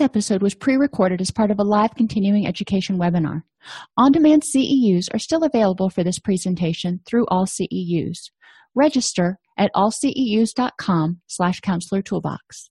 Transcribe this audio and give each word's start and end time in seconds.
This 0.00 0.06
episode 0.06 0.40
was 0.40 0.54
pre 0.54 0.76
recorded 0.76 1.20
as 1.20 1.30
part 1.30 1.50
of 1.50 1.58
a 1.58 1.62
live 1.62 1.94
continuing 1.94 2.46
education 2.46 2.96
webinar. 2.96 3.42
On 3.98 4.10
demand 4.10 4.44
CEUs 4.44 5.12
are 5.12 5.18
still 5.18 5.44
available 5.44 5.90
for 5.90 6.02
this 6.02 6.18
presentation 6.18 7.00
through 7.04 7.26
all 7.26 7.44
CEUs. 7.44 8.30
Register 8.74 9.38
at 9.58 9.70
allceus.com 9.74 11.20
slash 11.26 11.60
counselor 11.60 12.00
toolbox. 12.00 12.70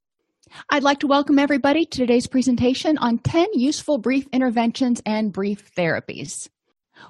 I'd 0.72 0.82
like 0.82 1.02
to 1.02 1.08
welcome 1.08 1.38
everybody 1.38 1.86
to 1.86 1.98
today's 2.00 2.26
presentation 2.26 2.98
on 2.98 3.20
10 3.20 3.50
useful 3.54 4.00
brief 4.00 4.26
interventions 4.34 5.00
and 5.06 5.32
brief 5.32 5.72
therapies. 5.76 6.50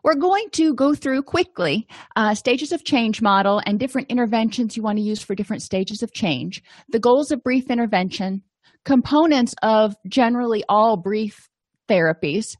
We're 0.03 0.15
going 0.15 0.49
to 0.51 0.73
go 0.73 0.95
through 0.95 1.23
quickly 1.23 1.87
uh, 2.17 2.35
stages 2.35 2.73
of 2.73 2.83
change 2.83 3.21
model 3.21 3.61
and 3.65 3.79
different 3.79 4.11
interventions 4.11 4.75
you 4.75 4.83
want 4.83 4.97
to 4.97 5.01
use 5.01 5.21
for 5.21 5.33
different 5.33 5.61
stages 5.61 6.03
of 6.03 6.11
change, 6.11 6.61
the 6.89 6.99
goals 6.99 7.31
of 7.31 7.41
brief 7.41 7.69
intervention, 7.69 8.43
components 8.85 9.53
of 9.61 9.95
generally 10.07 10.63
all 10.69 10.97
brief 10.97 11.49
therapies, 11.87 12.55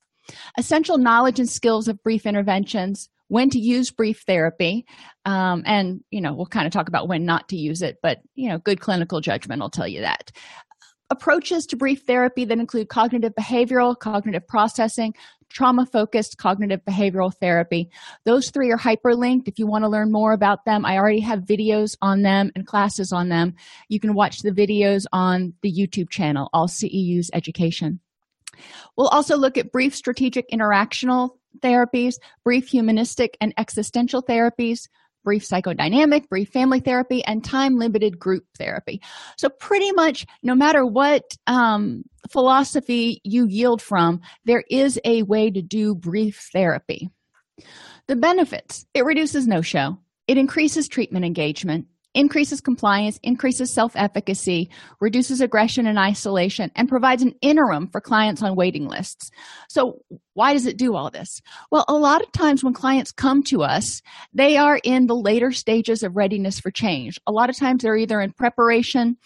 essential 0.58 0.98
knowledge 0.98 1.40
and 1.40 1.50
skills 1.50 1.88
of 1.88 2.02
brief 2.04 2.26
interventions, 2.26 3.10
when 3.28 3.50
to 3.52 3.60
use 3.60 3.92
brief 3.92 4.24
therapy, 4.26 4.86
um, 5.26 5.64
and 5.66 6.02
you 6.12 6.20
know 6.20 6.34
we'll 6.34 6.48
kind 6.48 6.66
of 6.66 6.74
talk 6.74 6.88
about 6.88 7.08
when 7.08 7.26
not 7.26 7.48
to 7.50 7.56
use 7.56 7.82
it, 7.82 7.98
but 8.02 8.20
you 8.36 8.50
know 8.50 8.58
good 8.58 8.82
clinical 8.82 9.22
judgment 9.22 9.62
will 9.62 9.70
tell 9.70 9.88
you 9.88 10.02
that. 10.02 10.32
Approaches 11.12 11.66
to 11.68 11.76
brief 11.76 12.04
therapy 12.04 12.46
that 12.46 12.60
include 12.60 12.90
cognitive 12.90 13.34
behavioral, 13.34 13.98
cognitive 13.98 14.48
processing, 14.48 15.16
trauma 15.50 15.86
focused 15.86 16.38
cognitive 16.38 16.82
behavioral 16.86 17.34
therapy. 17.34 17.90
Those 18.26 18.52
three 18.52 18.72
are 18.72 18.78
hyperlinked. 18.78 19.48
If 19.48 19.58
you 19.58 19.66
want 19.66 19.84
to 19.84 19.90
learn 19.90 20.12
more 20.12 20.34
about 20.34 20.66
them, 20.66 20.86
I 20.86 20.98
already 20.98 21.22
have 21.22 21.40
videos 21.40 21.98
on 22.02 22.22
them 22.22 22.52
and 22.56 22.68
classes 22.68 23.12
on 23.12 23.30
them. 23.30 23.56
You 23.88 24.00
can 24.00 24.14
watch 24.14 24.42
the 24.42 24.52
videos 24.52 25.06
on 25.12 25.54
the 25.62 25.74
YouTube 25.74 26.10
channel, 26.10 26.50
All 26.54 26.68
CEUs 26.68 27.30
Education. 27.34 28.00
We'll 28.96 29.08
also 29.08 29.36
look 29.36 29.58
at 29.58 29.72
brief 29.72 29.96
strategic 29.96 30.50
interactional 30.52 31.38
therapies, 31.60 32.16
brief 32.44 32.68
humanistic 32.68 33.36
and 33.42 33.54
existential 33.58 34.22
therapies, 34.22 34.88
brief 35.24 35.48
psychodynamic, 35.48 36.30
brief 36.30 36.50
family 36.50 36.80
therapy, 36.80 37.24
and 37.26 37.44
time 37.44 37.78
limited 37.78 38.20
group 38.20 38.46
therapy. 38.58 39.02
So, 39.38 39.50
pretty 39.50 39.92
much 39.92 40.26
no 40.44 40.56
matter 40.56 40.86
what 40.86 41.38
um, 41.48 42.04
philosophy 42.30 43.22
you 43.24 43.46
yield 43.48 43.82
from, 43.82 44.22
there 44.46 44.64
is 44.70 45.00
a 45.06 45.24
way 45.24 45.50
to 45.52 45.62
do 45.62 45.96
brief 45.96 46.50
therapy. 46.54 47.10
The 48.08 48.16
benefits 48.16 48.86
it 48.94 49.06
reduces 49.06 49.48
no 49.48 49.62
show, 49.62 49.98
it 50.28 50.38
increases 50.38 50.88
treatment 50.88 51.26
engagement, 51.26 51.88
increases 52.14 52.62
compliance, 52.62 53.20
increases 53.24 53.72
self 53.72 53.96
efficacy, 53.96 54.70
reduces 55.00 55.42
aggression 55.42 55.86
and 55.88 56.00
isolation, 56.00 56.72
and 56.76 56.90
provides 56.90 57.22
an 57.22 57.36
interim 57.42 57.88
for 57.88 58.02
clients 58.02 58.42
on 58.42 58.56
waiting 58.56 58.88
lists. 58.88 59.32
So, 59.70 60.02
why 60.34 60.54
does 60.54 60.66
it 60.66 60.78
do 60.78 60.96
all 60.96 61.10
this? 61.10 61.42
Well, 61.72 61.86
a 61.88 61.94
lot 61.94 62.22
of 62.22 62.32
times 62.32 62.64
when 62.64 62.74
clients 62.74 63.12
come 63.12 63.44
to 63.44 63.64
us, 63.64 64.02
they 64.34 64.58
are 64.58 64.80
in 64.84 65.08
the 65.08 65.16
later 65.16 65.52
stages 65.52 66.04
of 66.04 66.16
readiness 66.16 66.60
for 66.60 66.72
change. 66.72 67.20
A 67.28 67.32
lot 67.32 67.50
of 67.50 67.58
times 67.58 67.84
they're 67.84 67.96
either 67.96 68.22
in 68.22 68.32
preparation 68.32 69.18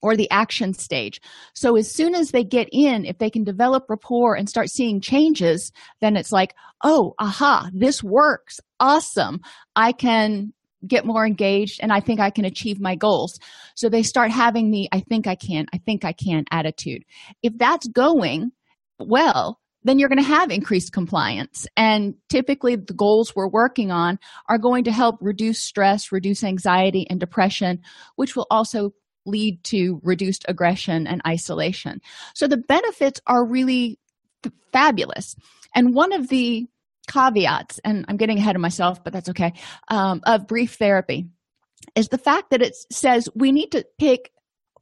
or 0.00 0.16
the 0.16 0.30
action 0.30 0.72
stage. 0.72 1.20
So, 1.54 1.76
as 1.76 1.90
soon 1.90 2.14
as 2.14 2.30
they 2.30 2.42
get 2.42 2.68
in, 2.72 3.04
if 3.04 3.18
they 3.18 3.30
can 3.30 3.44
develop 3.44 3.84
rapport 3.88 4.34
and 4.34 4.48
start 4.48 4.70
seeing 4.70 5.00
changes, 5.00 5.70
then 6.00 6.16
it's 6.16 6.32
like, 6.32 6.54
oh, 6.82 7.14
aha, 7.18 7.70
this 7.72 8.02
works. 8.02 8.60
Awesome. 8.80 9.40
I 9.76 9.92
can 9.92 10.52
get 10.86 11.04
more 11.04 11.26
engaged 11.26 11.80
and 11.82 11.92
I 11.92 12.00
think 12.00 12.20
I 12.20 12.30
can 12.30 12.44
achieve 12.44 12.80
my 12.80 12.94
goals. 12.94 13.38
So 13.74 13.88
they 13.88 14.02
start 14.02 14.30
having 14.30 14.70
the 14.70 14.88
I 14.92 15.00
think 15.00 15.26
I 15.26 15.34
can, 15.34 15.66
I 15.72 15.78
think 15.78 16.04
I 16.04 16.12
can 16.12 16.44
attitude. 16.50 17.04
If 17.42 17.56
that's 17.58 17.86
going 17.88 18.52
well, 18.98 19.60
then 19.84 19.98
you're 19.98 20.08
going 20.08 20.18
to 20.18 20.24
have 20.24 20.50
increased 20.50 20.92
compliance. 20.92 21.66
And 21.76 22.14
typically, 22.28 22.76
the 22.76 22.94
goals 22.94 23.36
we're 23.36 23.48
working 23.48 23.90
on 23.90 24.18
are 24.48 24.58
going 24.58 24.84
to 24.84 24.92
help 24.92 25.16
reduce 25.20 25.60
stress, 25.60 26.10
reduce 26.10 26.42
anxiety 26.42 27.06
and 27.08 27.20
depression, 27.20 27.82
which 28.16 28.34
will 28.34 28.46
also 28.50 28.94
lead 29.26 29.62
to 29.64 30.00
reduced 30.02 30.44
aggression 30.48 31.06
and 31.06 31.22
isolation. 31.26 32.00
So 32.34 32.46
the 32.46 32.56
benefits 32.56 33.20
are 33.26 33.46
really 33.46 33.98
fabulous. 34.72 35.36
And 35.74 35.94
one 35.94 36.12
of 36.12 36.28
the 36.28 36.66
caveats, 37.06 37.80
and 37.84 38.04
I'm 38.08 38.16
getting 38.16 38.38
ahead 38.38 38.56
of 38.56 38.62
myself, 38.62 39.02
but 39.02 39.12
that's 39.12 39.28
okay, 39.30 39.52
um, 39.88 40.20
of 40.24 40.46
brief 40.46 40.74
therapy 40.74 41.26
is 41.94 42.08
the 42.08 42.18
fact 42.18 42.50
that 42.50 42.62
it 42.62 42.74
says 42.90 43.28
we 43.34 43.52
need 43.52 43.70
to 43.72 43.86
pick 43.98 44.32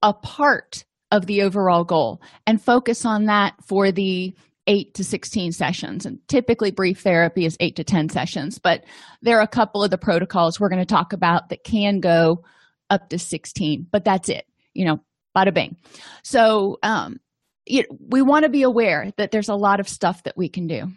a 0.03 0.13
part 0.13 0.85
of 1.11 1.27
the 1.27 1.43
overall 1.43 1.85
goal 1.85 2.23
and 2.47 2.63
focus 2.63 3.05
on 3.05 3.27
that 3.27 3.55
for 3.67 3.93
the 3.93 4.35
8 4.67 4.95
to 4.95 5.05
16 5.05 5.53
sessions. 5.53 6.07
And 6.07 6.19
typically, 6.29 6.71
brief 6.71 7.01
therapy 7.01 7.45
is 7.45 7.57
8 7.61 7.77
to 7.77 7.85
10 7.85 8.09
sessions, 8.09 8.59
but 8.59 8.85
there 9.21 9.39
are 9.39 9.43
a 9.43 9.49
couple 9.49 9.83
of 9.83 9.91
the 9.91 9.99
protocols 9.99 10.59
we're 10.59 10.69
going 10.69 10.79
to 10.79 10.87
talk 10.87 11.13
about 11.13 11.49
that 11.49 11.65
can 11.65 12.01
go 12.01 12.45
up 12.89 13.09
to 13.11 13.19
16, 13.19 13.87
but 13.91 14.05
that's 14.05 14.29
it, 14.29 14.47
you 14.75 14.85
know, 14.85 15.01
bada 15.37 15.53
bing. 15.53 15.77
So, 16.23 16.79
um, 16.83 17.19
it, 17.65 17.87
we 18.09 18.23
want 18.23 18.45
to 18.45 18.49
be 18.49 18.63
aware 18.63 19.13
that 19.19 19.31
there's 19.31 19.49
a 19.49 19.55
lot 19.55 19.81
of 19.81 19.89
stuff 19.89 20.25
that 20.25 20.37
we 20.37 20.49
can 20.49 20.67
do. 20.67 20.89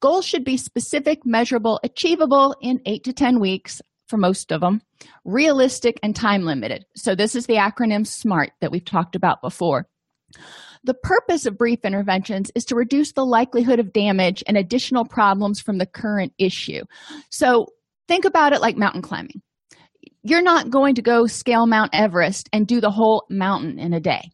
Goals 0.00 0.24
should 0.24 0.44
be 0.44 0.56
specific, 0.56 1.24
measurable, 1.24 1.80
achievable 1.82 2.54
in 2.60 2.80
eight 2.86 3.04
to 3.04 3.12
10 3.12 3.40
weeks 3.40 3.80
for 4.08 4.16
most 4.16 4.52
of 4.52 4.60
them, 4.60 4.80
realistic, 5.24 5.98
and 6.02 6.16
time 6.16 6.42
limited. 6.42 6.84
So, 6.96 7.14
this 7.14 7.34
is 7.34 7.46
the 7.46 7.54
acronym 7.54 8.06
SMART 8.06 8.50
that 8.60 8.70
we've 8.70 8.84
talked 8.84 9.14
about 9.14 9.42
before. 9.42 9.86
The 10.84 10.94
purpose 10.94 11.46
of 11.46 11.58
brief 11.58 11.80
interventions 11.84 12.50
is 12.54 12.64
to 12.66 12.76
reduce 12.76 13.12
the 13.12 13.24
likelihood 13.24 13.80
of 13.80 13.92
damage 13.92 14.42
and 14.46 14.56
additional 14.56 15.04
problems 15.04 15.60
from 15.60 15.78
the 15.78 15.86
current 15.86 16.32
issue. 16.38 16.84
So, 17.30 17.66
think 18.06 18.24
about 18.24 18.52
it 18.52 18.60
like 18.60 18.76
mountain 18.76 19.02
climbing. 19.02 19.42
You're 20.22 20.42
not 20.42 20.70
going 20.70 20.96
to 20.96 21.02
go 21.02 21.26
scale 21.26 21.66
Mount 21.66 21.90
Everest 21.94 22.48
and 22.52 22.66
do 22.66 22.80
the 22.80 22.90
whole 22.90 23.26
mountain 23.30 23.78
in 23.78 23.92
a 23.92 24.00
day. 24.00 24.30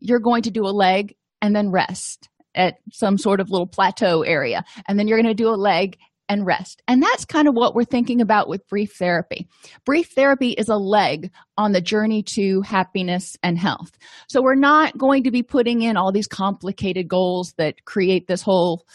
You're 0.00 0.20
going 0.20 0.42
to 0.42 0.50
do 0.50 0.66
a 0.66 0.68
leg 0.68 1.14
and 1.42 1.54
then 1.54 1.70
rest 1.70 2.28
at 2.54 2.78
some 2.92 3.18
sort 3.18 3.40
of 3.40 3.50
little 3.50 3.66
plateau 3.66 4.22
area 4.22 4.64
and 4.86 4.98
then 4.98 5.08
you're 5.08 5.20
going 5.20 5.26
to 5.26 5.34
do 5.34 5.48
a 5.48 5.56
leg 5.56 5.98
and 6.28 6.46
rest 6.46 6.82
and 6.88 7.02
that's 7.02 7.26
kind 7.26 7.48
of 7.48 7.54
what 7.54 7.74
we're 7.74 7.84
thinking 7.84 8.20
about 8.20 8.48
with 8.48 8.66
brief 8.66 8.94
therapy 8.94 9.46
brief 9.84 10.12
therapy 10.12 10.50
is 10.52 10.68
a 10.68 10.76
leg 10.76 11.30
on 11.58 11.72
the 11.72 11.82
journey 11.82 12.22
to 12.22 12.62
happiness 12.62 13.36
and 13.42 13.58
health 13.58 13.92
so 14.26 14.40
we're 14.40 14.54
not 14.54 14.96
going 14.96 15.24
to 15.24 15.30
be 15.30 15.42
putting 15.42 15.82
in 15.82 15.98
all 15.98 16.12
these 16.12 16.26
complicated 16.26 17.08
goals 17.08 17.52
that 17.58 17.84
create 17.84 18.26
this 18.26 18.40
whole 18.40 18.86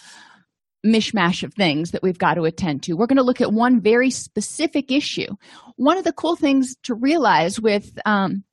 mishmash 0.86 1.44
of 1.44 1.54
things 1.54 1.92
that 1.92 2.04
we've 2.04 2.18
got 2.18 2.36
to 2.36 2.46
attend 2.46 2.84
to. 2.84 2.94
We're 2.94 3.08
going 3.08 3.18
to 3.18 3.24
look 3.24 3.42
at 3.42 3.52
one 3.52 3.82
very 3.82 4.10
specific 4.12 4.92
issue. 4.92 5.28
One 5.76 5.98
of 5.98 6.04
the 6.04 6.14
cool 6.14 6.36
things 6.36 6.76
to 6.84 6.96
realize 6.96 7.60
with 7.60 7.98
um, 8.06 8.44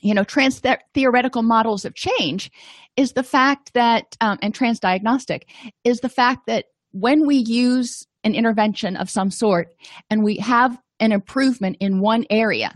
you 0.00 0.14
know 0.14 0.24
trans 0.24 0.60
theoretical 0.94 1.42
models 1.42 1.84
of 1.84 1.94
change 1.94 2.50
is 2.96 3.12
the 3.12 3.22
fact 3.22 3.72
that 3.74 4.16
um, 4.20 4.38
and 4.42 4.54
transdiagnostic 4.54 5.42
is 5.84 6.00
the 6.00 6.08
fact 6.08 6.46
that 6.46 6.66
when 6.92 7.26
we 7.26 7.36
use 7.36 8.06
an 8.24 8.34
intervention 8.34 8.96
of 8.96 9.10
some 9.10 9.30
sort 9.30 9.68
and 10.10 10.22
we 10.22 10.36
have 10.36 10.78
an 11.00 11.12
improvement 11.12 11.76
in 11.80 12.00
one 12.00 12.24
area 12.30 12.72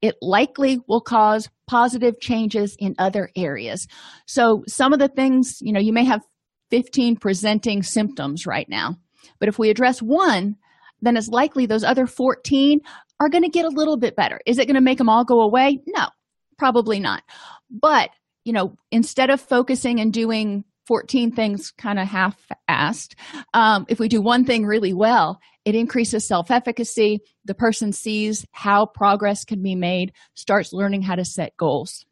it 0.00 0.14
likely 0.22 0.78
will 0.86 1.00
cause 1.00 1.48
positive 1.66 2.20
changes 2.20 2.76
in 2.78 2.94
other 3.00 3.30
areas. 3.34 3.88
So 4.28 4.62
some 4.68 4.92
of 4.92 5.00
the 5.00 5.08
things 5.08 5.58
you 5.60 5.72
know 5.72 5.80
you 5.80 5.92
may 5.92 6.04
have 6.04 6.22
15 6.70 7.16
presenting 7.16 7.82
symptoms 7.82 8.46
right 8.46 8.68
now 8.68 8.96
but 9.40 9.48
if 9.48 9.58
we 9.58 9.70
address 9.70 10.00
one 10.00 10.56
then 11.00 11.16
it's 11.16 11.28
likely 11.28 11.64
those 11.64 11.84
other 11.84 12.06
14 12.06 12.80
are 13.20 13.28
going 13.28 13.44
to 13.44 13.48
get 13.48 13.64
a 13.64 13.68
little 13.68 13.96
bit 13.96 14.16
better. 14.16 14.40
Is 14.46 14.58
it 14.58 14.66
going 14.66 14.74
to 14.74 14.80
make 14.80 14.98
them 14.98 15.08
all 15.08 15.24
go 15.24 15.40
away? 15.40 15.78
No 15.86 16.08
probably 16.58 17.00
not. 17.00 17.22
But 17.70 18.10
you 18.44 18.52
know 18.52 18.76
instead 18.90 19.30
of 19.30 19.40
focusing 19.40 20.00
and 20.00 20.12
doing 20.12 20.64
14 20.86 21.32
things 21.32 21.70
kind 21.72 21.98
of 21.98 22.08
half-assed 22.08 23.14
um, 23.52 23.84
if 23.90 24.00
we 24.00 24.08
do 24.08 24.22
one 24.22 24.46
thing 24.46 24.64
really 24.64 24.94
well 24.94 25.38
it 25.68 25.74
increases 25.74 26.26
self-efficacy. 26.26 27.20
The 27.44 27.54
person 27.54 27.92
sees 27.92 28.46
how 28.52 28.86
progress 28.86 29.44
can 29.44 29.62
be 29.62 29.74
made 29.74 30.14
starts 30.32 30.72
learning 30.72 31.02
how 31.02 31.16
to 31.16 31.26
set 31.26 31.58
goals. 31.58 32.06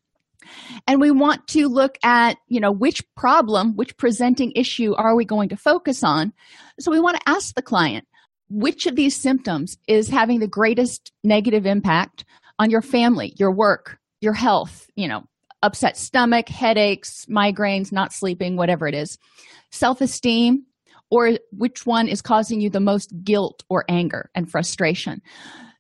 And 0.87 1.01
we 1.01 1.11
want 1.11 1.49
to 1.49 1.69
look 1.69 1.97
at 2.03 2.37
you 2.49 2.61
know 2.61 2.71
which 2.71 3.03
problem 3.15 3.75
which 3.75 3.97
presenting 3.97 4.53
issue 4.53 4.95
are 4.95 5.17
we 5.17 5.25
going 5.25 5.49
to 5.49 5.57
focus 5.57 6.05
on? 6.05 6.35
So 6.79 6.91
we 6.91 7.01
want 7.01 7.17
to 7.17 7.29
ask 7.29 7.55
the 7.55 7.63
client 7.63 8.07
which 8.51 8.85
of 8.85 8.95
these 8.95 9.17
symptoms 9.17 9.79
is 9.89 10.11
having 10.11 10.39
the 10.39 10.47
greatest 10.47 11.11
negative 11.25 11.65
impact 11.65 12.27
on 12.59 12.69
your 12.69 12.83
family 12.83 13.33
your 13.39 13.53
work 13.53 13.99
your 14.27 14.35
health 14.35 14.91
you 14.97 15.09
know 15.09 15.23
upset 15.63 15.97
stomach 15.97 16.49
headaches 16.49 17.27
migraines 17.27 17.93
not 17.93 18.13
sleeping 18.13 18.57
whatever 18.57 18.87
it 18.87 18.95
is. 18.95 19.19
Self-esteem 19.71 20.65
or 21.11 21.39
which 21.53 21.87
one 21.87 22.09
is 22.09 22.21
causing 22.23 22.61
you 22.61 22.71
the 22.71 22.81
most 22.81 23.13
guilt 23.23 23.65
or 23.69 23.85
anger 23.89 24.31
and 24.35 24.51
frustration. 24.51 25.23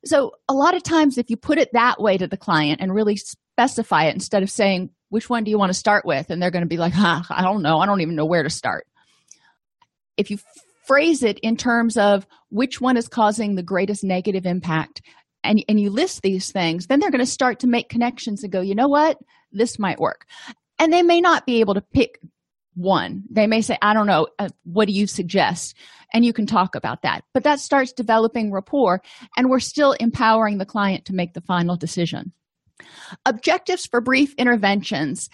So 0.05 0.33
a 0.49 0.55
lot 0.55 0.75
of 0.75 0.83
times 0.83 1.19
if 1.19 1.31
you 1.31 1.37
put 1.37 1.59
it 1.59 1.71
that 1.73 2.01
way 2.01 2.17
to 2.17 2.27
the 2.27 2.37
client 2.37 2.81
and 2.81 2.95
really 2.95 3.17
specify 3.17 4.05
it 4.05 4.15
instead 4.15 4.43
of 4.43 4.51
saying 4.51 4.91
which 5.09 5.29
one 5.29 5.45
do 5.45 5.51
you 5.51 5.59
want 5.59 5.71
to 5.71 5.79
start 5.79 6.05
with? 6.05 6.31
and 6.31 6.43
they're 6.43 6.51
going 6.51 6.65
to 6.65 6.69
be 6.69 6.79
like 6.79 6.93
huh, 6.93 7.23
i 7.31 7.43
don't 7.43 7.63
know. 7.63 7.79
I 7.79 7.87
don't 7.87 8.01
even 8.01 8.17
know 8.17 8.27
where 8.27 8.43
to 8.43 8.51
start. 8.51 8.87
If 10.17 10.31
you 10.31 10.39
phrase 10.87 11.23
it 11.23 11.39
in 11.41 11.57
terms 11.57 11.97
of 11.97 12.27
which 12.49 12.81
one 12.81 12.97
is 12.97 13.09
causing 13.09 13.55
the 13.55 13.63
greatest 13.63 14.05
negative 14.05 14.47
impact 14.47 15.03
and, 15.47 15.65
and 15.69 15.81
you 15.81 15.91
list 15.91 16.23
these 16.23 16.53
things 16.53 16.87
then 16.87 17.01
they're 17.01 17.11
going 17.11 17.19
to 17.19 17.27
start 17.27 17.61
to 17.61 17.67
make 17.67 17.89
connections 17.89 18.43
and 18.43 18.53
go 18.53 18.61
you 18.61 18.75
know 18.75 18.89
what? 18.89 19.19
This 19.53 19.79
might 19.79 20.01
work. 20.01 20.27
And 20.79 20.93
they 20.93 21.03
may 21.03 21.21
not 21.21 21.47
be 21.47 21.61
able 21.61 21.75
to 21.75 21.81
pick 21.81 22.21
one. 22.75 23.25
They 23.31 23.47
may 23.47 23.63
say 23.63 23.79
i 23.81 23.95
don't 23.95 24.07
know 24.07 24.29
uh, 24.39 24.51
what 24.65 24.87
do 24.87 24.93
you 24.93 25.07
suggest? 25.07 25.75
And 26.13 26.25
you 26.25 26.33
can 26.33 26.47
talk 26.47 26.75
about 26.75 27.03
that. 27.03 27.25
But 27.33 27.45
that 27.45 27.61
starts 27.61 27.93
developing 27.93 28.53
rapport 28.53 29.03
and 29.37 29.49
we're 29.49 29.61
still 29.61 29.93
empowering 29.93 30.59
the 30.59 30.67
client 30.67 31.07
to 31.07 31.15
make 31.15 31.33
the 31.33 31.41
final 31.41 31.77
decision. 31.77 32.33
Objectives 33.25 33.87
for 33.87 34.01
brief 34.01 34.35
interventions 34.35 35.31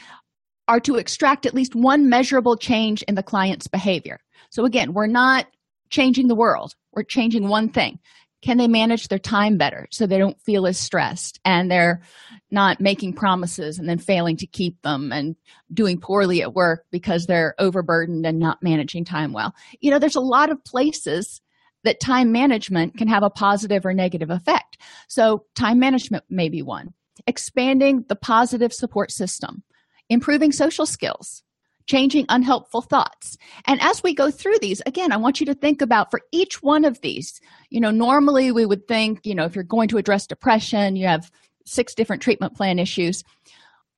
are 0.69 0.81
to 0.81 0.97
extract 0.97 1.45
at 1.45 1.55
least 1.55 1.75
one 1.75 2.09
measurable 2.09 2.57
change 2.57 3.03
in 3.03 3.17
the 3.17 3.23
client's 3.23 3.67
behavior. 3.67 4.21
So 4.51 4.65
again 4.65 4.93
we're 4.93 5.09
not 5.09 5.47
changing 5.91 6.29
the 6.29 6.37
world. 6.37 6.75
We're 6.93 7.03
changing 7.03 7.49
one 7.49 7.69
thing 7.69 7.99
can 8.43 8.59
they 8.59 8.69
manage 8.69 9.09
their 9.09 9.19
time 9.19 9.57
better 9.57 9.87
so 9.91 10.07
they 10.07 10.19
don't 10.19 10.41
feel 10.41 10.67
as 10.67 10.79
stressed 10.79 11.41
and 11.45 11.71
they're 11.71 12.03
not 12.51 12.81
making 12.81 13.15
promises 13.15 13.79
and 13.79 13.89
then 13.89 13.99
failing 13.99 14.37
to 14.37 14.47
keep 14.47 14.81
them 14.83 15.13
and 15.13 15.37
doing 15.73 15.99
poorly 15.99 16.43
at 16.43 16.53
work 16.53 16.85
because 16.91 17.27
they're 17.27 17.55
overburdened 17.59 18.27
and 18.27 18.39
not 18.39 18.63
managing 18.63 19.05
time 19.05 19.33
well? 19.33 19.55
You 19.81 19.91
know 19.91 19.99
there's 19.99 20.17
a 20.17 20.21
lot 20.21 20.51
of 20.51 20.63
places 20.65 21.41
that 21.85 22.01
time 22.01 22.33
management 22.33 22.97
can 22.97 23.09
have 23.09 23.23
a 23.23 23.31
positive 23.31 23.85
or 23.85 23.95
negative 23.95 24.31
effect. 24.31 24.79
So 25.09 25.45
time 25.55 25.79
management 25.79 26.25
may 26.29 26.49
be 26.49 26.63
one. 26.63 26.95
Expanding 27.27 28.05
the 28.09 28.17
positive 28.17 28.73
support 28.73 29.11
system. 29.11 29.63
Improving 30.09 30.53
social 30.53 30.87
skills 30.87 31.43
changing 31.87 32.27
unhelpful 32.29 32.83
thoughts. 32.83 33.37
And 33.67 33.81
as 33.81 34.03
we 34.03 34.15
go 34.15 34.31
through 34.31 34.59
these, 34.61 34.83
again, 34.87 35.13
I 35.13 35.17
want 35.17 35.41
you 35.41 35.47
to 35.47 35.55
think 35.55 35.83
about 35.83 36.11
for 36.11 36.21
each 36.33 36.63
one 36.63 36.85
of 36.85 37.01
these, 37.01 37.41
you 37.71 37.81
know, 37.81 37.91
normally 37.91 38.53
we 38.53 38.67
would 38.67 38.87
think, 38.87 39.21
you 39.25 39.35
know, 39.35 39.45
if 39.45 39.55
you're 39.55 39.65
going 39.65 39.89
to 39.89 39.99
address 39.99 40.27
depression, 40.27 40.97
you 40.97 41.07
have 41.07 41.31
six 41.65 41.95
different 41.95 42.23
treatment 42.23 42.55
plan 42.55 42.79
issues. 42.79 43.25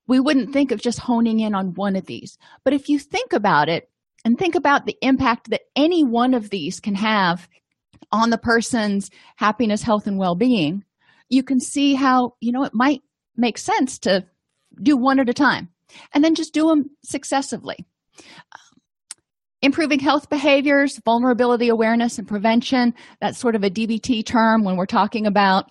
We 0.07 0.21
wouldn't 0.21 0.53
think 0.53 0.71
of 0.71 0.81
just 0.81 0.99
honing 0.99 1.41
in 1.41 1.55
on 1.55 1.75
one 1.75 1.97
of 1.97 2.07
these. 2.07 2.39
But 2.63 2.75
if 2.75 2.89
you 2.89 2.99
think 2.99 3.33
about 3.33 3.69
it 3.69 3.91
and 4.25 4.39
think 4.39 4.55
about 4.55 4.87
the 4.87 4.97
impact 5.01 5.51
that 5.51 5.63
any 5.77 6.05
one 6.05 6.35
of 6.35 6.51
these 6.51 6.81
can 6.81 6.95
have 6.95 7.49
on 8.13 8.31
the 8.31 8.39
person's 8.39 9.11
happiness, 9.37 9.83
health, 9.83 10.07
and 10.07 10.19
well 10.19 10.35
being, 10.35 10.85
you 11.29 11.43
can 11.43 11.61
see 11.61 11.95
how, 11.95 12.35
you 12.41 12.53
know, 12.53 12.65
it 12.65 12.75
might 12.75 13.03
make 13.37 13.59
sense 13.59 13.99
to 14.01 14.25
do 14.83 14.97
one 14.97 15.21
at 15.21 15.29
a 15.29 15.35
time 15.35 15.69
and 16.13 16.23
then 16.23 16.35
just 16.35 16.55
do 16.55 16.69
them 16.69 16.91
successively. 17.03 17.85
Improving 19.63 19.99
health 19.99 20.29
behaviors 20.29 21.01
vulnerability 21.05 21.69
awareness 21.69 22.19
and 22.19 22.29
prevention 22.29 22.93
that's 23.21 23.39
sort 23.39 23.57
of 23.57 23.65
a 23.65 23.71
dbt 23.71 24.27
term 24.27 24.63
when 24.63 24.77
we're 24.77 24.85
talking 24.85 25.27
about 25.27 25.71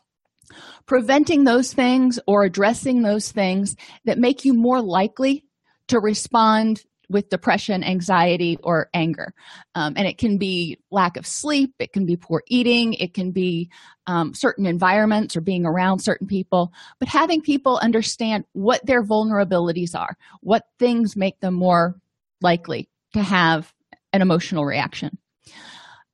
preventing 0.87 1.43
those 1.43 1.73
things 1.73 2.19
or 2.25 2.43
addressing 2.43 3.03
those 3.03 3.31
things 3.31 3.75
that 4.05 4.17
make 4.17 4.45
you 4.45 4.53
more 4.55 4.81
likely 4.81 5.45
to 5.87 5.99
respond 5.99 6.83
with 7.09 7.29
depression, 7.29 7.83
anxiety, 7.83 8.57
or 8.63 8.89
anger. 8.93 9.33
Um, 9.75 9.93
and 9.95 10.07
it 10.07 10.17
can 10.17 10.37
be 10.37 10.79
lack 10.91 11.17
of 11.17 11.27
sleep, 11.27 11.73
it 11.79 11.93
can 11.93 12.05
be 12.05 12.15
poor 12.15 12.43
eating, 12.47 12.93
it 12.93 13.13
can 13.13 13.31
be 13.31 13.69
um, 14.07 14.33
certain 14.33 14.65
environments 14.65 15.35
or 15.35 15.41
being 15.41 15.65
around 15.65 15.99
certain 15.99 16.27
people. 16.27 16.73
But 16.99 17.07
having 17.07 17.41
people 17.41 17.77
understand 17.77 18.45
what 18.53 18.85
their 18.85 19.03
vulnerabilities 19.03 19.97
are, 19.97 20.17
what 20.41 20.63
things 20.79 21.15
make 21.15 21.39
them 21.39 21.53
more 21.53 21.99
likely 22.41 22.89
to 23.13 23.21
have 23.21 23.73
an 24.11 24.21
emotional 24.21 24.65
reaction. 24.65 25.17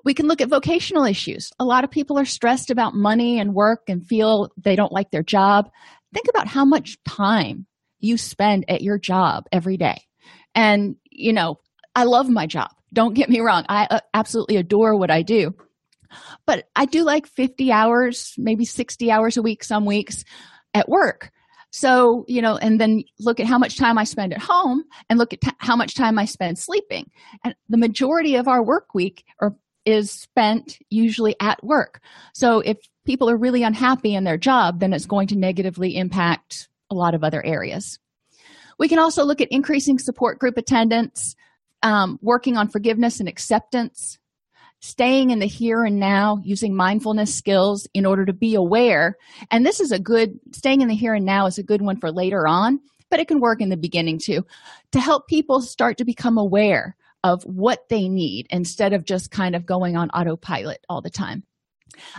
We 0.05 0.13
can 0.13 0.27
look 0.27 0.41
at 0.41 0.49
vocational 0.49 1.03
issues. 1.03 1.51
A 1.59 1.65
lot 1.65 1.83
of 1.83 1.91
people 1.91 2.17
are 2.17 2.25
stressed 2.25 2.71
about 2.71 2.95
money 2.95 3.39
and 3.39 3.53
work 3.53 3.83
and 3.89 4.05
feel 4.05 4.49
they 4.57 4.75
don't 4.75 4.93
like 4.93 5.11
their 5.11 5.23
job. 5.23 5.69
Think 6.13 6.27
about 6.29 6.47
how 6.47 6.63
much 6.65 6.97
time 7.03 7.65
you 7.99 8.17
spend 8.17 8.65
at 8.69 8.81
your 8.81 8.97
job 8.97 9.45
every 9.51 9.75
day 9.75 10.01
and 10.55 10.95
you 11.11 11.33
know 11.33 11.59
i 11.95 12.03
love 12.03 12.29
my 12.29 12.45
job. 12.45 12.69
Don't 12.93 13.13
get 13.13 13.29
me 13.29 13.39
wrong. 13.39 13.65
I 13.69 13.87
uh, 13.89 13.99
absolutely 14.13 14.57
adore 14.57 14.97
what 14.97 15.11
i 15.11 15.21
do. 15.21 15.53
But 16.45 16.65
i 16.75 16.85
do 16.85 17.03
like 17.03 17.27
50 17.27 17.71
hours 17.71 18.33
maybe 18.37 18.65
60 18.65 19.11
hours 19.11 19.37
a 19.37 19.41
week 19.41 19.63
some 19.63 19.85
weeks 19.85 20.23
at 20.73 20.89
work. 20.89 21.31
So 21.71 22.25
you 22.27 22.41
know 22.41 22.57
and 22.57 22.79
then 22.79 23.03
look 23.19 23.39
at 23.39 23.47
how 23.47 23.57
much 23.59 23.77
time 23.77 23.97
i 23.97 24.03
spend 24.03 24.33
at 24.33 24.41
home 24.41 24.83
and 25.09 25.19
look 25.19 25.33
at 25.33 25.41
t- 25.41 25.51
how 25.59 25.75
much 25.75 25.95
time 25.95 26.17
i 26.17 26.25
spend 26.25 26.57
sleeping. 26.57 27.09
And 27.43 27.55
the 27.67 27.77
majority 27.77 28.35
of 28.35 28.47
our 28.47 28.63
work 28.63 28.93
week 28.93 29.25
or 29.39 29.55
is 29.85 30.11
spent 30.11 30.77
usually 30.89 31.35
at 31.39 31.63
work. 31.63 32.01
So 32.33 32.59
if 32.59 32.77
people 33.05 33.29
are 33.29 33.37
really 33.37 33.63
unhappy 33.63 34.13
in 34.13 34.23
their 34.23 34.37
job 34.37 34.79
then 34.79 34.93
it's 34.93 35.05
going 35.05 35.27
to 35.27 35.35
negatively 35.35 35.95
impact 35.95 36.69
a 36.91 36.95
lot 36.95 37.13
of 37.13 37.23
other 37.23 37.45
areas 37.45 37.99
we 38.79 38.87
can 38.87 38.97
also 38.97 39.23
look 39.23 39.41
at 39.41 39.51
increasing 39.51 39.99
support 39.99 40.39
group 40.39 40.57
attendance, 40.57 41.35
um, 41.83 42.17
working 42.21 42.57
on 42.57 42.69
forgiveness 42.69 43.19
and 43.19 43.29
acceptance, 43.29 44.17
staying 44.79 45.29
in 45.29 45.39
the 45.39 45.45
here 45.45 45.83
and 45.83 45.99
now, 45.99 46.39
using 46.43 46.75
mindfulness 46.75 47.35
skills 47.35 47.87
in 47.93 48.05
order 48.05 48.25
to 48.25 48.33
be 48.33 48.55
aware. 48.55 49.17
And 49.51 49.65
this 49.65 49.79
is 49.79 49.91
a 49.91 49.99
good, 49.99 50.39
staying 50.53 50.81
in 50.81 50.87
the 50.87 50.95
here 50.95 51.13
and 51.13 51.25
now 51.25 51.45
is 51.45 51.57
a 51.57 51.63
good 51.63 51.81
one 51.81 51.97
for 51.97 52.11
later 52.11 52.47
on, 52.47 52.79
but 53.11 53.19
it 53.19 53.27
can 53.27 53.41
work 53.41 53.61
in 53.61 53.69
the 53.69 53.77
beginning 53.77 54.17
too, 54.17 54.45
to 54.93 54.99
help 54.99 55.27
people 55.27 55.61
start 55.61 55.97
to 55.97 56.05
become 56.05 56.37
aware 56.37 56.95
of 57.23 57.43
what 57.43 57.89
they 57.89 58.07
need 58.07 58.47
instead 58.49 58.93
of 58.93 59.03
just 59.03 59.29
kind 59.29 59.55
of 59.55 59.65
going 59.65 59.97
on 59.97 60.09
autopilot 60.11 60.85
all 60.87 61.01
the 61.01 61.09
time. 61.09 61.43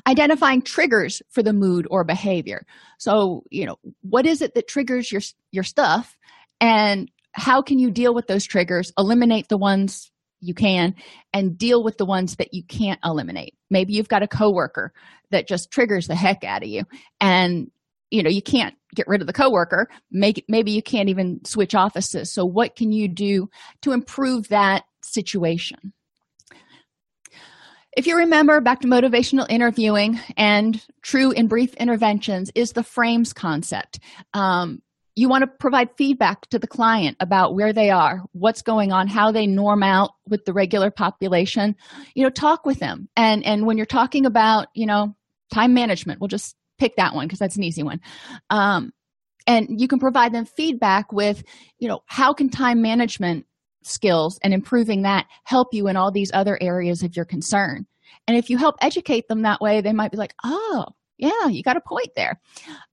Identifying 0.06 0.61
triggers 0.61 1.23
for 1.31 1.43
the 1.43 1.55
mood 1.55 1.87
or 1.91 2.05
behavior. 2.05 2.67
So 2.99 3.45
you 3.51 3.65
know 3.65 3.79
what 4.03 4.27
is 4.27 4.43
it 4.43 4.55
that 4.55 4.69
triggers 4.69 5.11
your 5.11 5.23
your 5.53 5.65
stuff 5.65 6.19
and 6.61 7.11
how 7.33 7.62
can 7.62 7.79
you 7.79 7.91
deal 7.91 8.15
with 8.15 8.27
those 8.27 8.45
triggers? 8.45 8.93
Eliminate 8.99 9.49
the 9.49 9.57
ones 9.57 10.11
you 10.41 10.55
can 10.55 10.95
and 11.33 11.57
deal 11.57 11.83
with 11.83 11.99
the 11.99 12.07
ones 12.07 12.37
that 12.37 12.55
you 12.55 12.62
can't 12.65 13.01
eliminate. 13.05 13.55
Maybe 13.71 13.93
you've 13.93 14.09
got 14.09 14.23
a 14.23 14.29
coworker 14.29 14.93
that 15.31 15.46
just 15.46 15.70
triggers 15.70 16.06
the 16.06 16.15
heck 16.15 16.44
out 16.44 16.63
of 16.63 16.69
you 16.69 16.84
and 17.20 17.70
you 18.11 18.23
know 18.23 18.31
you 18.31 18.43
can't 18.43 18.75
get 18.94 19.06
rid 19.06 19.20
of 19.20 19.27
the 19.27 19.32
coworker. 19.32 19.89
Make 20.11 20.44
maybe 20.49 20.73
you 20.73 20.82
can't 20.82 21.08
even 21.08 21.44
switch 21.44 21.75
offices. 21.75 22.32
So 22.32 22.44
what 22.44 22.75
can 22.75 22.91
you 22.93 23.06
do 23.06 23.49
to 23.82 23.93
improve 23.93 24.49
that 24.49 24.84
situation? 25.03 25.93
If 27.96 28.06
you 28.06 28.17
remember 28.17 28.61
back 28.61 28.81
to 28.81 28.89
motivational 28.89 29.46
interviewing 29.49 30.20
and 30.37 30.82
true 31.03 31.32
in 31.32 31.49
brief 31.49 31.75
interventions 31.75 32.51
is 32.55 32.73
the 32.73 32.84
frames 32.84 33.32
concept. 33.32 33.99
Um, 34.32 34.81
you 35.20 35.29
want 35.29 35.43
to 35.43 35.46
provide 35.46 35.91
feedback 35.98 36.48
to 36.48 36.58
the 36.58 36.67
client 36.67 37.15
about 37.20 37.55
where 37.55 37.74
they 37.74 37.91
are 37.91 38.22
what's 38.32 38.62
going 38.62 38.91
on 38.91 39.06
how 39.06 39.31
they 39.31 39.46
norm 39.46 39.82
out 39.82 40.12
with 40.27 40.46
the 40.46 40.53
regular 40.55 40.91
population. 40.91 41.77
You 42.15 42.24
know 42.24 42.31
talk 42.31 42.65
with 42.65 42.79
them. 42.79 43.10
And 43.17 43.44
and 43.44 43.67
when 43.67 43.77
you're 43.77 43.84
talking 43.84 44.24
about 44.24 44.69
you 44.72 44.86
know 44.86 45.15
time 45.53 45.74
management 45.74 46.20
we'll 46.20 46.29
just 46.29 46.56
pick 46.79 46.96
that 46.96 47.15
one 47.15 47.27
because 47.27 47.39
that's 47.39 47.56
an 47.56 47.62
easy 47.62 47.82
one. 47.82 48.00
Um, 48.48 48.93
and 49.46 49.79
you 49.79 49.89
can 49.89 49.98
provide 49.98 50.32
them 50.32 50.46
feedback 50.46 51.12
with 51.12 51.44
you 51.79 51.86
know 51.86 52.00
how 52.06 52.32
can 52.32 52.48
time 52.48 52.81
management 52.81 53.44
skills 53.82 54.39
and 54.43 54.55
improving 54.55 55.03
that 55.03 55.27
help 55.44 55.74
you 55.74 55.89
in 55.89 55.98
all 55.98 56.10
these 56.10 56.31
other 56.32 56.56
areas 56.62 57.03
of 57.03 57.15
your 57.15 57.27
concern? 57.27 57.86
And 58.27 58.39
if 58.39 58.48
you 58.48 58.56
help 58.56 58.77
educate 58.81 59.29
them 59.29 59.43
that 59.43 59.60
way 59.60 59.82
they 59.82 59.93
might 59.93 60.12
be 60.12 60.17
like 60.17 60.34
oh 60.44 60.86
yeah 61.19 61.48
you 61.48 61.62
got 61.62 61.77
a 61.77 61.82
point 61.82 62.08
there. 62.17 62.41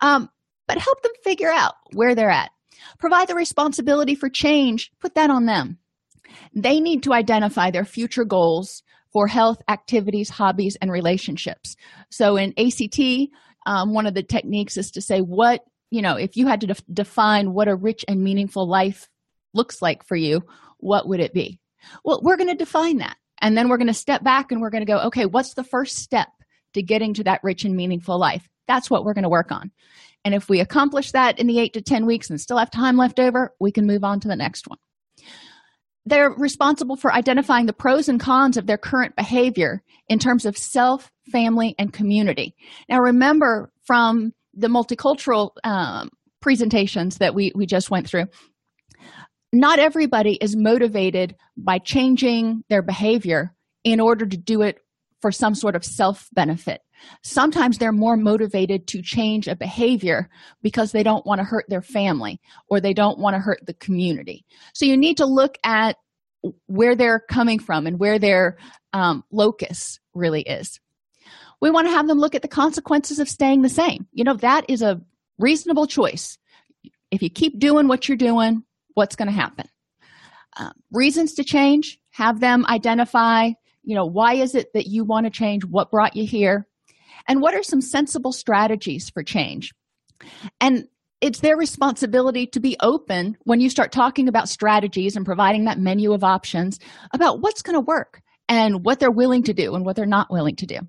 Um, 0.01 0.29
but 0.67 0.77
help 0.77 1.01
them 1.01 1.11
figure 1.23 1.51
out 1.51 1.73
where 1.93 2.15
they're 2.15 2.29
at. 2.29 2.51
Provide 2.99 3.27
the 3.27 3.35
responsibility 3.35 4.15
for 4.15 4.29
change, 4.29 4.91
put 4.99 5.15
that 5.15 5.29
on 5.29 5.45
them. 5.45 5.79
They 6.53 6.79
need 6.79 7.03
to 7.03 7.13
identify 7.13 7.71
their 7.71 7.85
future 7.85 8.25
goals 8.25 8.83
for 9.11 9.27
health, 9.27 9.61
activities, 9.67 10.29
hobbies, 10.29 10.75
and 10.75 10.91
relationships. 10.91 11.75
So 12.09 12.37
in 12.37 12.53
ACT, 12.57 13.31
um, 13.65 13.93
one 13.93 14.05
of 14.05 14.13
the 14.13 14.23
techniques 14.23 14.77
is 14.77 14.91
to 14.91 15.01
say, 15.01 15.21
what, 15.21 15.63
you 15.89 16.01
know, 16.01 16.15
if 16.15 16.37
you 16.37 16.47
had 16.47 16.61
to 16.61 16.67
def- 16.67 16.83
define 16.91 17.53
what 17.53 17.67
a 17.67 17.75
rich 17.75 18.03
and 18.07 18.23
meaningful 18.23 18.67
life 18.67 19.09
looks 19.53 19.81
like 19.81 20.05
for 20.05 20.15
you, 20.15 20.43
what 20.77 21.07
would 21.07 21.19
it 21.19 21.33
be? 21.33 21.59
Well, 22.03 22.19
we're 22.21 22.37
going 22.37 22.49
to 22.49 22.55
define 22.55 22.97
that. 22.97 23.17
And 23.41 23.57
then 23.57 23.69
we're 23.69 23.77
going 23.77 23.87
to 23.87 23.93
step 23.93 24.23
back 24.23 24.51
and 24.51 24.61
we're 24.61 24.69
going 24.69 24.85
to 24.85 24.91
go, 24.91 24.99
okay, 25.07 25.25
what's 25.25 25.53
the 25.53 25.63
first 25.63 25.97
step 25.97 26.29
to 26.73 26.81
getting 26.81 27.13
to 27.15 27.23
that 27.25 27.41
rich 27.43 27.65
and 27.65 27.75
meaningful 27.75 28.19
life? 28.19 28.47
That's 28.67 28.89
what 28.89 29.05
we're 29.05 29.13
going 29.13 29.23
to 29.23 29.29
work 29.29 29.51
on. 29.51 29.71
And 30.25 30.33
if 30.35 30.49
we 30.49 30.59
accomplish 30.59 31.11
that 31.11 31.39
in 31.39 31.47
the 31.47 31.59
eight 31.59 31.73
to 31.73 31.81
10 31.81 32.05
weeks 32.05 32.29
and 32.29 32.39
still 32.39 32.57
have 32.57 32.71
time 32.71 32.97
left 32.97 33.19
over, 33.19 33.53
we 33.59 33.71
can 33.71 33.85
move 33.85 34.03
on 34.03 34.19
to 34.21 34.27
the 34.27 34.35
next 34.35 34.67
one. 34.67 34.79
They're 36.05 36.29
responsible 36.29 36.95
for 36.95 37.13
identifying 37.13 37.65
the 37.65 37.73
pros 37.73 38.07
and 38.07 38.19
cons 38.19 38.57
of 38.57 38.65
their 38.65 38.77
current 38.77 39.15
behavior 39.15 39.83
in 40.07 40.19
terms 40.19 40.45
of 40.45 40.57
self, 40.57 41.11
family, 41.31 41.75
and 41.77 41.91
community. 41.91 42.55
Now, 42.87 42.99
remember 42.99 43.71
from 43.85 44.33
the 44.53 44.67
multicultural 44.67 45.51
um, 45.63 46.09
presentations 46.41 47.17
that 47.17 47.35
we, 47.35 47.51
we 47.55 47.65
just 47.65 47.91
went 47.91 48.07
through, 48.07 48.27
not 49.51 49.79
everybody 49.79 50.33
is 50.35 50.55
motivated 50.55 51.35
by 51.57 51.79
changing 51.79 52.63
their 52.69 52.81
behavior 52.81 53.53
in 53.83 53.99
order 53.99 54.25
to 54.25 54.37
do 54.37 54.61
it 54.61 54.79
for 55.21 55.31
some 55.31 55.55
sort 55.55 55.75
of 55.75 55.83
self 55.83 56.27
benefit. 56.33 56.81
Sometimes 57.23 57.77
they're 57.77 57.91
more 57.91 58.17
motivated 58.17 58.87
to 58.87 59.01
change 59.01 59.47
a 59.47 59.55
behavior 59.55 60.29
because 60.61 60.91
they 60.91 61.03
don't 61.03 61.25
want 61.25 61.39
to 61.39 61.45
hurt 61.45 61.65
their 61.67 61.81
family 61.81 62.39
or 62.69 62.79
they 62.79 62.93
don't 62.93 63.19
want 63.19 63.35
to 63.35 63.39
hurt 63.39 63.65
the 63.65 63.73
community. 63.73 64.45
So 64.73 64.85
you 64.85 64.97
need 64.97 65.17
to 65.17 65.25
look 65.25 65.57
at 65.63 65.97
where 66.67 66.95
they're 66.95 67.19
coming 67.19 67.59
from 67.59 67.87
and 67.87 67.99
where 67.99 68.19
their 68.19 68.57
um, 68.93 69.23
locus 69.31 69.99
really 70.13 70.41
is. 70.41 70.79
We 71.61 71.71
want 71.71 71.87
to 71.87 71.91
have 71.91 72.07
them 72.07 72.19
look 72.19 72.35
at 72.35 72.41
the 72.41 72.47
consequences 72.47 73.19
of 73.19 73.27
staying 73.27 73.61
the 73.61 73.69
same. 73.69 74.07
You 74.13 74.23
know, 74.23 74.35
that 74.35 74.69
is 74.69 74.81
a 74.81 75.01
reasonable 75.39 75.87
choice. 75.87 76.37
If 77.09 77.21
you 77.21 77.29
keep 77.29 77.59
doing 77.59 77.87
what 77.87 78.07
you're 78.07 78.17
doing, 78.17 78.63
what's 78.93 79.15
going 79.15 79.27
to 79.27 79.33
happen? 79.33 79.67
Um, 80.57 80.73
reasons 80.91 81.33
to 81.35 81.43
change, 81.43 81.99
have 82.11 82.39
them 82.39 82.65
identify, 82.67 83.51
you 83.83 83.95
know, 83.95 84.05
why 84.05 84.33
is 84.33 84.55
it 84.55 84.73
that 84.73 84.87
you 84.87 85.03
want 85.03 85.25
to 85.25 85.29
change? 85.29 85.63
What 85.63 85.91
brought 85.91 86.15
you 86.15 86.25
here? 86.25 86.66
And 87.27 87.41
what 87.41 87.53
are 87.53 87.63
some 87.63 87.81
sensible 87.81 88.31
strategies 88.31 89.09
for 89.09 89.23
change? 89.23 89.73
And 90.61 90.87
it's 91.19 91.39
their 91.39 91.57
responsibility 91.57 92.47
to 92.47 92.59
be 92.59 92.77
open 92.81 93.37
when 93.43 93.59
you 93.59 93.69
start 93.69 93.91
talking 93.91 94.27
about 94.27 94.49
strategies 94.49 95.15
and 95.15 95.25
providing 95.25 95.65
that 95.65 95.79
menu 95.79 96.13
of 96.13 96.23
options 96.23 96.79
about 97.11 97.41
what's 97.41 97.61
going 97.61 97.75
to 97.75 97.81
work 97.81 98.21
and 98.47 98.85
what 98.85 98.99
they're 98.99 99.11
willing 99.11 99.43
to 99.43 99.53
do 99.53 99.75
and 99.75 99.85
what 99.85 99.95
they're 99.95 100.05
not 100.05 100.31
willing 100.31 100.55
to 100.57 100.65
do. 100.65 100.79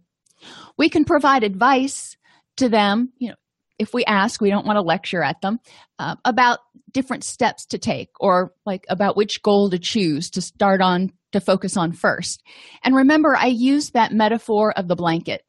We 0.77 0.89
can 0.89 1.05
provide 1.05 1.43
advice 1.43 2.17
to 2.59 2.69
them, 2.69 3.13
you 3.19 3.31
know, 3.31 3.35
if 3.79 3.95
we 3.95 4.05
ask, 4.05 4.41
we 4.41 4.51
don't 4.51 4.67
want 4.67 4.77
to 4.77 4.83
lecture 4.83 5.23
at 5.23 5.41
them 5.41 5.61
uh, 5.99 6.17
about 6.25 6.59
different 6.93 7.25
steps 7.25 7.67
to 7.67 7.79
take 7.79 8.11
or 8.19 8.53
like 8.67 8.85
about 8.89 9.17
which 9.17 9.43
goal 9.43 9.71
to 9.71 9.79
choose 9.79 10.31
to 10.31 10.43
start 10.43 10.81
on 10.81 11.13
to 11.33 11.41
focus 11.41 11.77
on 11.77 11.93
first. 11.93 12.43
And 12.83 12.97
remember, 12.97 13.37
I 13.37 13.47
used 13.47 13.93
that 13.93 14.13
metaphor 14.13 14.73
of 14.73 14.89
the 14.89 14.97
blanket. 14.97 15.43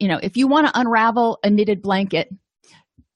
You 0.00 0.08
know, 0.08 0.18
if 0.22 0.36
you 0.36 0.48
want 0.48 0.66
to 0.66 0.78
unravel 0.78 1.38
a 1.44 1.50
knitted 1.50 1.82
blanket, 1.82 2.28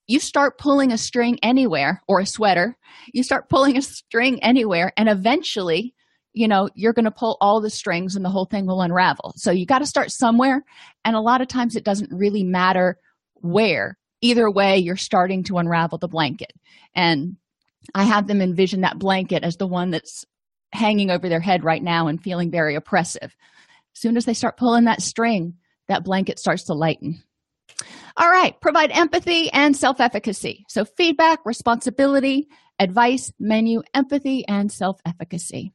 you 0.07 0.19
start 0.19 0.57
pulling 0.57 0.91
a 0.91 0.97
string 0.97 1.37
anywhere 1.43 2.01
or 2.07 2.19
a 2.19 2.25
sweater 2.25 2.77
you 3.13 3.23
start 3.23 3.49
pulling 3.49 3.77
a 3.77 3.81
string 3.81 4.41
anywhere 4.43 4.91
and 4.97 5.09
eventually 5.09 5.93
you 6.33 6.47
know 6.47 6.69
you're 6.75 6.93
going 6.93 7.05
to 7.05 7.11
pull 7.11 7.37
all 7.41 7.61
the 7.61 7.69
strings 7.69 8.15
and 8.15 8.23
the 8.23 8.29
whole 8.29 8.45
thing 8.45 8.65
will 8.65 8.81
unravel. 8.81 9.33
So 9.35 9.51
you 9.51 9.65
got 9.65 9.79
to 9.79 9.85
start 9.85 10.11
somewhere 10.11 10.63
and 11.03 11.15
a 11.15 11.21
lot 11.21 11.41
of 11.41 11.47
times 11.47 11.75
it 11.75 11.83
doesn't 11.83 12.11
really 12.11 12.43
matter 12.43 12.97
where. 13.35 13.97
Either 14.21 14.51
way 14.51 14.77
you're 14.77 14.97
starting 14.97 15.43
to 15.45 15.57
unravel 15.57 15.97
the 15.97 16.07
blanket. 16.07 16.51
And 16.93 17.37
i 17.95 18.03
have 18.03 18.27
them 18.27 18.41
envision 18.41 18.81
that 18.81 18.99
blanket 18.99 19.43
as 19.43 19.55
the 19.55 19.67
one 19.67 19.91
that's 19.91 20.25
hanging 20.73 21.09
over 21.09 21.29
their 21.29 21.39
head 21.39 21.63
right 21.63 21.81
now 21.81 22.07
and 22.07 22.21
feeling 22.21 22.51
very 22.51 22.75
oppressive. 22.75 23.33
As 23.95 24.01
soon 24.01 24.17
as 24.17 24.25
they 24.25 24.33
start 24.33 24.57
pulling 24.57 24.85
that 24.85 25.01
string 25.01 25.55
that 25.89 26.05
blanket 26.05 26.39
starts 26.39 26.63
to 26.63 26.73
lighten 26.73 27.21
all 28.17 28.29
right, 28.29 28.59
provide 28.59 28.91
empathy 28.91 29.49
and 29.51 29.75
self 29.75 29.99
efficacy. 30.01 30.65
So, 30.67 30.85
feedback, 30.85 31.39
responsibility, 31.45 32.49
advice, 32.77 33.31
menu, 33.39 33.81
empathy, 33.93 34.45
and 34.47 34.71
self 34.71 34.99
efficacy. 35.05 35.73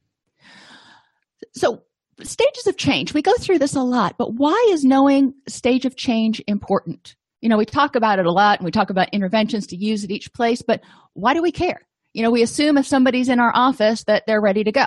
So, 1.53 1.83
stages 2.21 2.67
of 2.67 2.77
change. 2.77 3.13
We 3.13 3.21
go 3.21 3.33
through 3.39 3.59
this 3.59 3.75
a 3.75 3.81
lot, 3.81 4.17
but 4.17 4.33
why 4.35 4.67
is 4.69 4.83
knowing 4.83 5.33
stage 5.47 5.85
of 5.85 5.95
change 5.95 6.41
important? 6.47 7.15
You 7.41 7.49
know, 7.49 7.57
we 7.57 7.65
talk 7.65 7.95
about 7.95 8.19
it 8.19 8.25
a 8.25 8.31
lot 8.31 8.59
and 8.59 8.65
we 8.65 8.71
talk 8.71 8.89
about 8.89 9.09
interventions 9.09 9.67
to 9.67 9.75
use 9.75 10.03
at 10.03 10.11
each 10.11 10.33
place, 10.33 10.61
but 10.61 10.81
why 11.13 11.33
do 11.33 11.41
we 11.41 11.51
care? 11.51 11.81
You 12.13 12.23
know, 12.23 12.31
we 12.31 12.41
assume 12.41 12.77
if 12.77 12.87
somebody's 12.87 13.29
in 13.29 13.39
our 13.39 13.51
office 13.53 14.03
that 14.05 14.23
they're 14.25 14.41
ready 14.41 14.63
to 14.63 14.71
go. 14.71 14.85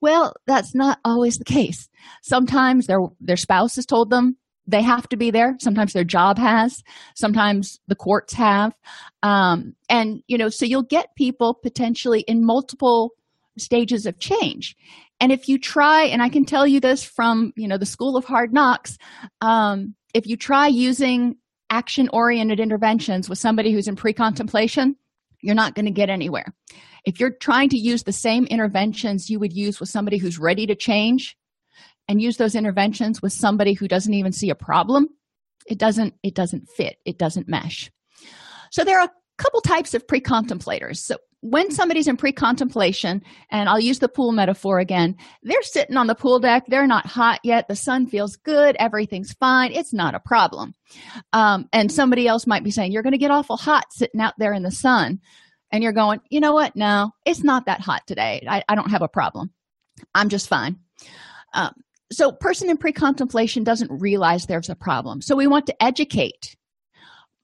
Well, 0.00 0.34
that's 0.46 0.74
not 0.74 0.98
always 1.04 1.38
the 1.38 1.44
case. 1.44 1.88
Sometimes 2.22 2.86
their 2.86 3.00
their 3.20 3.36
spouse 3.36 3.76
has 3.76 3.86
told 3.86 4.10
them 4.10 4.36
they 4.66 4.82
have 4.82 5.08
to 5.08 5.16
be 5.16 5.30
there. 5.30 5.56
Sometimes 5.58 5.92
their 5.92 6.04
job 6.04 6.38
has 6.38 6.82
sometimes 7.14 7.80
the 7.88 7.96
courts 7.96 8.32
have. 8.34 8.74
Um, 9.22 9.74
and 9.88 10.22
you 10.28 10.38
know 10.38 10.48
so 10.48 10.64
you'll 10.64 10.82
get 10.82 11.14
people 11.16 11.54
potentially 11.54 12.20
in 12.20 12.44
multiple 12.44 13.12
stages 13.58 14.06
of 14.06 14.18
change. 14.18 14.76
And 15.20 15.30
if 15.30 15.48
you 15.48 15.58
try 15.58 16.04
and 16.04 16.20
i 16.20 16.28
can 16.28 16.44
tell 16.44 16.66
you 16.66 16.80
this 16.80 17.04
from 17.04 17.52
you 17.56 17.68
know 17.68 17.78
the 17.78 17.86
school 17.86 18.16
of 18.16 18.24
hard 18.24 18.52
knocks 18.52 18.98
um, 19.40 19.94
if 20.14 20.26
you 20.26 20.36
try 20.36 20.66
using 20.66 21.36
action 21.70 22.08
oriented 22.12 22.60
interventions 22.60 23.28
with 23.28 23.38
somebody 23.38 23.72
who's 23.72 23.88
in 23.88 23.96
pre-contemplation 23.96 24.96
you're 25.42 25.54
not 25.54 25.74
going 25.74 25.86
to 25.86 25.90
get 25.90 26.08
anywhere. 26.08 26.54
If 27.04 27.18
you're 27.18 27.32
trying 27.32 27.68
to 27.70 27.76
use 27.76 28.04
the 28.04 28.12
same 28.12 28.46
interventions 28.46 29.28
you 29.28 29.38
would 29.40 29.52
use 29.52 29.80
with 29.80 29.88
somebody 29.88 30.18
who's 30.18 30.38
ready 30.38 30.66
to 30.66 30.74
change 30.74 31.36
and 32.12 32.20
use 32.20 32.36
those 32.36 32.54
interventions 32.54 33.22
with 33.22 33.32
somebody 33.32 33.72
who 33.72 33.88
doesn't 33.88 34.12
even 34.12 34.32
see 34.32 34.50
a 34.50 34.54
problem 34.54 35.08
it 35.66 35.78
doesn't 35.78 36.12
it 36.22 36.34
doesn't 36.34 36.68
fit 36.68 36.98
it 37.06 37.18
doesn't 37.18 37.48
mesh. 37.48 37.90
So 38.70 38.84
there 38.84 39.00
are 39.00 39.06
a 39.06 39.12
couple 39.38 39.62
types 39.62 39.94
of 39.94 40.06
pre-contemplators. 40.06 40.98
So 40.98 41.16
when 41.40 41.70
somebody's 41.70 42.06
in 42.06 42.16
pre-contemplation 42.16 43.22
and 43.50 43.68
i'll 43.68 43.80
use 43.80 43.98
the 43.98 44.08
pool 44.08 44.30
metaphor 44.30 44.78
again 44.78 45.16
they're 45.42 45.60
sitting 45.62 45.96
on 45.96 46.06
the 46.06 46.14
pool 46.14 46.38
deck 46.38 46.62
they're 46.68 46.86
not 46.86 47.04
hot 47.04 47.40
yet 47.42 47.66
the 47.66 47.74
sun 47.74 48.06
feels 48.06 48.36
good 48.36 48.76
everything's 48.78 49.32
fine 49.32 49.72
it's 49.72 49.92
not 49.92 50.14
a 50.14 50.20
problem. 50.20 50.74
Um, 51.32 51.68
and 51.72 51.90
somebody 51.90 52.28
else 52.28 52.46
might 52.46 52.62
be 52.62 52.70
saying 52.70 52.92
you're 52.92 53.02
going 53.02 53.12
to 53.12 53.18
get 53.18 53.30
awful 53.30 53.56
hot 53.56 53.86
sitting 53.90 54.20
out 54.20 54.34
there 54.38 54.52
in 54.52 54.62
the 54.62 54.70
sun 54.70 55.20
and 55.70 55.82
you're 55.82 55.92
going 55.92 56.20
you 56.28 56.40
know 56.40 56.52
what? 56.52 56.76
No 56.76 57.10
it's 57.24 57.42
not 57.42 57.66
that 57.66 57.80
hot 57.80 58.02
today. 58.06 58.46
I, 58.46 58.62
I 58.68 58.74
don't 58.74 58.90
have 58.90 59.02
a 59.02 59.08
problem. 59.08 59.50
I'm 60.14 60.28
just 60.28 60.48
fine. 60.48 60.78
Um, 61.54 61.74
so 62.12 62.32
person 62.32 62.70
in 62.70 62.76
pre-contemplation 62.76 63.64
doesn't 63.64 63.90
realize 64.00 64.46
there's 64.46 64.68
a 64.68 64.74
problem. 64.74 65.22
So 65.22 65.36
we 65.36 65.46
want 65.46 65.66
to 65.66 65.82
educate 65.82 66.56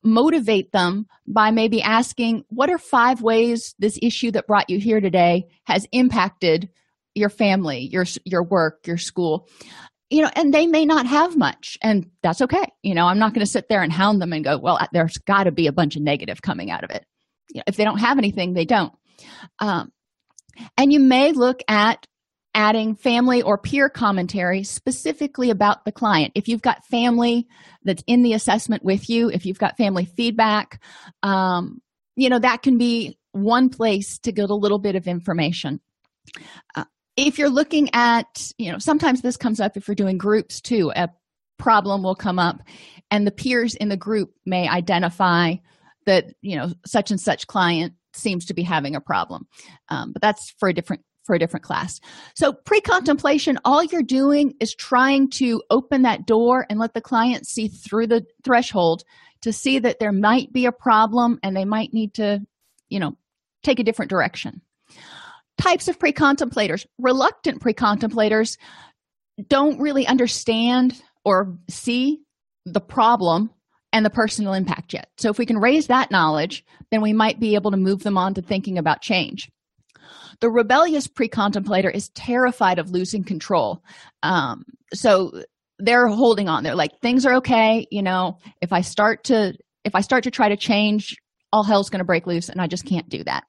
motivate 0.04 0.70
them 0.70 1.06
by 1.26 1.50
maybe 1.50 1.82
asking 1.82 2.44
what 2.48 2.70
are 2.70 2.78
five 2.78 3.20
ways 3.20 3.74
this 3.80 3.98
issue 4.00 4.30
that 4.30 4.46
brought 4.46 4.70
you 4.70 4.78
here 4.78 5.00
today 5.00 5.44
has 5.64 5.88
impacted 5.90 6.68
your 7.14 7.28
family 7.28 7.80
your 7.80 8.04
your 8.24 8.44
work 8.44 8.86
your 8.86 8.96
school? 8.96 9.48
You 10.08 10.22
know 10.22 10.30
and 10.36 10.54
they 10.54 10.66
may 10.66 10.86
not 10.86 11.06
have 11.06 11.36
much 11.36 11.76
and 11.82 12.08
that's 12.22 12.40
okay. 12.42 12.64
You 12.82 12.94
know 12.94 13.06
i'm 13.06 13.18
not 13.18 13.34
going 13.34 13.44
to 13.44 13.50
sit 13.50 13.68
there 13.68 13.82
and 13.82 13.92
hound 13.92 14.22
them 14.22 14.32
and 14.32 14.44
go 14.44 14.56
well 14.56 14.78
there's 14.92 15.18
got 15.18 15.44
to 15.44 15.52
be 15.52 15.66
a 15.66 15.72
bunch 15.72 15.96
of 15.96 16.02
negative 16.02 16.42
coming 16.42 16.70
out 16.70 16.84
of 16.84 16.90
it. 16.90 17.04
You 17.52 17.58
know, 17.58 17.64
if 17.66 17.76
they 17.76 17.84
don't 17.84 17.98
have 17.98 18.18
anything 18.18 18.54
they 18.54 18.66
don't. 18.66 18.92
Um, 19.58 19.92
and 20.76 20.92
you 20.92 21.00
may 21.00 21.32
look 21.32 21.60
at 21.68 22.06
adding 22.54 22.94
family 22.94 23.42
or 23.42 23.58
peer 23.58 23.88
commentary 23.88 24.64
specifically 24.64 25.50
about 25.50 25.84
the 25.84 25.92
client. 25.92 26.32
If 26.34 26.48
you've 26.48 26.62
got 26.62 26.84
family 26.86 27.46
that's 27.82 28.02
in 28.06 28.22
the 28.22 28.32
assessment 28.32 28.84
with 28.84 29.08
you, 29.08 29.30
if 29.30 29.46
you've 29.46 29.58
got 29.58 29.76
family 29.76 30.04
feedback, 30.04 30.82
um, 31.22 31.80
you 32.16 32.28
know, 32.28 32.38
that 32.38 32.62
can 32.62 32.78
be 32.78 33.18
one 33.32 33.68
place 33.68 34.18
to 34.20 34.32
get 34.32 34.50
a 34.50 34.54
little 34.54 34.78
bit 34.78 34.96
of 34.96 35.06
information. 35.06 35.80
Uh, 36.74 36.84
if 37.16 37.38
you're 37.38 37.48
looking 37.48 37.90
at, 37.92 38.52
you 38.58 38.72
know, 38.72 38.78
sometimes 38.78 39.20
this 39.20 39.36
comes 39.36 39.60
up 39.60 39.76
if 39.76 39.86
you're 39.86 39.94
doing 39.94 40.18
groups 40.18 40.60
too, 40.60 40.92
a 40.94 41.08
problem 41.58 42.02
will 42.02 42.14
come 42.14 42.38
up 42.38 42.62
and 43.10 43.26
the 43.26 43.32
peers 43.32 43.74
in 43.74 43.88
the 43.88 43.96
group 43.96 44.32
may 44.46 44.68
identify 44.68 45.54
that, 46.06 46.26
you 46.40 46.56
know, 46.56 46.72
such 46.86 47.10
and 47.10 47.20
such 47.20 47.46
client 47.46 47.94
seems 48.14 48.46
to 48.46 48.54
be 48.54 48.62
having 48.62 48.96
a 48.96 49.00
problem. 49.00 49.46
Um, 49.88 50.12
but 50.12 50.22
that's 50.22 50.50
for 50.58 50.68
a 50.68 50.74
different 50.74 51.02
for 51.28 51.34
a 51.34 51.38
different 51.38 51.62
class. 51.64 52.00
So, 52.34 52.54
pre 52.54 52.80
contemplation, 52.80 53.58
all 53.64 53.84
you're 53.84 54.02
doing 54.02 54.54
is 54.60 54.74
trying 54.74 55.28
to 55.32 55.62
open 55.70 56.02
that 56.02 56.26
door 56.26 56.66
and 56.68 56.80
let 56.80 56.94
the 56.94 57.02
client 57.02 57.46
see 57.46 57.68
through 57.68 58.08
the 58.08 58.24
threshold 58.42 59.04
to 59.42 59.52
see 59.52 59.78
that 59.78 60.00
there 60.00 60.10
might 60.10 60.52
be 60.52 60.64
a 60.64 60.72
problem 60.72 61.38
and 61.42 61.54
they 61.54 61.66
might 61.66 61.92
need 61.92 62.14
to, 62.14 62.40
you 62.88 62.98
know, 62.98 63.16
take 63.62 63.78
a 63.78 63.84
different 63.84 64.08
direction. 64.08 64.62
Types 65.58 65.86
of 65.86 65.98
pre 65.98 66.12
contemplators 66.12 66.86
reluctant 66.98 67.60
pre 67.60 67.74
contemplators 67.74 68.56
don't 69.48 69.78
really 69.80 70.06
understand 70.06 71.00
or 71.26 71.58
see 71.68 72.20
the 72.64 72.80
problem 72.80 73.50
and 73.92 74.04
the 74.04 74.10
personal 74.10 74.54
impact 74.54 74.94
yet. 74.94 75.10
So, 75.18 75.28
if 75.28 75.36
we 75.36 75.44
can 75.44 75.58
raise 75.58 75.88
that 75.88 76.10
knowledge, 76.10 76.64
then 76.90 77.02
we 77.02 77.12
might 77.12 77.38
be 77.38 77.54
able 77.54 77.72
to 77.72 77.76
move 77.76 78.02
them 78.02 78.16
on 78.16 78.32
to 78.32 78.40
thinking 78.40 78.78
about 78.78 79.02
change 79.02 79.50
the 80.40 80.50
rebellious 80.50 81.06
pre-contemplator 81.06 81.90
is 81.90 82.08
terrified 82.10 82.78
of 82.78 82.90
losing 82.90 83.24
control. 83.24 83.82
Um, 84.22 84.64
so 84.92 85.44
they're 85.78 86.08
holding 86.08 86.48
on. 86.48 86.62
They're 86.64 86.74
like 86.74 87.00
things 87.00 87.24
are 87.26 87.34
okay 87.36 87.86
you 87.90 88.02
know. 88.02 88.38
If 88.60 88.72
i 88.72 88.80
start 88.80 89.24
to 89.24 89.54
if 89.84 89.94
i 89.94 90.00
start 90.00 90.24
to 90.24 90.30
try 90.30 90.48
to 90.48 90.56
change 90.56 91.16
all 91.52 91.64
hell's 91.64 91.90
going 91.90 92.00
to 92.00 92.04
break 92.04 92.26
loose 92.26 92.48
and 92.48 92.60
i 92.60 92.66
just 92.66 92.86
can't 92.86 93.08
do 93.08 93.22
that. 93.24 93.44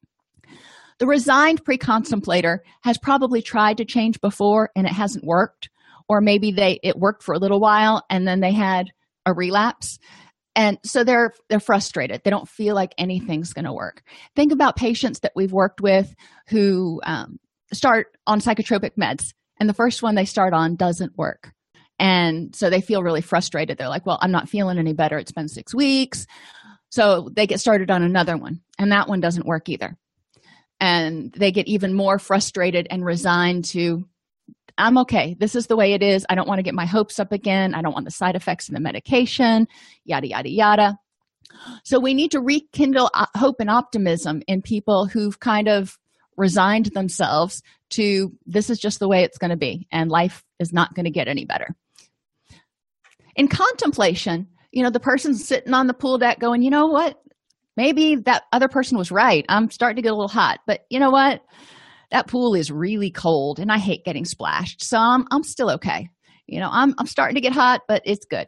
The 1.00 1.08
resigned 1.08 1.64
pre-contemplator 1.64 2.64
has 2.82 2.98
probably 2.98 3.42
tried 3.42 3.78
to 3.78 3.86
change 3.86 4.20
before 4.20 4.70
and 4.76 4.86
it 4.86 4.94
hasn't 4.94 5.24
worked 5.24 5.70
or 6.08 6.22
maybe 6.22 6.52
they 6.52 6.80
it 6.84 6.98
worked 6.98 7.24
for 7.24 7.34
a 7.34 7.40
little 7.40 7.60
while 7.60 8.04
and 8.10 8.28
then 8.28 8.42
they 8.42 8.52
had 8.52 8.92
a 9.26 9.34
relapse 9.34 10.00
and 10.60 10.78
so 10.84 11.06
they're 11.06 11.34
they're 11.48 11.62
frustrated. 11.62 12.22
They 12.26 12.30
don't 12.30 12.50
feel 12.50 12.76
like 12.76 12.94
anything's 12.98 13.54
going 13.54 13.64
to 13.64 13.72
work. 13.72 14.04
Think 14.36 14.52
about 14.52 14.76
patients 14.76 15.22
that 15.22 15.32
we've 15.34 15.54
worked 15.54 15.80
with 15.80 16.14
who 16.50 17.00
um, 17.06 17.40
start 17.72 18.08
on 18.28 18.42
psychotropic 18.42 18.92
meds 19.00 19.34
and 19.58 19.70
the 19.70 19.74
first 19.74 20.04
one 20.04 20.16
they 20.16 20.26
start 20.26 20.54
on 20.54 20.76
doesn't 20.76 21.18
work. 21.18 21.54
And 21.98 22.54
so 22.54 22.70
they 22.70 22.82
feel 22.82 23.04
really 23.04 23.22
frustrated. 23.22 23.78
They're 23.78 23.88
like 23.88 24.06
well 24.06 24.20
i'm 24.22 24.32
not 24.32 24.50
feeling 24.50 24.78
any 24.78 24.92
better. 24.92 25.18
It's 25.18 25.32
been 25.32 25.48
six 25.48 25.74
weeks. 25.74 26.28
So 26.90 27.30
they 27.32 27.48
get 27.48 27.62
started 27.62 27.90
on 27.90 28.04
another 28.04 28.36
one 28.36 28.60
and 28.78 28.92
that 28.92 29.08
one 29.08 29.22
doesn't 29.22 29.48
work 29.48 29.70
either. 29.70 29.96
And 30.82 31.32
they 31.32 31.54
get 31.54 31.70
even 31.70 31.94
more 31.94 32.20
frustrated 32.20 32.86
and 32.92 33.06
resigned 33.06 33.64
to 33.66 34.04
i'm 34.78 34.98
okay. 34.98 35.36
This 35.40 35.56
is 35.56 35.68
the 35.68 35.76
way 35.76 35.94
it 35.94 36.02
is. 36.02 36.26
I 36.30 36.36
don't 36.36 36.48
want 36.48 36.60
to 36.60 36.64
get 36.64 36.74
my 36.74 36.86
hopes 36.86 37.20
up 37.20 37.32
again. 37.32 37.76
I 37.76 37.82
don't 37.82 37.94
want 37.94 38.06
the 38.06 38.12
side 38.12 38.36
effects 38.36 38.70
of 38.70 38.74
the 38.74 38.80
medication 38.80 39.68
yada 40.06 40.28
yada 40.28 40.50
yada. 40.50 40.98
So 41.84 42.00
we 42.00 42.14
need 42.14 42.32
to 42.32 42.42
rekindle 42.42 43.10
uh, 43.14 43.26
hope 43.36 43.58
and 43.60 43.70
optimism 43.70 44.42
in 44.48 44.62
people 44.62 45.06
who've 45.06 45.40
kind 45.40 45.68
of 45.68 45.98
resigned 46.38 46.88
themselves 46.88 47.62
to 47.90 48.32
this 48.46 48.70
is 48.70 48.80
just 48.80 49.00
the 49.00 49.08
way 49.08 49.24
it's 49.24 49.38
going 49.38 49.50
to 49.50 49.58
be 49.58 49.88
and 49.92 50.10
life 50.10 50.44
is 50.60 50.72
not 50.72 50.94
going 50.94 51.06
to 51.06 51.12
get 51.12 51.28
any 51.28 51.46
better. 51.46 51.76
In 53.36 53.48
contemplation 53.48 54.48
you 54.72 54.84
know 54.84 54.92
the 54.92 55.00
person's 55.00 55.46
sitting 55.46 55.74
on 55.74 55.88
the 55.88 55.94
pool 55.94 56.18
deck 56.18 56.40
going 56.40 56.62
you 56.62 56.70
know 56.70 56.88
what? 56.88 57.20
Maybe 57.76 58.16
that 58.16 58.44
other 58.52 58.68
person 58.68 58.98
was 58.98 59.12
right. 59.12 59.46
I'm 59.48 59.72
starting 59.72 59.96
to 59.96 60.02
get 60.02 60.12
a 60.12 60.16
little 60.16 60.28
hot. 60.28 60.60
But 60.68 60.86
you 60.90 61.00
know 61.00 61.12
what 61.12 61.42
that 62.12 62.28
pool 62.28 62.56
is 62.56 62.72
really 62.72 63.12
cold 63.12 63.60
and 63.60 63.72
i 63.72 63.78
hate 63.78 64.06
getting 64.06 64.26
splashed. 64.26 64.84
So 64.84 64.98
i'm, 64.98 65.26
I'm 65.32 65.44
still 65.44 65.72
okay. 65.72 66.10
You 66.48 66.60
know 66.60 66.70
I'm, 66.72 66.96
I'm 66.98 67.08
starting 67.08 67.36
to 67.36 67.42
get 67.42 67.54
hot 67.54 67.82
but 67.88 68.02
it's 68.06 68.26
good. 68.26 68.48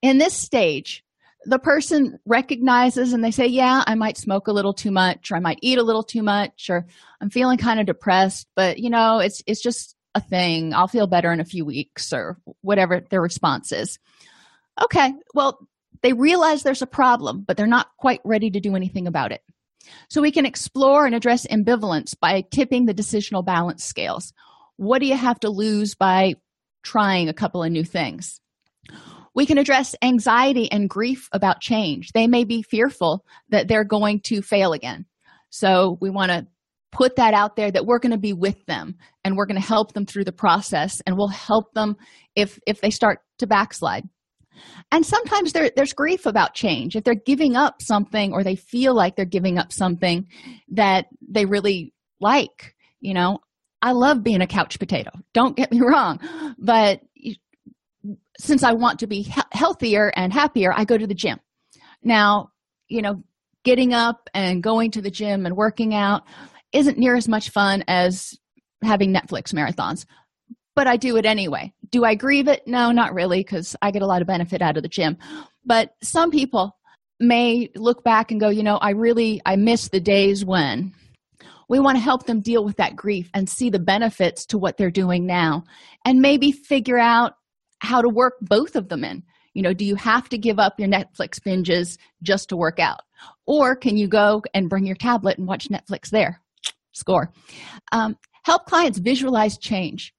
In 0.00 0.18
this 0.18 0.34
stage 0.34 1.04
the 1.44 1.58
person 1.58 2.18
recognizes 2.24 3.12
and 3.12 3.24
they 3.24 3.32
say 3.32 3.46
yeah 3.46 3.82
i 3.86 3.96
might 3.96 4.16
smoke 4.16 4.46
a 4.46 4.52
little 4.52 4.72
too 4.72 4.92
much 4.92 5.32
or 5.32 5.36
i 5.36 5.40
might 5.40 5.58
eat 5.60 5.78
a 5.78 5.82
little 5.82 6.04
too 6.04 6.22
much 6.22 6.70
or 6.70 6.86
i'm 7.20 7.30
feeling 7.30 7.58
kind 7.58 7.80
of 7.80 7.86
depressed 7.86 8.46
but 8.54 8.78
you 8.78 8.88
know 8.88 9.18
it's 9.18 9.42
it's 9.46 9.60
just 9.60 9.96
a 10.14 10.20
thing. 10.20 10.74
I'll 10.74 10.88
feel 10.88 11.06
better 11.06 11.32
in 11.32 11.40
a 11.40 11.44
few 11.44 11.64
weeks 11.64 12.12
or 12.12 12.36
whatever 12.60 13.02
their 13.10 13.22
response 13.22 13.72
is. 13.72 13.98
Okay 14.82 15.12
well 15.34 15.58
they 16.02 16.12
realize 16.12 16.62
there's 16.62 16.82
a 16.82 16.86
problem 16.86 17.44
but 17.46 17.56
they're 17.56 17.66
not 17.66 17.88
quite 17.98 18.20
ready 18.24 18.50
to 18.50 18.60
do 18.60 18.74
anything 18.74 19.06
about 19.06 19.32
it 19.32 19.42
so 20.08 20.22
we 20.22 20.30
can 20.30 20.46
explore 20.46 21.06
and 21.06 21.14
address 21.14 21.46
ambivalence 21.46 22.18
by 22.18 22.42
tipping 22.50 22.86
the 22.86 22.94
decisional 22.94 23.44
balance 23.44 23.84
scales. 23.84 24.32
What 24.76 25.00
do 25.00 25.06
you 25.06 25.16
have 25.16 25.40
to 25.40 25.50
lose 25.50 25.94
by 25.94 26.34
trying 26.82 27.28
a 27.28 27.34
couple 27.34 27.62
of 27.62 27.70
new 27.70 27.84
things? 27.84 28.40
We 29.34 29.46
can 29.46 29.58
address 29.58 29.94
anxiety 30.02 30.70
and 30.70 30.90
grief 30.90 31.28
about 31.32 31.60
change. 31.60 32.12
They 32.12 32.26
may 32.26 32.44
be 32.44 32.62
fearful 32.62 33.24
that 33.48 33.68
they're 33.68 33.84
going 33.84 34.20
to 34.24 34.42
fail 34.42 34.72
again. 34.72 35.06
So 35.50 35.98
we 36.00 36.10
want 36.10 36.30
to 36.30 36.46
put 36.90 37.16
that 37.16 37.32
out 37.32 37.56
there 37.56 37.70
that 37.70 37.86
we're 37.86 37.98
going 37.98 38.12
to 38.12 38.18
be 38.18 38.34
with 38.34 38.64
them 38.66 38.96
and 39.24 39.36
we're 39.36 39.46
going 39.46 39.60
to 39.60 39.66
help 39.66 39.92
them 39.92 40.06
through 40.06 40.24
the 40.24 40.32
process 40.32 41.00
and 41.06 41.16
we'll 41.16 41.28
help 41.28 41.72
them 41.72 41.96
if 42.36 42.58
if 42.66 42.80
they 42.82 42.90
start 42.90 43.20
to 43.38 43.46
backslide 43.46 44.04
and 44.90 45.04
sometimes 45.04 45.52
there, 45.52 45.70
there's 45.74 45.92
grief 45.92 46.26
about 46.26 46.54
change. 46.54 46.96
If 46.96 47.04
they're 47.04 47.14
giving 47.14 47.56
up 47.56 47.82
something 47.82 48.32
or 48.32 48.44
they 48.44 48.56
feel 48.56 48.94
like 48.94 49.16
they're 49.16 49.24
giving 49.24 49.58
up 49.58 49.72
something 49.72 50.26
that 50.68 51.06
they 51.28 51.44
really 51.44 51.92
like 52.20 52.74
you 53.00 53.12
know 53.14 53.40
i 53.82 53.90
love 53.92 54.22
being 54.22 54.40
a 54.40 54.46
couch 54.46 54.78
potato. 54.78 55.10
Don't 55.34 55.56
get 55.56 55.72
me 55.72 55.80
wrong. 55.84 56.20
But 56.58 57.00
since 58.38 58.62
i 58.62 58.72
want 58.72 58.98
to 59.00 59.06
be 59.06 59.22
he- 59.22 59.42
healthier 59.52 60.12
and 60.16 60.32
happier 60.32 60.72
i 60.74 60.84
go 60.84 60.96
to 60.96 61.06
the 61.06 61.14
gym. 61.14 61.38
Now 62.02 62.50
you 62.88 63.02
know 63.02 63.22
getting 63.64 63.92
up 63.92 64.28
and 64.34 64.62
going 64.62 64.90
to 64.90 65.02
the 65.02 65.10
gym 65.10 65.46
and 65.46 65.56
working 65.56 65.94
out 65.94 66.22
isn't 66.72 66.98
near 66.98 67.14
as 67.14 67.28
much 67.28 67.50
fun 67.50 67.84
as 67.88 68.38
having 68.82 69.14
netflix 69.14 69.52
marathons 69.54 70.04
but 70.74 70.86
i 70.86 70.96
do 70.96 71.16
it 71.16 71.24
anyway 71.24 71.72
do 71.92 72.04
i 72.04 72.14
grieve 72.16 72.48
it 72.48 72.66
no 72.66 72.90
not 72.90 73.14
really 73.14 73.38
because 73.38 73.76
i 73.82 73.92
get 73.92 74.02
a 74.02 74.06
lot 74.06 74.20
of 74.20 74.26
benefit 74.26 74.60
out 74.60 74.76
of 74.76 74.82
the 74.82 74.88
gym. 74.88 75.16
But 75.64 75.94
some 76.02 76.32
people 76.32 76.76
may 77.20 77.70
look 77.76 78.02
back 78.02 78.32
and 78.32 78.40
go 78.40 78.48
you 78.48 78.64
know 78.64 78.78
i 78.78 78.90
really 78.90 79.40
i 79.46 79.54
miss 79.54 79.88
the 79.88 80.00
days 80.00 80.44
when 80.44 80.92
we 81.68 81.78
want 81.78 81.96
to 81.96 82.02
help 82.02 82.26
them 82.26 82.40
deal 82.40 82.64
with 82.64 82.76
that 82.76 82.96
grief 82.96 83.30
and 83.32 83.48
see 83.48 83.70
the 83.70 83.78
benefits 83.78 84.44
to 84.46 84.58
what 84.58 84.76
they're 84.76 84.90
doing 84.90 85.24
now 85.24 85.64
and 86.04 86.20
maybe 86.20 86.50
figure 86.50 86.98
out 86.98 87.34
how 87.78 88.02
to 88.02 88.08
work 88.08 88.34
both 88.42 88.76
of 88.76 88.88
them 88.88 89.04
in. 89.04 89.22
You 89.54 89.62
know 89.62 89.72
do 89.72 89.84
you 89.84 89.94
have 89.96 90.28
to 90.30 90.38
give 90.38 90.58
up 90.58 90.78
your 90.78 90.88
netflix 90.88 91.38
binges 91.38 91.98
just 92.22 92.48
to 92.48 92.56
work 92.56 92.78
out? 92.78 93.00
Or 93.46 93.76
can 93.76 93.96
you 93.96 94.08
go 94.08 94.42
and 94.54 94.68
bring 94.68 94.84
your 94.84 94.96
tablet 94.96 95.38
and 95.38 95.46
watch 95.46 95.68
netflix 95.68 96.10
there? 96.10 96.40
Score. 96.92 97.32
Um, 97.92 98.16
help 98.44 98.66
clients 98.66 98.98
visualize 98.98 99.58
change 99.58 100.12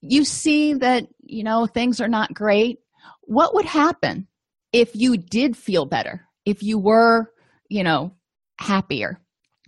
you 0.00 0.24
see 0.24 0.74
that 0.74 1.06
you 1.20 1.44
know 1.44 1.66
things 1.66 2.00
are 2.00 2.08
not 2.08 2.32
great 2.34 2.78
what 3.22 3.54
would 3.54 3.66
happen 3.66 4.26
if 4.72 4.94
you 4.94 5.16
did 5.16 5.56
feel 5.56 5.84
better? 5.84 6.26
If 6.44 6.62
you 6.62 6.78
were 6.78 7.30
you 7.68 7.84
know 7.84 8.14
happier 8.58 9.20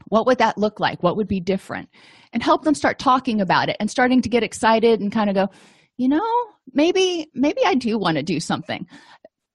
what 0.06 0.26
would 0.26 0.38
that 0.38 0.58
look 0.58 0.80
like? 0.80 1.02
What 1.02 1.16
would 1.16 1.28
be 1.28 1.38
different? 1.38 1.88
And 2.32 2.42
help 2.42 2.64
them 2.64 2.74
start 2.74 2.98
talking 2.98 3.40
about 3.40 3.68
it 3.68 3.76
and 3.78 3.88
starting 3.88 4.22
to 4.22 4.28
get 4.28 4.42
excited 4.42 5.00
and 5.00 5.12
kind 5.12 5.30
of 5.30 5.36
go 5.36 5.48
you 5.96 6.08
know 6.08 6.22
maybe 6.72 7.30
maybe 7.34 7.60
i 7.64 7.74
do 7.74 7.98
want 7.98 8.16
to 8.16 8.22
do 8.22 8.40
something. 8.40 8.86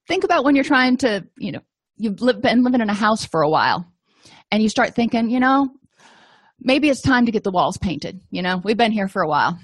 Think 0.07 0.23
about 0.23 0.43
when 0.43 0.55
you're 0.55 0.63
trying 0.63 0.97
to 0.97 1.25
you 1.37 1.51
know 1.51 1.61
you've 1.97 2.17
been 2.17 2.63
living 2.63 2.81
in 2.81 2.89
a 2.89 2.93
house 2.93 3.25
for 3.25 3.41
a 3.41 3.49
while 3.49 3.85
and 4.51 4.61
you 4.61 4.69
start 4.69 4.95
thinking 4.95 5.29
you 5.29 5.39
know 5.39 5.69
maybe 6.59 6.89
it's 6.89 7.01
time 7.01 7.25
to 7.25 7.31
get 7.31 7.43
the 7.43 7.51
walls 7.51 7.77
painted 7.77 8.21
you 8.29 8.41
know? 8.41 8.61
We've 8.63 8.77
been 8.77 8.91
here 8.91 9.07
for 9.07 9.23
a 9.23 9.27
while 9.27 9.57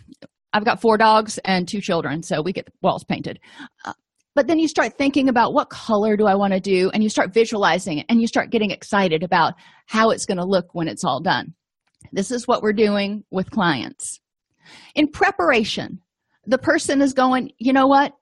i've 0.53 0.65
got 0.65 0.81
four 0.81 0.97
dogs 0.97 1.39
and 1.45 1.67
two 1.67 1.81
children 1.81 2.21
so 2.23 2.41
we 2.41 2.53
get 2.53 2.65
the 2.65 2.71
walls 2.81 3.03
painted. 3.03 3.39
Uh, 3.85 3.93
but 4.33 4.47
then 4.47 4.59
you 4.59 4.67
start 4.67 4.97
thinking 4.97 5.27
about 5.27 5.53
what 5.53 5.69
color 5.69 6.15
do 6.15 6.25
i 6.25 6.35
want 6.35 6.53
to 6.53 6.59
do 6.59 6.89
and 6.93 7.03
you 7.03 7.09
start 7.09 7.33
visualizing 7.33 7.99
it 7.99 8.05
and 8.09 8.21
you 8.21 8.27
start 8.27 8.49
getting 8.49 8.71
excited 8.71 9.23
about 9.23 9.53
how 9.87 10.09
it's 10.09 10.25
going 10.25 10.37
to 10.37 10.45
look 10.45 10.73
when 10.73 10.87
it's 10.87 11.03
all 11.03 11.21
done. 11.21 11.53
This 12.11 12.31
is 12.31 12.47
what 12.47 12.61
we're 12.61 12.73
doing 12.73 13.23
with 13.31 13.51
clients. 13.51 14.19
In 14.95 15.07
preparation 15.07 16.01
the 16.45 16.57
person 16.57 17.01
is 17.01 17.13
going 17.13 17.51
you 17.57 17.73
know 17.73 17.87
what? 17.87 18.13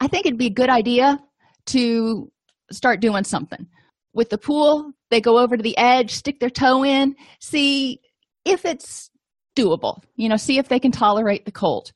I 0.00 0.08
think 0.08 0.26
it'd 0.26 0.38
be 0.38 0.46
a 0.46 0.50
good 0.50 0.70
idea 0.70 1.18
to 1.66 2.30
start 2.72 3.00
doing 3.00 3.24
something. 3.24 3.66
With 4.14 4.30
the 4.30 4.38
pool 4.38 4.92
they 5.10 5.20
go 5.20 5.38
over 5.38 5.56
to 5.56 5.62
the 5.62 5.76
edge 5.76 6.10
stick 6.10 6.40
their 6.40 6.50
toe 6.50 6.84
in 6.84 7.14
see 7.38 8.00
if 8.44 8.64
it's 8.64 9.10
doable. 9.54 10.02
You 10.16 10.28
know 10.28 10.36
see 10.36 10.58
if 10.58 10.68
they 10.68 10.80
can 10.80 10.92
tolerate 10.92 11.44
the 11.44 11.52
cold. 11.52 11.92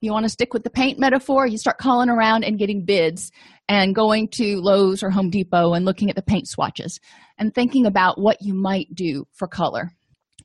You 0.00 0.12
want 0.12 0.24
to 0.24 0.30
stick 0.30 0.54
with 0.54 0.64
the 0.64 0.70
paint 0.70 0.98
metaphor 0.98 1.46
you 1.46 1.58
start 1.58 1.78
calling 1.78 2.08
around 2.08 2.44
and 2.44 2.58
getting 2.58 2.84
bids 2.84 3.30
and 3.68 3.94
going 3.94 4.28
to 4.28 4.60
lowes 4.60 5.02
or 5.02 5.10
home 5.10 5.30
depot 5.30 5.74
and 5.74 5.84
looking 5.84 6.08
at 6.08 6.16
the 6.16 6.22
paint 6.22 6.48
swatches 6.48 6.98
and 7.38 7.54
thinking 7.54 7.86
about 7.86 8.18
what 8.18 8.38
you 8.40 8.54
might 8.54 8.94
do 8.94 9.26
for 9.32 9.46
color. 9.46 9.92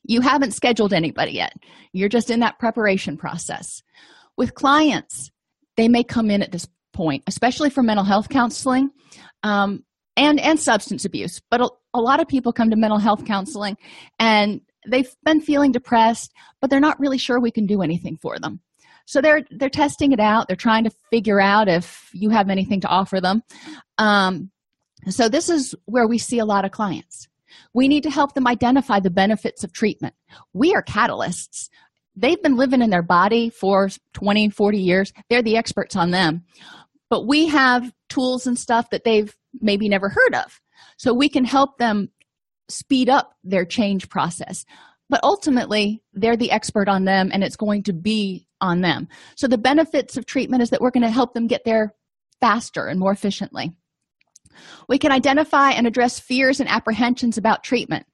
You 0.03 0.21
haven't 0.21 0.53
scheduled 0.53 0.93
anybody 0.93 1.31
yet. 1.31 1.53
You're 1.93 2.09
just 2.09 2.29
in 2.29 2.41
that 2.41 2.59
preparation 2.59 3.17
process. 3.17 3.81
With 4.37 4.53
clients 4.53 5.31
they 5.77 5.87
may 5.87 6.03
come 6.03 6.29
in 6.29 6.41
at 6.41 6.51
this 6.51 6.67
point 6.93 7.23
especially 7.27 7.69
for 7.69 7.83
mental 7.83 8.05
health 8.05 8.29
counseling 8.29 8.89
um, 9.43 9.83
and 10.15 10.39
and 10.39 10.59
substance 10.59 11.03
abuse 11.03 11.41
but 11.51 11.61
a, 11.61 11.69
a 11.93 11.99
lot 11.99 12.19
of 12.19 12.27
people 12.27 12.53
come 12.53 12.69
to 12.69 12.77
mental 12.77 12.97
health 12.97 13.25
counseling 13.25 13.77
and 14.17 14.61
they've 14.87 15.13
been 15.23 15.41
feeling 15.41 15.71
depressed 15.71 16.31
but 16.61 16.69
they're 16.69 16.79
not 16.79 16.99
really 16.99 17.17
sure 17.17 17.39
we 17.39 17.51
can 17.51 17.67
do 17.67 17.81
anything 17.81 18.17
for 18.17 18.39
them. 18.39 18.59
So 19.05 19.21
they're 19.21 19.43
they're 19.51 19.69
testing 19.69 20.11
it 20.11 20.19
out. 20.19 20.47
They're 20.47 20.55
trying 20.55 20.83
to 20.85 20.91
figure 21.11 21.39
out 21.39 21.67
if 21.67 22.09
you 22.11 22.31
have 22.31 22.49
anything 22.49 22.81
to 22.81 22.87
offer 22.87 23.21
them. 23.21 23.43
Um, 23.97 24.49
so 25.09 25.29
this 25.29 25.49
is 25.49 25.75
where 25.85 26.07
we 26.07 26.17
see 26.17 26.39
a 26.39 26.45
lot 26.45 26.65
of 26.65 26.71
clients. 26.71 27.27
We 27.73 27.87
need 27.87 28.03
to 28.03 28.09
help 28.09 28.33
them 28.33 28.47
identify 28.47 28.99
the 28.99 29.11
benefits 29.11 29.63
of 29.63 29.73
treatment. 29.73 30.15
We 30.53 30.73
are 30.73 30.81
catalysts. 30.81 31.69
They've 32.15 32.41
been 32.41 32.57
living 32.57 32.81
in 32.81 32.89
their 32.89 33.03
body 33.03 33.49
for 33.49 33.89
20 34.13 34.49
40 34.49 34.77
years. 34.79 35.13
They're 35.29 35.43
the 35.43 35.57
experts 35.57 35.95
on 35.95 36.11
them. 36.11 36.45
But 37.09 37.27
we 37.27 37.47
have 37.47 37.93
tools 38.09 38.47
and 38.47 38.57
stuff 38.57 38.89
that 38.89 39.03
they've 39.03 39.35
maybe 39.61 39.87
never 39.87 40.09
heard 40.09 40.33
of. 40.33 40.59
So 40.97 41.13
we 41.13 41.29
can 41.29 41.45
help 41.45 41.77
them 41.77 42.09
speed 42.69 43.09
up 43.09 43.33
their 43.43 43.65
change 43.65 44.09
process. 44.09 44.65
But 45.09 45.19
ultimately 45.23 46.01
they're 46.13 46.37
the 46.37 46.51
expert 46.51 46.89
on 46.89 47.05
them 47.05 47.29
and 47.31 47.43
it's 47.43 47.55
going 47.55 47.83
to 47.83 47.93
be 47.93 48.47
on 48.59 48.81
them. 48.81 49.07
So 49.35 49.47
the 49.47 49.57
benefits 49.57 50.17
of 50.17 50.25
treatment 50.25 50.63
is 50.63 50.71
that 50.71 50.81
we're 50.81 50.91
going 50.91 51.03
to 51.03 51.11
help 51.11 51.33
them 51.33 51.47
get 51.47 51.63
there 51.63 51.93
faster 52.41 52.87
and 52.87 52.99
more 52.99 53.11
efficiently. 53.11 53.71
We 54.87 54.97
can 54.97 55.11
identify 55.11 55.71
and 55.71 55.85
address 55.85 56.19
fears 56.19 56.59
and 56.59 56.69
apprehensions 56.69 57.37
about 57.37 57.63
treatment. 57.63 58.05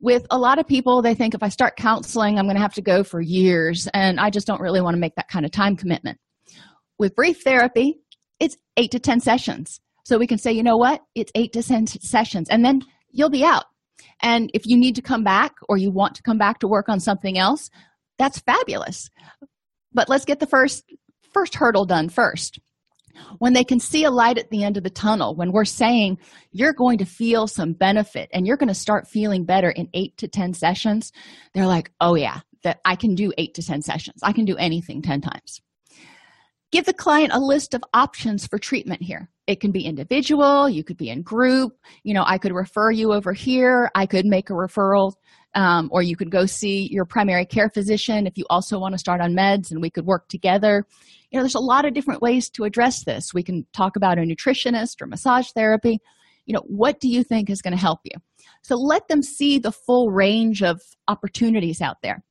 With 0.00 0.26
a 0.30 0.38
lot 0.38 0.58
of 0.58 0.66
people 0.66 1.02
they 1.02 1.14
think 1.14 1.34
if 1.34 1.42
i 1.42 1.50
start 1.50 1.76
counseling 1.76 2.38
i'm 2.38 2.46
going 2.46 2.56
to 2.56 2.62
have 2.62 2.74
to 2.74 2.82
go 2.82 3.04
for 3.04 3.20
years 3.20 3.86
and 3.92 4.18
i 4.18 4.30
just 4.30 4.46
don't 4.46 4.60
really 4.60 4.80
want 4.80 4.94
to 4.94 5.00
make 5.00 5.14
that 5.16 5.28
kind 5.28 5.44
of 5.44 5.50
time 5.52 5.76
commitment. 5.76 6.18
With 6.98 7.14
brief 7.14 7.42
therapy 7.42 8.00
it's 8.38 8.56
eight 8.78 8.92
to 8.92 8.98
ten 8.98 9.20
sessions. 9.20 9.80
So 10.06 10.16
we 10.16 10.26
can 10.26 10.38
say 10.38 10.52
you 10.52 10.62
know 10.62 10.78
what? 10.78 11.02
It's 11.14 11.32
eight 11.34 11.52
to 11.52 11.62
ten 11.62 11.86
sessions 11.86 12.48
and 12.48 12.64
then 12.64 12.80
you'll 13.10 13.30
be 13.30 13.44
out 13.44 13.64
and 14.20 14.50
if 14.54 14.66
you 14.66 14.76
need 14.76 14.96
to 14.96 15.02
come 15.02 15.24
back 15.24 15.54
or 15.68 15.76
you 15.76 15.90
want 15.90 16.14
to 16.16 16.22
come 16.22 16.38
back 16.38 16.60
to 16.60 16.68
work 16.68 16.88
on 16.88 17.00
something 17.00 17.38
else 17.38 17.70
that's 18.20 18.38
fabulous. 18.38 19.08
But 19.94 20.10
let's 20.10 20.26
get 20.26 20.40
the 20.40 20.46
first 20.46 20.84
first 21.32 21.54
hurdle 21.54 21.86
done 21.86 22.10
first. 22.10 22.60
When 23.38 23.54
they 23.54 23.64
can 23.64 23.80
see 23.80 24.04
a 24.04 24.10
light 24.10 24.36
at 24.36 24.50
the 24.50 24.62
end 24.62 24.76
of 24.76 24.82
the 24.82 24.90
tunnel 24.90 25.34
when 25.34 25.52
we're 25.52 25.64
saying 25.64 26.18
you're 26.52 26.74
going 26.74 26.98
to 26.98 27.06
feel 27.06 27.46
some 27.46 27.72
benefit 27.72 28.28
and 28.32 28.46
you're 28.46 28.58
going 28.58 28.68
to 28.68 28.74
start 28.74 29.08
feeling 29.08 29.44
better 29.44 29.70
in 29.70 29.88
8 29.94 30.16
to 30.18 30.28
10 30.28 30.54
sessions 30.54 31.12
they're 31.52 31.66
like 31.66 31.90
oh 32.00 32.14
yeah 32.14 32.40
that 32.62 32.80
i 32.84 32.96
can 32.96 33.14
do 33.14 33.32
8 33.36 33.54
to 33.54 33.62
10 33.62 33.82
sessions. 33.82 34.20
I 34.22 34.32
can 34.32 34.44
do 34.44 34.56
anything 34.56 35.02
10 35.02 35.20
times. 35.20 35.60
Give 36.72 36.86
the 36.86 36.94
client 36.94 37.32
a 37.32 37.40
list 37.40 37.74
of 37.74 37.82
options 37.92 38.46
for 38.46 38.58
treatment 38.58 39.02
here 39.02 39.28
it 39.50 39.60
can 39.60 39.72
be 39.72 39.84
individual 39.84 40.68
you 40.68 40.84
could 40.84 40.96
be 40.96 41.10
in 41.10 41.22
group 41.22 41.72
you 42.04 42.14
know 42.14 42.24
i 42.26 42.38
could 42.38 42.52
refer 42.52 42.90
you 42.90 43.12
over 43.12 43.32
here 43.32 43.90
i 43.94 44.06
could 44.06 44.24
make 44.24 44.48
a 44.50 44.52
referral 44.54 45.12
um, 45.54 45.88
or 45.92 46.02
you 46.02 46.16
could 46.16 46.30
go 46.30 46.46
see 46.46 46.88
your 46.90 47.04
primary 47.04 47.44
care 47.44 47.68
physician 47.68 48.26
if 48.26 48.38
you 48.38 48.44
also 48.50 48.78
want 48.78 48.92
to 48.92 48.98
start 48.98 49.20
on 49.20 49.34
meds 49.34 49.70
and 49.70 49.80
we 49.80 49.90
could 49.90 50.06
work 50.06 50.28
together. 50.28 50.86
You 51.30 51.38
know 51.38 51.42
there's 51.42 51.54
a 51.54 51.60
lot 51.60 51.84
of 51.84 51.94
different 51.94 52.22
ways 52.22 52.48
to 52.50 52.64
address 52.64 53.04
this. 53.04 53.34
We 53.34 53.42
can 53.42 53.66
talk 53.72 53.96
about 53.96 54.18
a 54.18 54.22
nutritionist 54.22 55.00
or 55.00 55.06
massage 55.06 55.50
therapy. 55.50 55.98
You 56.46 56.54
know 56.54 56.62
what 56.66 57.00
do 57.00 57.08
you 57.08 57.24
think 57.24 57.50
is 57.50 57.62
going 57.62 57.74
to 57.74 57.80
help 57.80 58.00
you? 58.04 58.16
So 58.62 58.76
let 58.76 59.08
them 59.08 59.22
see 59.22 59.58
the 59.58 59.72
full 59.72 60.10
range 60.10 60.62
of 60.62 60.80
opportunities 61.08 61.80
out 61.80 62.02
there 62.02 62.22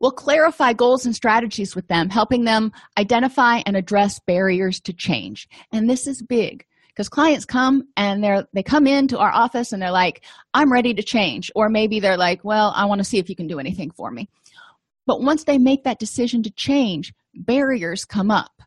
We'll 0.00 0.12
clarify 0.12 0.72
goals 0.72 1.06
and 1.06 1.14
strategies 1.14 1.74
with 1.74 1.88
them, 1.88 2.10
helping 2.10 2.44
them 2.44 2.72
identify 2.98 3.62
and 3.66 3.76
address 3.76 4.18
barriers 4.20 4.80
to 4.80 4.92
change. 4.92 5.48
And 5.72 5.88
this 5.88 6.06
is 6.06 6.22
big 6.22 6.64
because 6.88 7.08
clients 7.08 7.44
come 7.44 7.84
and 7.96 8.22
they're 8.24 8.44
they 8.52 8.62
come 8.62 8.86
into 8.86 9.18
our 9.18 9.30
office 9.30 9.72
and 9.72 9.80
they're 9.80 9.90
like, 9.90 10.24
"I'm 10.54 10.72
ready 10.72 10.94
to 10.94 11.02
change." 11.02 11.50
Or 11.54 11.68
maybe 11.68 12.00
they're 12.00 12.16
like, 12.16 12.44
"Well, 12.44 12.72
I 12.74 12.86
want 12.86 12.98
to 12.98 13.04
see 13.04 13.18
if 13.18 13.28
you 13.28 13.36
can 13.36 13.46
do 13.46 13.58
anything 13.58 13.90
for 13.90 14.10
me." 14.10 14.28
But 15.06 15.22
once 15.22 15.44
they 15.44 15.58
make 15.58 15.84
that 15.84 15.98
decision 15.98 16.42
to 16.42 16.50
change, 16.50 17.14
barriers 17.34 18.04
come 18.04 18.30
up. 18.30 18.62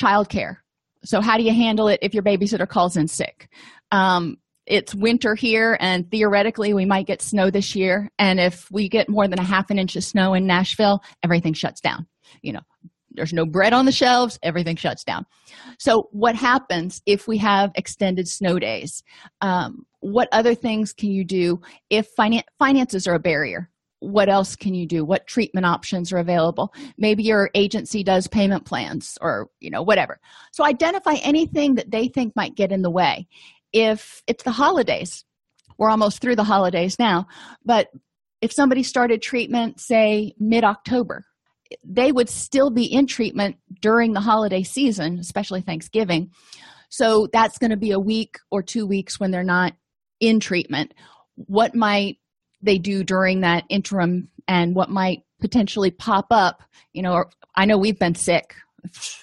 Childcare. 0.00 0.56
So 1.04 1.20
how 1.20 1.36
do 1.36 1.44
you 1.44 1.52
handle 1.52 1.88
it 1.88 2.00
if 2.02 2.14
your 2.14 2.22
babysitter 2.22 2.68
calls 2.68 2.96
in 2.96 3.08
sick? 3.08 3.48
Um, 3.92 4.38
it's 4.66 4.94
winter 4.94 5.34
here 5.34 5.76
and 5.80 6.10
theoretically 6.10 6.74
we 6.74 6.84
might 6.84 7.06
get 7.06 7.22
snow 7.22 7.50
this 7.50 7.74
year. 7.74 8.10
And 8.18 8.38
if 8.38 8.70
we 8.70 8.88
get 8.88 9.08
more 9.08 9.26
than 9.26 9.38
a 9.38 9.44
half 9.44 9.70
an 9.70 9.78
inch 9.78 9.96
of 9.96 10.04
snow 10.04 10.34
in 10.34 10.46
nashville 10.46 11.02
everything 11.22 11.54
shuts 11.54 11.80
down. 11.80 12.06
You 12.42 12.52
know 12.54 12.60
there's 13.12 13.32
no 13.32 13.44
bread 13.44 13.72
on 13.72 13.86
the 13.86 13.92
shelves 13.92 14.38
everything 14.42 14.76
shuts 14.76 15.04
down. 15.04 15.26
So 15.78 16.08
what 16.12 16.34
happens 16.34 17.02
if 17.06 17.26
we 17.26 17.38
have 17.38 17.72
extended 17.74 18.28
snow 18.28 18.58
days? 18.58 19.02
Um, 19.40 19.84
what 20.00 20.28
other 20.32 20.54
things 20.54 20.92
can 20.92 21.10
you 21.10 21.24
do 21.24 21.60
if 21.90 22.14
finan- 22.16 22.44
finances 22.58 23.06
are 23.06 23.14
a 23.14 23.20
barrier? 23.20 23.68
What 23.98 24.30
else 24.30 24.56
can 24.56 24.74
you 24.74 24.86
do? 24.86 25.04
What 25.04 25.26
treatment 25.26 25.66
options 25.66 26.10
are 26.10 26.18
available? 26.18 26.72
Maybe 26.96 27.22
your 27.22 27.50
agency 27.54 28.02
does 28.02 28.26
payment 28.26 28.64
plans 28.64 29.18
or 29.20 29.48
you 29.60 29.70
know 29.70 29.82
whatever. 29.82 30.20
So 30.52 30.64
identify 30.64 31.14
anything 31.16 31.74
that 31.74 31.90
they 31.90 32.08
think 32.08 32.34
might 32.34 32.54
get 32.54 32.72
in 32.72 32.80
the 32.80 32.90
way 32.90 33.26
if 33.72 34.22
it's 34.26 34.44
the 34.44 34.52
holidays. 34.52 35.24
We're 35.78 35.90
almost 35.90 36.20
through 36.20 36.36
the 36.36 36.44
holidays 36.44 36.98
now 36.98 37.26
but 37.64 37.88
if 38.42 38.52
somebody 38.52 38.82
started 38.82 39.22
treatment 39.22 39.80
say 39.80 40.34
mid-october 40.38 41.24
they 41.84 42.12
would 42.12 42.28
still 42.28 42.70
be 42.70 42.84
in 42.84 43.06
treatment 43.06 43.56
during 43.80 44.12
the 44.12 44.20
holiday 44.20 44.62
season 44.62 45.18
especially 45.18 45.60
thanksgiving. 45.60 46.30
So 46.88 47.28
that's 47.32 47.58
going 47.58 47.70
to 47.70 47.76
be 47.76 47.92
a 47.92 48.00
week 48.00 48.38
or 48.50 48.62
two 48.62 48.86
weeks 48.86 49.20
when 49.20 49.30
they're 49.30 49.44
not 49.44 49.74
in 50.18 50.40
treatment. 50.40 50.92
What 51.36 51.74
might 51.74 52.18
they 52.60 52.78
do 52.78 53.04
during 53.04 53.40
that 53.40 53.64
interim 53.68 54.28
and 54.48 54.74
what 54.74 54.90
might 54.90 55.22
potentially 55.40 55.90
pop 55.90 56.26
up 56.30 56.62
you 56.92 57.00
know 57.00 57.24
i 57.54 57.64
know 57.64 57.78
we've 57.78 57.98
been 57.98 58.14
sick. 58.14 58.54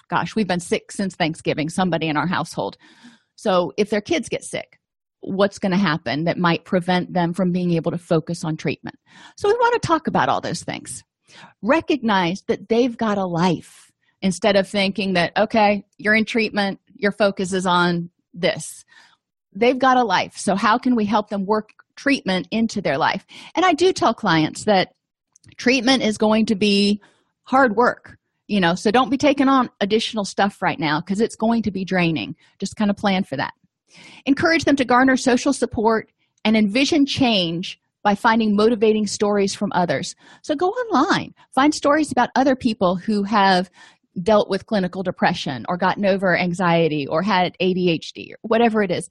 Gosh 0.10 0.36
we've 0.36 0.48
been 0.48 0.60
sick 0.60 0.92
since 0.92 1.16
thanksgiving 1.16 1.70
somebody 1.70 2.08
in 2.08 2.18
our 2.18 2.28
household 2.28 2.78
so 3.38 3.72
if 3.78 3.90
their 3.90 4.02
kids 4.02 4.28
get 4.28 4.44
sick 4.44 4.78
what's 5.22 5.60
going 5.60 5.72
to 5.72 5.78
happen 5.78 6.26
that 6.26 6.38
might 6.38 6.66
prevent 6.66 7.14
them 7.14 7.34
from 7.34 7.52
being 7.52 7.72
able 7.72 7.92
to 7.92 7.98
focus 7.98 8.44
on 8.44 8.58
treatment? 8.58 8.98
So 9.36 9.48
we 9.48 9.56
want 9.56 9.82
to 9.82 9.88
talk 9.88 10.08
about 10.08 10.30
all 10.30 10.42
those 10.42 10.64
things. 10.64 11.04
Recognize 11.62 12.44
that 12.44 12.70
they've 12.70 12.96
got 12.96 13.18
a 13.18 13.26
life 13.26 13.92
instead 14.22 14.56
of 14.56 14.68
thinking 14.68 15.14
that 15.14 15.32
okay 15.38 15.86
you're 16.00 16.16
in 16.16 16.26
treatment 16.26 16.80
your 16.96 17.12
focus 17.12 17.54
is 17.54 17.68
on 17.68 18.10
this. 18.34 18.84
They've 19.54 19.78
got 19.78 19.98
a 19.98 20.04
life 20.04 20.38
so 20.38 20.56
how 20.56 20.78
can 20.78 20.96
we 20.96 21.06
help 21.06 21.30
them 21.30 21.46
work 21.46 21.70
treatment 21.96 22.48
into 22.52 22.82
their 22.82 22.98
life? 22.98 23.26
And 23.56 23.66
i 23.66 23.74
do 23.74 23.92
tell 23.94 24.14
clients 24.14 24.64
that 24.64 24.94
treatment 25.58 26.04
is 26.04 26.18
going 26.18 26.48
to 26.48 26.56
be 26.56 27.02
hard 27.44 27.76
work 27.76 28.18
you 28.48 28.60
know 28.60 28.76
so 28.76 28.92
don't 28.92 29.10
be 29.10 29.18
taking 29.18 29.48
on 29.48 29.70
additional 29.82 30.26
stuff 30.26 30.62
right 30.62 30.80
now 30.80 31.00
because 31.00 31.22
it's 31.22 31.36
going 31.36 31.64
to 31.64 31.72
be 31.72 31.86
draining. 31.86 32.36
Just 32.60 32.76
kind 32.76 32.90
of 32.90 32.98
plan 32.98 33.24
for 33.24 33.38
that. 33.38 33.54
Encourage 34.26 34.66
them 34.66 34.76
to 34.76 34.86
garner 34.86 35.18
social 35.18 35.54
support 35.54 36.10
and 36.44 36.56
envision 36.56 37.06
change 37.06 37.80
by 38.04 38.16
finding 38.16 38.56
motivating 38.56 39.06
stories 39.06 39.54
from 39.54 39.72
others. 39.74 40.16
So 40.42 40.56
go 40.56 40.70
online. 40.70 41.34
Find 41.54 41.74
stories 41.74 42.12
about 42.12 42.30
other 42.36 42.56
people 42.56 42.96
who 42.96 43.24
have 43.24 43.70
dealt 44.24 44.50
with 44.50 44.66
clinical 44.66 45.04
depression 45.04 45.66
or 45.68 45.78
gotten 45.78 46.06
over 46.06 46.38
anxiety 46.38 47.06
or 47.06 47.22
had 47.22 47.56
adhd 47.62 48.32
or 48.32 48.38
whatever 48.42 48.82
it 48.82 48.92
is. 48.92 49.10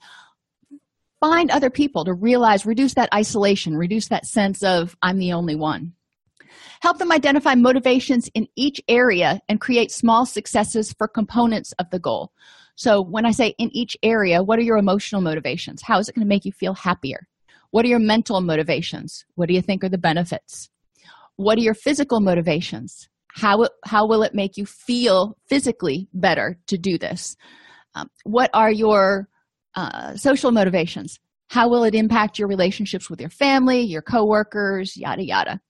Find 1.20 1.50
other 1.50 1.70
people 1.70 2.04
to 2.04 2.14
realize 2.14 2.66
reduce 2.66 2.94
that 2.94 3.12
isolation 3.14 3.76
reduce 3.76 4.08
that 4.08 4.26
sense 4.26 4.62
of 4.62 4.96
i'm 5.02 5.18
the 5.18 5.32
only 5.32 5.54
one 5.54 5.92
Help 6.80 6.98
them 6.98 7.12
identify 7.12 7.54
motivations 7.54 8.28
in 8.34 8.48
each 8.56 8.80
area 8.88 9.40
and 9.48 9.60
create 9.60 9.90
small 9.90 10.26
successes 10.26 10.92
for 10.92 11.08
components 11.08 11.72
of 11.78 11.90
the 11.90 11.98
goal. 11.98 12.32
So, 12.74 13.00
when 13.00 13.24
I 13.24 13.30
say 13.30 13.54
in 13.58 13.70
each 13.74 13.96
area, 14.02 14.42
what 14.42 14.58
are 14.58 14.62
your 14.62 14.76
emotional 14.76 15.22
motivations? 15.22 15.82
How 15.82 15.98
is 15.98 16.08
it 16.08 16.14
going 16.14 16.26
to 16.26 16.28
make 16.28 16.44
you 16.44 16.52
feel 16.52 16.74
happier? 16.74 17.26
What 17.70 17.84
are 17.84 17.88
your 17.88 17.98
mental 17.98 18.40
motivations? 18.40 19.24
What 19.34 19.48
do 19.48 19.54
you 19.54 19.62
think 19.62 19.82
are 19.82 19.88
the 19.88 19.98
benefits? 19.98 20.68
What 21.36 21.58
are 21.58 21.62
your 21.62 21.74
physical 21.74 22.20
motivations? 22.20 23.08
How, 23.34 23.68
how 23.84 24.06
will 24.06 24.22
it 24.22 24.34
make 24.34 24.56
you 24.56 24.64
feel 24.64 25.36
physically 25.46 26.08
better 26.14 26.58
to 26.68 26.78
do 26.78 26.96
this? 26.96 27.36
Um, 27.94 28.10
what 28.24 28.50
are 28.54 28.70
your 28.70 29.28
uh, 29.74 30.16
social 30.16 30.52
motivations? 30.52 31.18
How 31.48 31.68
will 31.68 31.84
it 31.84 31.94
impact 31.94 32.38
your 32.38 32.48
relationships 32.48 33.08
with 33.08 33.20
your 33.20 33.30
family, 33.30 33.82
your 33.82 34.02
coworkers, 34.02 34.96
yada, 34.96 35.24
yada? 35.24 35.60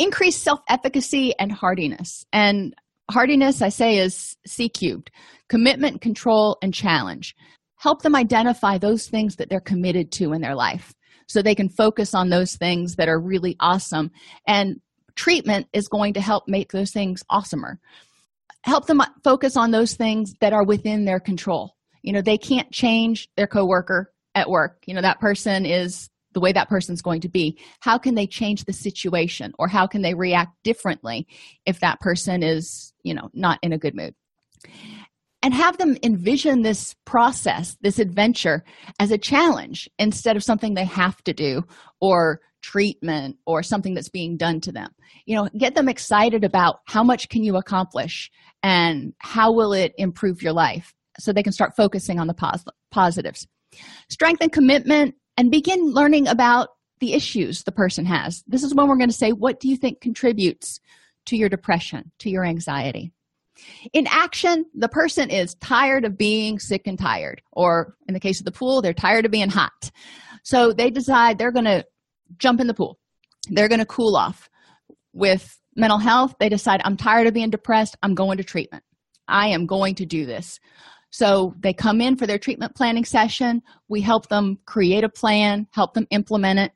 Increase 0.00 0.36
self-efficacy 0.36 1.34
and 1.38 1.52
hardiness. 1.52 2.24
And 2.32 2.74
hardiness 3.10 3.60
i 3.60 3.68
say 3.68 3.98
is 3.98 4.36
c 4.46 4.68
cubed 4.68 5.10
commitment 5.48 6.00
control 6.00 6.56
and 6.62 6.72
challenge. 6.72 7.34
Help 7.76 8.02
them 8.02 8.14
identify 8.14 8.78
those 8.78 9.08
things 9.08 9.36
that 9.36 9.50
they're 9.50 9.60
committed 9.60 10.12
to 10.12 10.32
in 10.32 10.40
their 10.40 10.54
life 10.54 10.94
so 11.26 11.42
they 11.42 11.54
can 11.54 11.68
focus 11.68 12.14
on 12.14 12.28
those 12.28 12.56
things 12.56 12.96
that 12.96 13.08
are 13.08 13.20
really 13.20 13.56
awesome. 13.60 14.10
And 14.46 14.80
treatment 15.16 15.66
is 15.72 15.88
going 15.88 16.14
to 16.14 16.20
help 16.20 16.44
make 16.46 16.72
those 16.72 16.92
things 16.92 17.22
awesomer. 17.30 17.76
Help 18.62 18.86
them 18.86 19.00
focus 19.24 19.56
on 19.56 19.70
those 19.70 19.94
things 19.94 20.34
that 20.40 20.52
are 20.52 20.64
within 20.64 21.04
their 21.04 21.20
control. 21.20 21.74
You 22.02 22.12
know 22.12 22.22
they 22.22 22.38
can't 22.38 22.70
change 22.70 23.28
their 23.36 23.46
coworker 23.46 24.12
at 24.34 24.48
work. 24.48 24.84
You 24.86 24.94
know 24.94 25.02
that 25.02 25.20
person 25.20 25.66
is 25.66 26.08
the 26.32 26.40
way 26.40 26.52
that 26.52 26.68
person's 26.68 27.02
going 27.02 27.20
to 27.22 27.28
be. 27.28 27.58
How 27.80 27.98
can 27.98 28.14
they 28.14 28.26
change 28.26 28.64
the 28.64 28.72
situation 28.72 29.52
or 29.58 29.68
how 29.68 29.86
can 29.86 30.02
they 30.02 30.14
react 30.14 30.52
differently 30.62 31.26
if 31.66 31.80
that 31.80 32.00
person 32.00 32.42
is 32.42 32.92
you 33.02 33.14
know 33.14 33.30
not 33.34 33.58
in 33.62 33.72
a 33.72 33.78
good 33.78 33.94
mood? 33.94 34.14
And 35.42 35.54
have 35.54 35.78
them 35.78 35.96
envision 36.02 36.62
this 36.62 36.94
process 37.06 37.76
this 37.80 37.98
adventure 37.98 38.64
as 38.98 39.10
a 39.10 39.18
challenge 39.18 39.88
instead 39.98 40.36
of 40.36 40.44
something 40.44 40.74
they 40.74 40.84
have 40.84 41.22
to 41.24 41.32
do 41.32 41.64
or 42.00 42.40
treatment 42.62 43.36
or 43.46 43.62
something 43.62 43.94
that's 43.94 44.10
being 44.10 44.36
done 44.36 44.60
to 44.60 44.72
them. 44.72 44.90
You 45.26 45.36
know 45.36 45.48
get 45.56 45.74
them 45.74 45.88
excited 45.88 46.44
about 46.44 46.80
how 46.86 47.02
much 47.02 47.28
can 47.28 47.42
you 47.42 47.56
accomplish 47.56 48.30
and 48.62 49.14
how 49.18 49.52
will 49.52 49.72
it 49.72 49.94
improve 49.96 50.42
your 50.42 50.52
life 50.52 50.94
so 51.18 51.32
they 51.32 51.42
can 51.42 51.52
start 51.52 51.76
focusing 51.76 52.18
on 52.18 52.26
the 52.26 52.34
pos- 52.34 52.64
positives. 52.90 53.46
Strength 54.08 54.42
and 54.42 54.52
commitment 54.52 55.14
and 55.40 55.50
begin 55.50 55.92
learning 55.94 56.28
about 56.28 56.68
the 56.98 57.14
issues 57.14 57.62
the 57.62 57.72
person 57.72 58.04
has. 58.04 58.44
This 58.46 58.62
is 58.62 58.74
when 58.74 58.88
we're 58.88 58.98
going 58.98 59.08
to 59.08 59.16
say, 59.16 59.32
What 59.32 59.58
do 59.58 59.70
you 59.70 59.76
think 59.76 60.02
contributes 60.02 60.80
to 61.26 61.36
your 61.36 61.48
depression, 61.48 62.12
to 62.18 62.28
your 62.28 62.44
anxiety? 62.44 63.10
In 63.94 64.06
action, 64.06 64.66
the 64.74 64.88
person 64.88 65.30
is 65.30 65.54
tired 65.54 66.04
of 66.04 66.18
being 66.18 66.58
sick 66.58 66.82
and 66.86 66.98
tired, 66.98 67.40
or 67.52 67.96
in 68.06 68.12
the 68.12 68.20
case 68.20 68.38
of 68.38 68.44
the 68.44 68.52
pool, 68.52 68.82
they're 68.82 68.92
tired 68.92 69.24
of 69.24 69.30
being 69.30 69.48
hot. 69.48 69.90
So 70.42 70.74
they 70.74 70.90
decide 70.90 71.38
they're 71.38 71.52
going 71.52 71.64
to 71.64 71.86
jump 72.36 72.60
in 72.60 72.66
the 72.66 72.74
pool, 72.74 72.98
they're 73.48 73.68
going 73.68 73.80
to 73.80 73.86
cool 73.86 74.16
off. 74.16 74.50
With 75.14 75.58
mental 75.74 75.98
health, 75.98 76.34
they 76.38 76.50
decide, 76.50 76.82
I'm 76.84 76.98
tired 76.98 77.26
of 77.26 77.32
being 77.32 77.48
depressed, 77.48 77.96
I'm 78.02 78.14
going 78.14 78.36
to 78.36 78.44
treatment. 78.44 78.84
I 79.26 79.48
am 79.48 79.64
going 79.64 79.94
to 79.94 80.04
do 80.04 80.26
this. 80.26 80.60
So 81.10 81.54
they 81.58 81.72
come 81.72 82.00
in 82.00 82.16
for 82.16 82.26
their 82.26 82.38
treatment 82.38 82.74
planning 82.74 83.04
session. 83.04 83.62
We 83.88 84.00
help 84.00 84.28
them 84.28 84.58
create 84.64 85.04
a 85.04 85.08
plan, 85.08 85.66
help 85.72 85.94
them 85.94 86.06
implement 86.10 86.60
it. 86.60 86.72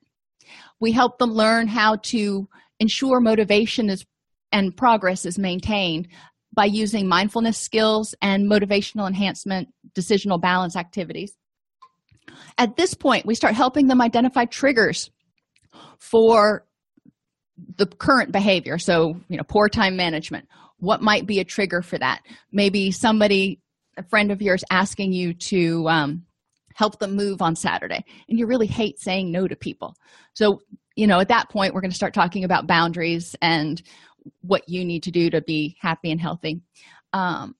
We 0.81 0.93
help 0.93 1.19
them 1.19 1.33
learn 1.33 1.69
how 1.69 1.97
to 1.97 2.49
ensure 2.81 3.21
motivation 3.21 3.89
is, 3.89 4.05
and 4.53 4.77
progress 4.77 5.25
is 5.25 5.39
maintained 5.39 6.09
by 6.53 6.67
using 6.67 7.09
mindfulness 7.09 7.59
skills 7.59 8.15
and 8.23 8.51
motivational 8.51 9.07
enhancement 9.07 9.69
decisional 9.97 10.41
balance 10.41 10.77
activities. 10.77 11.37
At 12.59 12.77
this 12.77 12.95
point, 12.95 13.27
we 13.27 13.35
start 13.35 13.55
helping 13.55 13.87
them 13.87 14.01
identify 14.01 14.45
triggers 14.45 15.11
for 15.99 16.65
the 17.77 17.87
current 17.87 18.33
behavior. 18.33 18.79
So, 18.79 19.21
you 19.29 19.37
know, 19.37 19.45
poor 19.45 19.69
time 19.69 19.97
management. 19.97 20.49
What 20.79 21.03
might 21.03 21.27
be 21.27 21.41
a 21.41 21.45
trigger 21.45 21.83
for 21.83 21.99
that? 21.99 22.23
Maybe 22.53 22.91
somebody, 22.91 23.61
a 23.97 24.03
friend 24.03 24.31
of 24.31 24.43
yours, 24.43 24.65
asking 24.71 25.13
you 25.13 25.35
to 25.35 25.89
um, 25.89 26.25
help 26.75 26.99
them 26.99 27.15
move 27.15 27.43
on 27.43 27.57
Saturday, 27.57 28.05
and 28.29 28.39
you 28.39 28.47
really 28.47 28.67
hate 28.67 28.99
saying 29.01 29.31
no 29.31 29.47
to 29.49 29.57
people. 29.57 29.95
So, 30.35 30.61
you 30.97 31.07
know, 31.07 31.21
at 31.21 31.29
that 31.29 31.51
point, 31.51 31.75
we're 31.75 31.81
going 31.81 31.91
to 31.91 31.97
start 31.97 32.15
talking 32.15 32.45
about 32.45 32.67
boundaries 32.67 33.35
and 33.43 33.83
what 34.41 34.69
you 34.69 34.85
need 34.85 35.03
to 35.05 35.11
do 35.11 35.31
to 35.31 35.41
be 35.41 35.77
happy 35.81 36.11
and 36.11 36.21
healthy. 36.21 36.61
Um, 37.13 37.55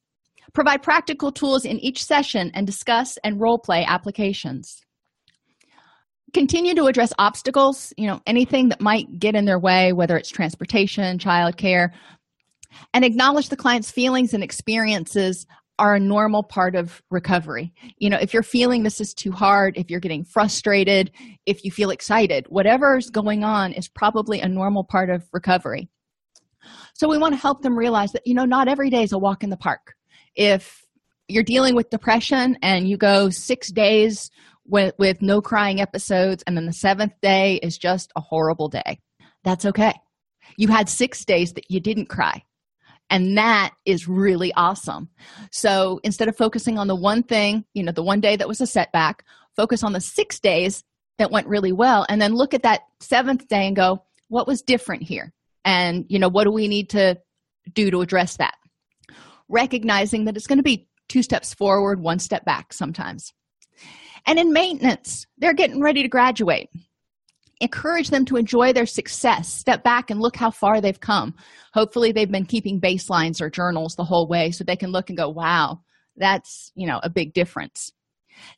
provide 0.53 0.83
practical 0.83 1.33
tools 1.33 1.65
in 1.65 1.79
each 1.81 2.05
session 2.05 2.51
and 2.55 2.67
discuss 2.67 3.19
and 3.25 3.41
role 3.41 3.59
play 3.59 3.85
applications 3.85 4.85
continue 6.35 6.75
to 6.75 6.87
address 6.87 7.13
obstacles 7.19 7.95
you 7.97 8.07
know 8.07 8.21
anything 8.27 8.69
that 8.69 8.81
might 8.81 9.19
get 9.19 9.37
in 9.37 9.45
their 9.45 9.59
way 9.59 9.93
whether 9.93 10.17
it's 10.17 10.29
transportation 10.29 11.17
childcare 11.17 11.91
and 12.93 13.05
acknowledge 13.05 13.49
the 13.49 13.57
client's 13.57 13.91
feelings 13.91 14.35
and 14.35 14.43
experiences 14.43 15.47
are 15.79 15.95
a 15.95 16.01
normal 16.01 16.43
part 16.43 16.77
of 16.77 17.03
recovery. 17.11 17.73
You 17.99 18.11
know 18.11 18.19
if 18.21 18.33
you're 18.33 18.43
feeling 18.43 18.83
this 18.83 19.01
is 19.01 19.15
too 19.15 19.33
hard 19.33 19.77
if 19.77 19.91
you're 19.91 20.01
getting 20.01 20.25
frustrated 20.25 21.11
if 21.47 21.65
you 21.65 21.71
feel 21.71 21.91
excited 21.91 22.47
whatever's 22.49 23.11
going 23.11 23.45
on 23.45 23.73
is 23.73 23.89
probably 23.89 24.41
a 24.41 24.49
normal 24.49 24.85
part 24.85 25.11
of 25.11 25.25
recovery. 25.33 25.89
So 26.95 27.09
we 27.09 27.19
want 27.19 27.35
to 27.35 27.41
help 27.41 27.63
them 27.63 27.79
realize 27.79 28.13
that 28.13 28.27
you 28.27 28.35
know 28.35 28.45
not 28.45 28.69
every 28.69 28.91
day 28.91 29.03
is 29.03 29.13
a 29.13 29.19
walk 29.19 29.43
in 29.43 29.51
the 29.51 29.57
park. 29.57 29.95
If 30.35 30.85
you're 31.29 31.43
dealing 31.43 31.75
with 31.75 31.91
depression 31.91 32.59
and 32.63 32.89
you 32.89 32.97
go 32.97 33.31
six 33.31 33.73
days 33.73 34.31
with, 34.67 34.95
with 34.99 35.23
no 35.23 35.41
crying 35.41 35.81
episodes 35.81 36.43
and 36.47 36.57
then 36.57 36.67
the 36.67 36.73
seventh 36.73 37.13
day 37.23 37.57
is 37.63 37.79
just 37.79 38.13
a 38.17 38.21
horrible 38.21 38.69
day 38.69 38.99
that's 39.45 39.67
okay. 39.67 39.93
You 40.57 40.69
had 40.69 40.89
six 40.89 41.25
days 41.25 41.53
that 41.53 41.71
you 41.71 41.81
didn't 41.81 42.07
cry 42.07 42.43
and 43.15 43.39
that 43.39 43.73
is 43.85 44.09
really 44.09 44.53
awesome. 44.55 45.09
So 45.53 46.01
instead 46.03 46.29
of 46.29 46.37
focusing 46.37 46.79
on 46.79 46.89
the 46.89 46.97
one 46.97 47.23
thing 47.23 47.65
you 47.73 47.85
know 47.85 47.93
the 47.93 48.03
one 48.03 48.21
day 48.21 48.35
that 48.35 48.49
was 48.49 48.61
a 48.61 48.67
setback 48.67 49.25
focus 49.55 49.85
on 49.85 49.93
the 49.93 50.01
six 50.01 50.41
days 50.41 50.83
that 51.19 51.31
went 51.31 51.47
really 51.47 51.71
well 51.71 52.05
and 52.09 52.21
then 52.21 52.35
look 52.35 52.55
at 52.55 52.65
that 52.65 52.81
seventh 52.99 53.47
day 53.47 53.69
and 53.69 53.77
go 53.77 54.03
what 54.29 54.49
was 54.49 54.63
different 54.63 55.05
here? 55.05 55.33
And 55.65 56.07
you 56.09 56.19
know 56.19 56.29
what 56.29 56.43
do 56.43 56.51
we 56.51 56.67
need 56.67 56.91
to 56.91 57.17
do 57.73 57.89
to 57.93 58.01
address 58.01 58.37
that? 58.39 58.57
Recognizing 59.49 60.25
that 60.25 60.37
it's 60.37 60.49
going 60.49 60.59
to 60.59 60.65
be 60.65 60.89
two 61.09 61.23
steps 61.23 61.55
forward 61.55 62.01
one 62.01 62.19
step 62.19 62.45
back 62.45 62.73
sometimes. 62.73 63.33
And 64.27 64.41
in 64.41 64.53
maintenance, 64.53 65.27
they're 65.39 65.55
getting 65.55 65.81
ready 65.81 66.03
to 66.03 66.09
graduate. 66.09 66.69
Encourage 67.61 68.11
them 68.11 68.25
to 68.27 68.37
enjoy 68.37 68.73
their 68.73 68.87
success. 68.87 69.53
Step 69.53 69.83
back 69.83 70.11
and 70.11 70.21
look 70.21 70.37
how 70.37 70.51
far 70.51 70.81
they've 70.81 71.01
come. 71.01 71.35
Hopefully, 71.73 72.13
they've 72.13 72.31
been 72.31 72.47
keeping 72.47 72.81
baselines 72.81 73.41
or 73.41 73.51
journals 73.51 73.95
the 73.95 74.05
whole 74.05 74.29
way 74.29 74.51
so 74.51 74.65
they 74.65 74.77
can 74.77 74.91
look 74.91 75.09
and 75.09 75.19
go, 75.19 75.29
wow, 75.29 75.81
that's, 76.17 76.73
you 76.75 76.87
know, 76.87 77.01
a 77.03 77.11
big 77.11 77.33
difference. 77.33 77.93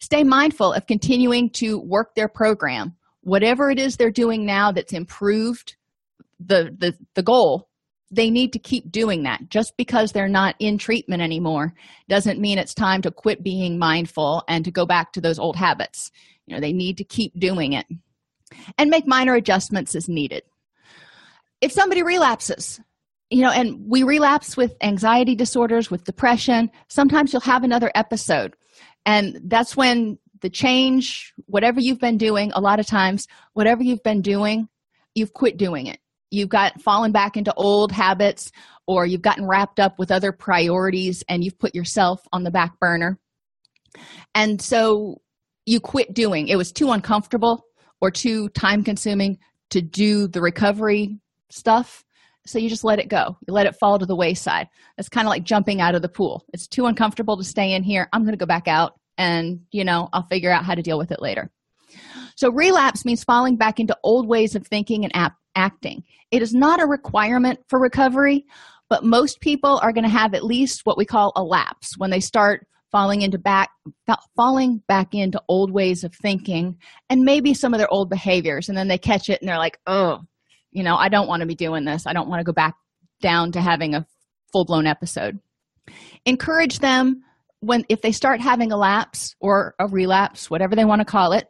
Stay 0.00 0.24
mindful 0.24 0.72
of 0.72 0.86
continuing 0.86 1.50
to 1.50 1.78
work 1.78 2.14
their 2.14 2.28
program. 2.28 2.96
Whatever 3.22 3.70
it 3.70 3.78
is 3.78 3.96
they're 3.96 4.10
doing 4.10 4.46
now 4.46 4.72
that's 4.72 4.92
improved 4.92 5.76
the, 6.38 6.74
the, 6.78 6.96
the 7.14 7.22
goal, 7.22 7.68
they 8.10 8.30
need 8.30 8.52
to 8.52 8.58
keep 8.58 8.90
doing 8.90 9.24
that 9.24 9.48
just 9.48 9.76
because 9.76 10.12
they're 10.12 10.28
not 10.28 10.54
in 10.58 10.78
treatment 10.78 11.22
anymore 11.22 11.74
doesn't 12.08 12.40
mean 12.40 12.58
it's 12.58 12.74
time 12.74 13.02
to 13.02 13.10
quit 13.10 13.42
being 13.42 13.78
mindful 13.78 14.44
and 14.48 14.64
to 14.64 14.70
go 14.70 14.86
back 14.86 15.12
to 15.12 15.20
those 15.20 15.38
old 15.38 15.56
habits 15.56 16.12
you 16.46 16.54
know 16.54 16.60
they 16.60 16.72
need 16.72 16.96
to 16.96 17.04
keep 17.04 17.38
doing 17.38 17.72
it 17.72 17.86
and 18.78 18.90
make 18.90 19.06
minor 19.06 19.34
adjustments 19.34 19.94
as 19.94 20.08
needed. 20.08 20.42
If 21.60 21.72
somebody 21.72 22.02
relapses 22.02 22.80
you 23.30 23.42
know 23.42 23.50
and 23.50 23.80
we 23.88 24.02
relapse 24.02 24.56
with 24.56 24.76
anxiety 24.80 25.34
disorders 25.34 25.90
with 25.90 26.04
depression 26.04 26.70
sometimes 26.88 27.32
you'll 27.32 27.40
have 27.40 27.64
another 27.64 27.90
episode. 27.94 28.54
And 29.04 29.40
that's 29.44 29.76
when 29.76 30.18
the 30.42 30.50
change 30.50 31.32
whatever 31.46 31.80
you've 31.80 32.00
been 32.00 32.18
doing 32.18 32.52
a 32.52 32.60
lot 32.60 32.78
of 32.78 32.86
times 32.86 33.26
whatever 33.54 33.82
you've 33.82 34.02
been 34.02 34.22
doing 34.22 34.68
you've 35.16 35.32
quit 35.32 35.56
doing 35.56 35.86
it. 35.86 35.98
You've 36.30 36.48
got 36.48 36.80
fallen 36.82 37.10
back 37.10 37.36
into 37.36 37.54
old 37.54 37.90
habits 37.90 38.52
or 38.86 39.06
you've 39.06 39.22
gotten 39.22 39.46
wrapped 39.46 39.80
up 39.80 39.98
with 39.98 40.12
other 40.12 40.30
priorities 40.30 41.24
and 41.28 41.42
you've 41.42 41.58
put 41.58 41.74
yourself 41.74 42.20
on 42.32 42.44
the 42.44 42.50
back 42.50 42.78
burner. 42.78 43.18
And 44.34 44.60
so 44.60 45.20
you 45.64 45.80
quit 45.80 46.14
doing. 46.14 46.48
It 46.48 46.56
was 46.56 46.70
too 46.70 46.90
uncomfortable 46.90 47.64
or 48.00 48.10
too 48.10 48.48
time 48.50 48.84
consuming 48.84 49.38
to 49.70 49.82
do 49.82 50.28
the 50.28 50.40
recovery 50.40 51.18
stuff 51.50 52.04
so 52.46 52.58
you 52.58 52.68
just 52.68 52.84
let 52.84 53.00
it 53.00 53.08
go. 53.08 53.36
You 53.46 53.52
let 53.52 53.66
it 53.66 53.76
fall 53.76 53.98
to 53.98 54.06
the 54.06 54.16
wayside. 54.16 54.68
It's 54.98 55.08
kind 55.08 55.26
of 55.26 55.30
like 55.30 55.42
jumping 55.42 55.80
out 55.80 55.94
of 55.96 56.02
the 56.02 56.08
pool. 56.08 56.44
It's 56.52 56.68
too 56.68 56.86
uncomfortable 56.86 57.36
to 57.36 57.44
stay 57.44 57.72
in 57.72 57.82
here. 57.82 58.08
I'm 58.12 58.22
going 58.22 58.34
to 58.34 58.38
go 58.38 58.46
back 58.46 58.68
out 58.68 58.98
and 59.18 59.60
you 59.72 59.82
know 59.82 60.10
i'll 60.12 60.26
figure 60.26 60.52
out 60.52 60.64
how 60.64 60.74
to 60.74 60.82
deal 60.82 60.98
with 60.98 61.10
it 61.10 61.20
later. 61.20 61.50
So 62.36 62.50
relapse 62.50 63.04
means 63.04 63.24
falling 63.24 63.56
back 63.56 63.80
into 63.80 63.96
old 64.02 64.28
ways 64.28 64.54
of 64.54 64.66
thinking 64.66 65.04
and 65.04 65.16
ap- 65.16 65.38
acting. 65.54 66.02
It 66.30 66.42
is 66.42 66.52
not 66.52 66.82
a 66.82 66.86
requirement 66.86 67.60
for 67.68 67.80
recovery, 67.80 68.44
but 68.90 69.04
most 69.04 69.40
people 69.40 69.80
are 69.82 69.92
going 69.92 70.04
to 70.04 70.10
have 70.10 70.34
at 70.34 70.44
least 70.44 70.82
what 70.84 70.98
we 70.98 71.06
call 71.06 71.32
a 71.34 71.42
lapse 71.42 71.96
when 71.96 72.10
they 72.10 72.20
start 72.20 72.66
falling 72.90 73.22
into 73.22 73.38
back 73.38 73.70
falling 74.36 74.82
back 74.88 75.14
into 75.14 75.42
old 75.48 75.70
ways 75.70 76.04
of 76.04 76.14
thinking 76.14 76.76
and 77.10 77.22
maybe 77.22 77.54
some 77.54 77.74
of 77.74 77.78
their 77.78 77.92
old 77.92 78.08
behaviors 78.08 78.68
and 78.68 78.76
then 78.76 78.88
they 78.88 78.98
catch 78.98 79.28
it 79.28 79.40
and 79.40 79.48
they're 79.48 79.58
like, 79.58 79.78
"Oh, 79.86 80.20
you 80.70 80.82
know, 80.82 80.96
I 80.96 81.08
don't 81.08 81.28
want 81.28 81.40
to 81.40 81.46
be 81.46 81.54
doing 81.54 81.84
this. 81.84 82.06
I 82.06 82.12
don't 82.12 82.28
want 82.28 82.40
to 82.40 82.44
go 82.44 82.52
back 82.52 82.74
down 83.20 83.52
to 83.52 83.60
having 83.60 83.94
a 83.94 84.06
full-blown 84.52 84.86
episode." 84.86 85.38
Encourage 86.24 86.78
them 86.80 87.22
when 87.60 87.84
if 87.88 88.02
they 88.02 88.12
start 88.12 88.40
having 88.40 88.72
a 88.72 88.76
lapse 88.76 89.34
or 89.40 89.74
a 89.78 89.86
relapse, 89.86 90.50
whatever 90.50 90.74
they 90.74 90.84
want 90.84 91.00
to 91.00 91.04
call 91.04 91.32
it, 91.32 91.48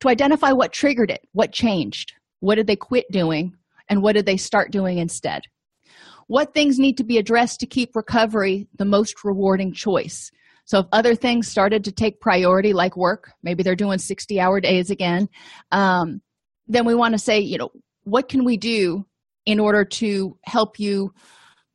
to 0.00 0.08
identify 0.08 0.52
what 0.52 0.72
triggered 0.72 1.10
it, 1.10 1.26
what 1.32 1.52
changed 1.52 2.12
what 2.44 2.56
did 2.56 2.66
they 2.66 2.76
quit 2.76 3.10
doing? 3.10 3.54
And 3.88 4.02
what 4.02 4.14
did 4.14 4.26
they 4.26 4.36
start 4.36 4.70
doing 4.70 4.98
instead? 4.98 5.42
What 6.26 6.52
things 6.52 6.78
need 6.78 6.98
to 6.98 7.04
be 7.04 7.16
addressed 7.16 7.60
to 7.60 7.66
keep 7.66 7.96
recovery 7.96 8.68
the 8.76 8.84
most 8.84 9.24
rewarding 9.24 9.72
choice? 9.72 10.30
So, 10.64 10.78
if 10.78 10.86
other 10.92 11.14
things 11.14 11.48
started 11.48 11.84
to 11.84 11.92
take 11.92 12.20
priority, 12.20 12.72
like 12.72 12.96
work, 12.96 13.32
maybe 13.42 13.62
they're 13.62 13.76
doing 13.76 13.98
60 13.98 14.40
hour 14.40 14.60
days 14.60 14.90
again, 14.90 15.28
um, 15.72 16.20
then 16.66 16.86
we 16.86 16.94
want 16.94 17.12
to 17.12 17.18
say, 17.18 17.38
you 17.40 17.58
know, 17.58 17.70
what 18.04 18.28
can 18.28 18.44
we 18.44 18.56
do 18.56 19.04
in 19.44 19.60
order 19.60 19.84
to 19.84 20.38
help 20.44 20.78
you 20.78 21.12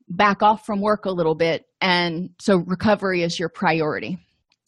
back 0.09 0.41
off 0.41 0.65
from 0.65 0.81
work 0.81 1.05
a 1.05 1.11
little 1.11 1.35
bit? 1.35 1.65
And 1.81 2.31
so, 2.39 2.57
recovery 2.57 3.21
is 3.21 3.39
your 3.39 3.49
priority. 3.49 4.17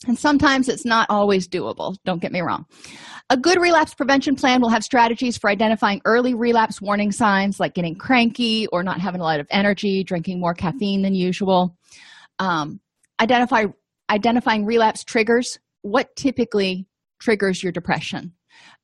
And 0.08 0.18
sometimes 0.18 0.68
it's 0.68 0.86
not 0.86 1.08
always 1.10 1.48
doable, 1.48 1.96
don't 2.06 2.22
get 2.22 2.32
me 2.32 2.42
wrong. 2.42 2.66
A 3.30 3.38
good 3.38 3.62
relapse 3.62 3.94
prevention 3.94 4.36
plan 4.36 4.60
will 4.60 4.70
have 4.70 4.84
strategies 4.84 5.38
for 5.38 5.50
identifying 5.50 6.02
early 6.06 6.34
relapse 6.34 6.82
warning 6.82 7.12
signs 7.12 7.60
like 7.60 7.76
getting 7.76 7.96
cranky 7.96 8.68
or 8.72 8.84
not 8.84 9.00
having 9.00 9.22
a 9.22 9.24
lot 9.24 9.40
of 9.40 9.48
energy, 9.52 10.04
drinking 10.04 10.40
more 10.40 10.56
caffeine 10.56 11.04
than 11.04 11.14
usual. 11.14 11.78
Um, 12.40 12.80
identify 13.20 13.66
identifying 14.12 14.66
relapse 14.66 15.04
triggers. 15.04 15.58
What 15.82 16.16
typically 16.16 16.88
triggers 17.20 17.64
your 17.64 17.72
depression? 17.72 18.34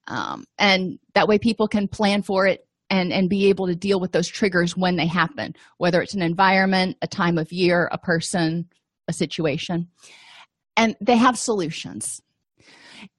Um, 0.07 0.45
and 0.57 0.97
that 1.13 1.27
way 1.27 1.37
people 1.37 1.67
can 1.67 1.87
plan 1.87 2.21
for 2.23 2.47
it 2.47 2.65
and 2.89 3.11
and 3.11 3.29
be 3.29 3.49
able 3.49 3.67
to 3.67 3.75
deal 3.75 3.99
with 3.99 4.13
those 4.13 4.29
triggers 4.29 4.77
when 4.77 4.95
they 4.95 5.07
happen 5.07 5.53
whether 5.77 6.01
it's 6.01 6.13
an 6.13 6.21
environment 6.21 6.95
a 7.01 7.07
time 7.07 7.37
of 7.37 7.51
year 7.51 7.89
a 7.91 7.97
person 7.97 8.65
a 9.09 9.13
situation. 9.13 9.89
And 10.77 10.95
they 11.01 11.17
have 11.17 11.37
solutions. 11.37 12.21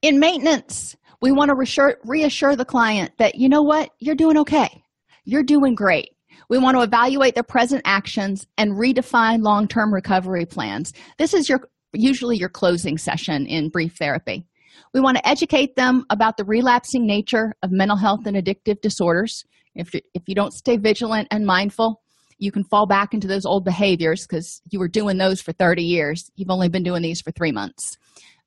In 0.01 0.19
maintenance 0.19 0.97
we 1.21 1.33
want 1.33 1.49
to 1.49 1.55
reassure, 1.55 1.99
reassure 2.05 2.57
the 2.57 2.65
client 2.65 3.13
that 3.19 3.35
you 3.35 3.49
know 3.49 3.63
what? 3.63 3.91
You're 3.99 4.15
doing 4.15 4.37
okay. 4.39 4.83
You're 5.25 5.43
doing 5.43 5.75
great. 5.75 6.11
We 6.49 6.59
want 6.59 6.77
to 6.77 6.83
evaluate 6.83 7.35
their 7.35 7.43
present 7.43 7.83
actions 7.85 8.47
and 8.57 8.73
redefine 8.73 9.43
long-term 9.43 9.93
recovery 9.93 10.47
plans. 10.47 10.93
This 11.19 11.35
is 11.35 11.49
your 11.49 11.69
usually 11.93 12.37
your 12.37 12.49
closing 12.49 12.99
session 12.99 13.47
in 13.47 13.69
brief 13.69 13.97
therapy. 13.97 14.47
We 14.95 15.01
want 15.01 15.17
to 15.17 15.29
educate 15.29 15.77
them 15.77 16.05
about 16.11 16.37
the 16.37 16.45
relapsing 16.45 17.07
nature 17.07 17.55
of 17.63 17.71
mental 17.71 17.97
health 17.97 18.27
and 18.27 18.37
addictive 18.37 18.81
disorders. 18.81 19.45
If, 19.75 19.95
if 19.95 20.23
you 20.27 20.35
don't 20.35 20.53
stay 20.53 20.77
vigilant 20.77 21.29
and 21.31 21.47
mindful 21.47 22.01
you 22.39 22.53
can 22.53 22.65
fall 22.65 22.87
back 22.87 23.13
into 23.13 23.27
those 23.27 23.45
old 23.45 23.65
behaviors 23.65 24.27
because 24.27 24.63
you 24.71 24.79
were 24.79 24.89
doing 24.89 25.19
those 25.19 25.41
for 25.41 25.53
30 25.53 25.83
years. 25.83 26.31
You've 26.37 26.51
only 26.51 26.69
been 26.69 26.85
doing 26.85 27.03
these 27.03 27.21
for 27.21 27.33
three 27.33 27.53
months. 27.53 27.99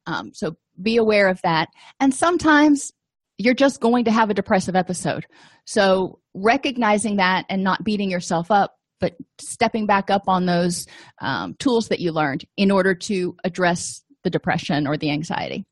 Um, 0.07 0.31
so 0.33 0.55
be 0.81 0.97
aware 0.97 1.27
of 1.27 1.41
that. 1.43 1.69
And 1.99 2.13
sometimes 2.13 2.91
you're 3.37 3.53
just 3.53 3.81
going 3.81 4.05
to 4.05 4.11
have 4.11 4.29
a 4.29 4.33
depressive 4.33 4.75
episode. 4.75 5.25
So 5.65 6.19
recognizing 6.33 7.17
that 7.17 7.45
and 7.49 7.63
not 7.63 7.83
beating 7.83 8.09
yourself 8.09 8.49
up 8.49 8.75
but 9.01 9.15
stepping 9.39 9.85
back 9.85 10.09
up 10.09 10.23
on 10.27 10.45
those 10.45 10.87
um, 11.19 11.55
tools 11.55 11.89
that 11.89 11.99
you 11.99 12.13
learned 12.13 12.45
in 12.55 12.71
order 12.71 12.95
to 12.95 13.35
address 13.43 14.01
the 14.23 14.29
depression 14.29 14.87
or 14.87 14.95
the 14.95 15.11
anxiety. 15.11 15.65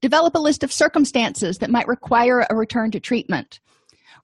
Develop 0.00 0.34
a 0.34 0.40
list 0.40 0.62
of 0.62 0.72
circumstances 0.72 1.58
that 1.58 1.70
might 1.70 1.88
require 1.88 2.46
a 2.48 2.56
return 2.56 2.90
to 2.92 3.00
treatment. 3.00 3.60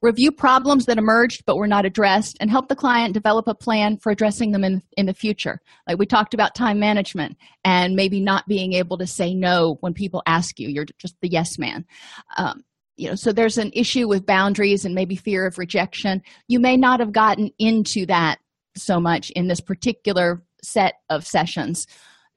Review 0.03 0.33
problems 0.33 0.87
that 0.87 0.99
emerged 0.99 1.45
but 1.47 1.57
were 1.57 1.69
not 1.69 1.87
addressed 1.87 2.37
and 2.41 2.51
help 2.51 2.69
the 2.69 2.75
client 2.75 3.15
develop 3.15 3.47
a 3.47 3.55
plan 3.55 3.99
for 3.99 4.11
addressing 4.11 4.51
them 4.51 4.65
in, 4.65 4.83
in 4.97 5.07
the 5.07 5.15
future. 5.15 5.61
Like 5.87 5.99
we 5.99 6.07
talked 6.07 6.35
about 6.35 6.57
time 6.57 6.81
management 6.81 7.37
and 7.65 7.95
maybe 7.95 8.21
not 8.21 8.49
being 8.49 8.73
able 8.73 8.99
to 8.99 9.07
say 9.07 9.33
no 9.33 9.77
when 9.81 9.95
people 9.95 10.23
ask 10.27 10.59
you. 10.59 10.69
You're 10.69 10.87
just 10.99 11.15
the 11.21 11.29
yes 11.29 11.57
man. 11.57 11.85
Um, 12.37 12.65
you 12.97 13.09
know 13.09 13.15
so 13.15 13.33
there's 13.33 13.59
an 13.59 13.71
issue 13.75 14.09
with 14.09 14.27
boundaries 14.27 14.85
and 14.85 14.95
maybe 14.95 15.17
fear 15.17 15.47
of 15.47 15.59
rejection. 15.59 16.23
You 16.49 16.61
may 16.61 16.77
not 16.77 17.01
have 17.01 17.13
gotten 17.13 17.51
into 17.59 18.07
that 18.07 18.39
so 18.77 19.01
much 19.01 19.31
in 19.31 19.49
this 19.49 19.61
particular 19.61 20.43
set 20.63 20.95
of 21.11 21.27
sessions. 21.27 21.87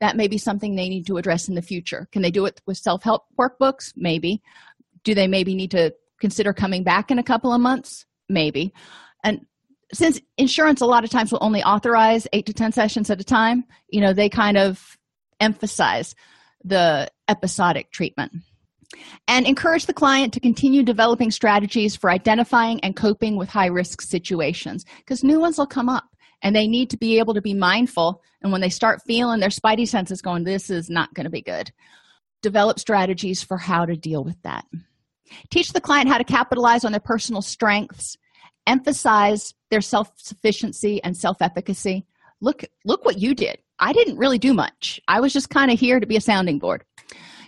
That 0.01 0.17
may 0.17 0.27
be 0.27 0.37
something 0.37 0.75
they 0.75 0.89
need 0.89 1.07
to 1.07 1.17
address 1.17 1.47
in 1.47 1.55
the 1.55 1.61
future. 1.61 2.07
Can 2.11 2.21
they 2.21 2.31
do 2.31 2.45
it 2.45 2.61
with 2.65 2.77
self-help 2.77 3.23
workbooks? 3.39 3.93
Maybe. 3.95 4.41
Do 5.03 5.13
they 5.13 5.27
maybe 5.27 5.55
need 5.55 5.71
to 5.71 5.93
consider 6.19 6.51
coming 6.51 6.83
back 6.83 7.11
in 7.11 7.19
a 7.19 7.23
couple 7.23 7.53
of 7.53 7.61
months? 7.61 8.05
Maybe. 8.27 8.73
And 9.23 9.45
since 9.93 10.19
insurance 10.37 10.81
a 10.81 10.85
lot 10.85 11.03
of 11.03 11.09
times 11.09 11.31
will 11.31 11.39
only 11.41 11.63
authorize 11.63 12.27
eight 12.33 12.45
to 12.47 12.53
ten 12.53 12.71
sessions 12.71 13.09
at 13.09 13.21
a 13.21 13.23
time 13.23 13.63
you 13.89 14.01
know 14.01 14.13
they 14.13 14.29
kind 14.29 14.57
of 14.57 14.97
emphasize 15.39 16.15
the 16.63 17.09
episodic 17.27 17.91
treatment 17.91 18.31
and 19.27 19.45
encourage 19.45 19.85
the 19.85 19.93
client 19.93 20.33
to 20.33 20.39
continue 20.39 20.83
developing 20.83 21.31
strategies 21.31 21.95
for 21.95 22.09
identifying 22.09 22.79
and 22.81 22.95
coping 22.95 23.35
with 23.35 23.49
high 23.49 23.67
risk 23.67 24.01
situations 24.01 24.85
because 24.97 25.23
new 25.23 25.39
ones 25.39 25.57
will 25.57 25.67
come 25.67 25.89
up 25.89 26.05
and 26.41 26.55
they 26.55 26.67
need 26.67 26.89
to 26.89 26.97
be 26.97 27.19
able 27.19 27.33
to 27.33 27.41
be 27.41 27.53
mindful 27.53 28.21
and 28.41 28.51
when 28.51 28.61
they 28.61 28.69
start 28.69 29.01
feeling 29.05 29.39
their 29.39 29.49
spidey 29.49 29.87
senses 29.87 30.21
going 30.21 30.43
this 30.43 30.69
is 30.69 30.89
not 30.89 31.13
going 31.13 31.25
to 31.25 31.29
be 31.29 31.41
good 31.41 31.71
develop 32.41 32.79
strategies 32.79 33.41
for 33.41 33.57
how 33.57 33.85
to 33.85 33.95
deal 33.95 34.23
with 34.23 34.39
that. 34.43 34.65
Teach 35.49 35.73
the 35.73 35.81
client 35.81 36.07
how 36.07 36.19
to 36.19 36.23
capitalize 36.23 36.85
on 36.85 36.91
their 36.91 37.01
personal 37.01 37.41
strengths 37.41 38.17
emphasize 38.67 39.53
their 39.69 39.81
self-sufficiency 39.81 41.03
and 41.03 41.15
self-efficacy. 41.15 42.05
Look 42.41 42.65
look 42.83 43.05
what 43.05 43.19
you 43.19 43.33
did. 43.33 43.57
I 43.79 43.93
didn't 43.93 44.17
really 44.17 44.39
do 44.39 44.53
much. 44.53 44.99
I 45.07 45.19
was 45.19 45.33
just 45.33 45.49
kind 45.49 45.71
of 45.71 45.79
here 45.79 45.99
to 45.99 46.07
be 46.07 46.15
a 46.15 46.21
sounding 46.21 46.59
board 46.59 46.83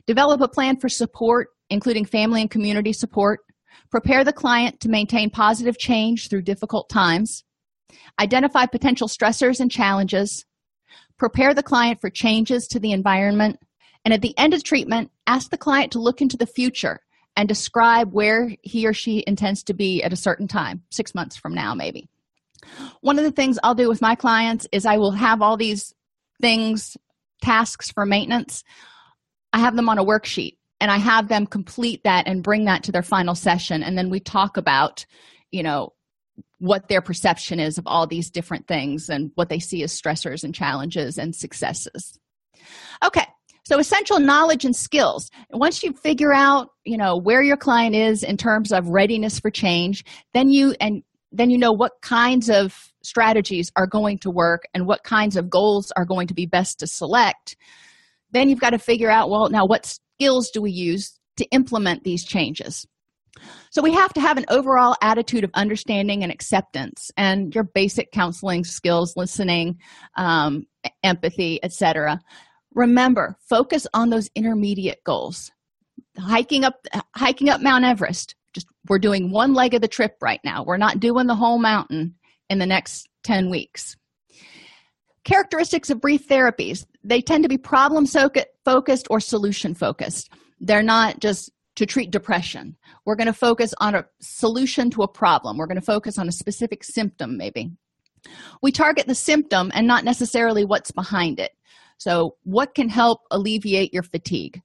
develop 0.08 0.42
a 0.42 0.48
plan 0.48 0.78
for 0.78 0.90
support 0.90 1.50
including 1.70 2.06
family 2.06 2.42
and 2.42 2.50
community 2.50 2.94
support 2.94 3.42
prepare 3.92 4.24
the 4.24 4.34
client 4.34 4.80
to 4.80 4.90
maintain 4.90 5.30
positive 5.30 5.78
change 5.78 6.30
through 6.30 6.42
difficult 6.42 6.90
times 6.90 7.44
identify 8.20 8.66
potential 8.66 9.08
stressors 9.08 9.60
and 9.60 9.70
challenges 9.70 10.46
prepare 11.18 11.54
the 11.54 11.64
client 11.64 12.00
for 12.02 12.10
changes 12.10 12.68
to 12.68 12.80
the 12.80 12.92
environment 12.92 13.60
and 14.06 14.14
at 14.14 14.22
the 14.22 14.38
end 14.38 14.54
of 14.54 14.64
treatment 14.64 15.12
ask 15.28 15.50
the 15.52 15.58
client 15.58 15.92
to 15.92 16.00
look 16.00 16.22
into 16.22 16.38
the 16.38 16.48
future 16.48 17.00
and 17.36 17.48
describe 17.48 18.12
where 18.14 18.52
he 18.64 18.88
or 18.88 18.94
she 18.94 19.24
intends 19.28 19.64
to 19.64 19.74
be 19.74 20.02
at 20.02 20.12
a 20.12 20.18
certain 20.18 20.48
time 20.48 20.82
six 20.90 21.14
months 21.14 21.38
from 21.38 21.54
now 21.54 21.76
maybe. 21.76 22.10
One 23.02 23.20
of 23.20 23.24
the 23.24 23.32
things 23.32 23.60
i'll 23.64 23.76
do 23.76 23.88
with 23.88 24.02
my 24.02 24.16
clients 24.16 24.68
is 24.72 24.86
i 24.86 24.98
will 24.98 25.12
have 25.12 25.42
all 25.42 25.58
these 25.58 25.94
things 26.42 26.98
tasks 27.42 27.92
for 27.92 28.06
maintenance 28.06 28.64
i 29.54 29.60
have 29.60 29.76
them 29.76 29.90
on 29.90 29.98
a 29.98 30.06
worksheet 30.06 30.58
and 30.80 30.92
i 30.92 30.98
have 30.98 31.28
them 31.28 31.46
complete 31.46 32.04
that 32.04 32.28
and 32.28 32.44
bring 32.44 32.66
that 32.66 32.84
to 32.84 32.92
their 32.92 33.04
final 33.04 33.36
session. 33.36 33.84
And 33.84 33.98
then 33.98 34.10
we 34.10 34.20
talk 34.20 34.58
about 34.58 35.06
you 35.52 35.64
know 35.64 35.94
what 36.60 36.88
their 36.88 37.02
perception 37.02 37.60
is 37.60 37.78
of 37.78 37.86
all 37.88 38.08
these 38.08 38.30
different 38.30 38.68
things 38.68 39.10
and 39.10 39.32
what 39.36 39.50
they 39.50 39.60
see 39.60 39.84
as 39.84 40.00
stressors 40.00 40.44
and 40.44 40.54
challenges 40.54 41.18
and 41.18 41.36
successes. 41.36 42.20
Okay 43.06 43.26
so 43.68 43.80
essential 43.80 44.22
knowledge 44.22 44.64
and 44.64 44.74
skills. 44.74 45.30
Once 45.52 45.84
you 45.84 45.92
figure 45.92 46.34
out 46.34 46.70
you 46.86 46.98
know 46.98 47.18
where 47.18 47.44
your 47.44 47.58
client 47.58 47.96
is 47.96 48.24
in 48.24 48.38
terms 48.38 48.72
of 48.72 48.88
readiness 48.88 49.40
for 49.40 49.52
change 49.52 50.06
then 50.34 50.50
you 50.50 50.76
and 50.80 51.04
then 51.32 51.50
you 51.50 51.58
know 51.58 51.74
what 51.74 52.02
kinds 52.02 52.50
of 52.50 52.94
strategies 53.04 53.72
are 53.76 53.88
going 53.88 54.18
to 54.20 54.30
work 54.30 54.64
and 54.74 54.88
what 54.88 55.04
kinds 55.04 55.36
of 55.36 55.50
goals 55.50 55.92
are 55.96 56.06
going 56.06 56.28
to 56.28 56.34
be 56.34 56.46
best 56.46 56.80
to 56.80 56.88
select 56.88 57.58
then 58.32 58.50
you've 58.50 58.60
got 58.60 58.72
to 58.72 58.80
figure 58.80 59.10
out 59.10 59.30
well 59.30 59.50
now 59.50 59.66
what 59.66 59.86
skills 59.86 60.50
do 60.52 60.62
we 60.62 60.72
use 60.72 61.20
to 61.38 61.46
implement 61.52 62.04
these 62.04 62.24
changes? 62.26 62.86
So 63.70 63.84
we 63.84 63.94
have 63.94 64.14
to 64.14 64.22
have 64.22 64.38
an 64.38 64.46
overall 64.50 64.96
attitude 65.02 65.44
of 65.44 65.52
understanding 65.54 66.24
and 66.24 66.32
acceptance 66.32 67.12
and 67.18 67.54
your 67.54 67.64
basic 67.64 68.12
counseling 68.12 68.64
skills 68.64 69.16
listening 69.16 69.78
um, 70.16 70.64
empathy 71.04 71.60
etc 71.64 72.20
remember 72.78 73.36
focus 73.50 73.88
on 73.94 74.10
those 74.10 74.30
intermediate 74.36 75.04
goals. 75.04 75.52
Hiking 76.18 76.64
up 76.64 76.76
hiking 77.16 77.50
up 77.50 77.62
mount 77.62 77.84
everest. 77.84 78.36
Just 78.54 78.68
we're 78.88 79.00
doing 79.00 79.32
one 79.32 79.54
leg 79.54 79.74
of 79.74 79.82
the 79.82 79.88
trip 79.88 80.16
right 80.22 80.40
now. 80.46 80.64
We're 80.64 80.78
not 80.78 81.00
doing 81.00 81.28
the 81.28 81.36
whole 81.36 81.60
mountain 81.60 82.16
in 82.50 82.60
the 82.60 82.66
next 82.66 83.08
10 83.24 83.50
weeks 83.50 83.98
characteristics 85.28 85.90
of 85.90 86.02
brief 86.02 86.28
therapies. 86.28 86.86
They 87.04 87.22
tend 87.22 87.44
to 87.44 87.50
be 87.50 87.58
problem 87.58 88.08
focused 88.08 89.08
or 89.10 89.20
solution 89.20 89.76
focused. 89.76 90.32
They're 90.60 90.82
not 90.82 91.20
just 91.20 91.52
to 91.76 91.86
treat 91.86 92.10
depression. 92.10 92.76
We're 93.06 93.18
going 93.18 93.28
to 93.28 93.34
focus 93.34 93.74
on 93.80 93.94
a 93.94 94.06
solution 94.20 94.90
to 94.92 95.04
a 95.04 95.08
problem. 95.08 95.58
We're 95.58 95.68
going 95.68 95.80
to 95.80 95.86
focus 95.86 96.18
on 96.18 96.28
a 96.28 96.32
specific 96.32 96.84
symptom 96.84 97.38
maybe. 97.38 97.72
We 98.64 98.72
target 98.72 99.06
the 99.06 99.16
symptom 99.16 99.70
and 99.76 99.86
not 99.86 100.04
necessarily 100.04 100.66
what's 100.66 100.92
behind 100.92 101.40
it. 101.40 101.52
So, 102.00 102.36
what 102.44 102.74
can 102.74 102.90
help 102.90 103.22
alleviate 103.30 103.94
your 103.94 104.04
fatigue? 104.04 104.62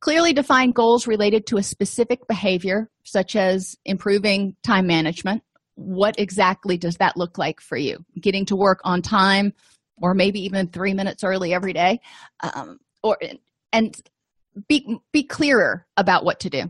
Clearly 0.00 0.32
define 0.32 0.70
goals 0.70 1.06
related 1.06 1.46
to 1.48 1.58
a 1.58 1.62
specific 1.62 2.26
behavior, 2.28 2.90
such 3.04 3.34
as 3.34 3.76
improving 3.84 4.56
time 4.62 4.86
management. 4.86 5.42
What 5.76 6.18
exactly 6.18 6.76
does 6.76 6.96
that 6.96 7.16
look 7.16 7.38
like 7.38 7.60
for 7.60 7.76
you? 7.76 8.04
Getting 8.20 8.44
to 8.46 8.56
work 8.56 8.80
on 8.84 9.02
time, 9.02 9.52
or 9.98 10.14
maybe 10.14 10.40
even 10.44 10.68
three 10.68 10.94
minutes 10.94 11.24
early 11.24 11.54
every 11.54 11.72
day, 11.72 12.00
um, 12.42 12.78
or 13.02 13.18
and 13.72 13.96
be 14.68 14.98
be 15.12 15.22
clearer 15.22 15.86
about 15.96 16.24
what 16.24 16.40
to 16.40 16.50
do. 16.50 16.64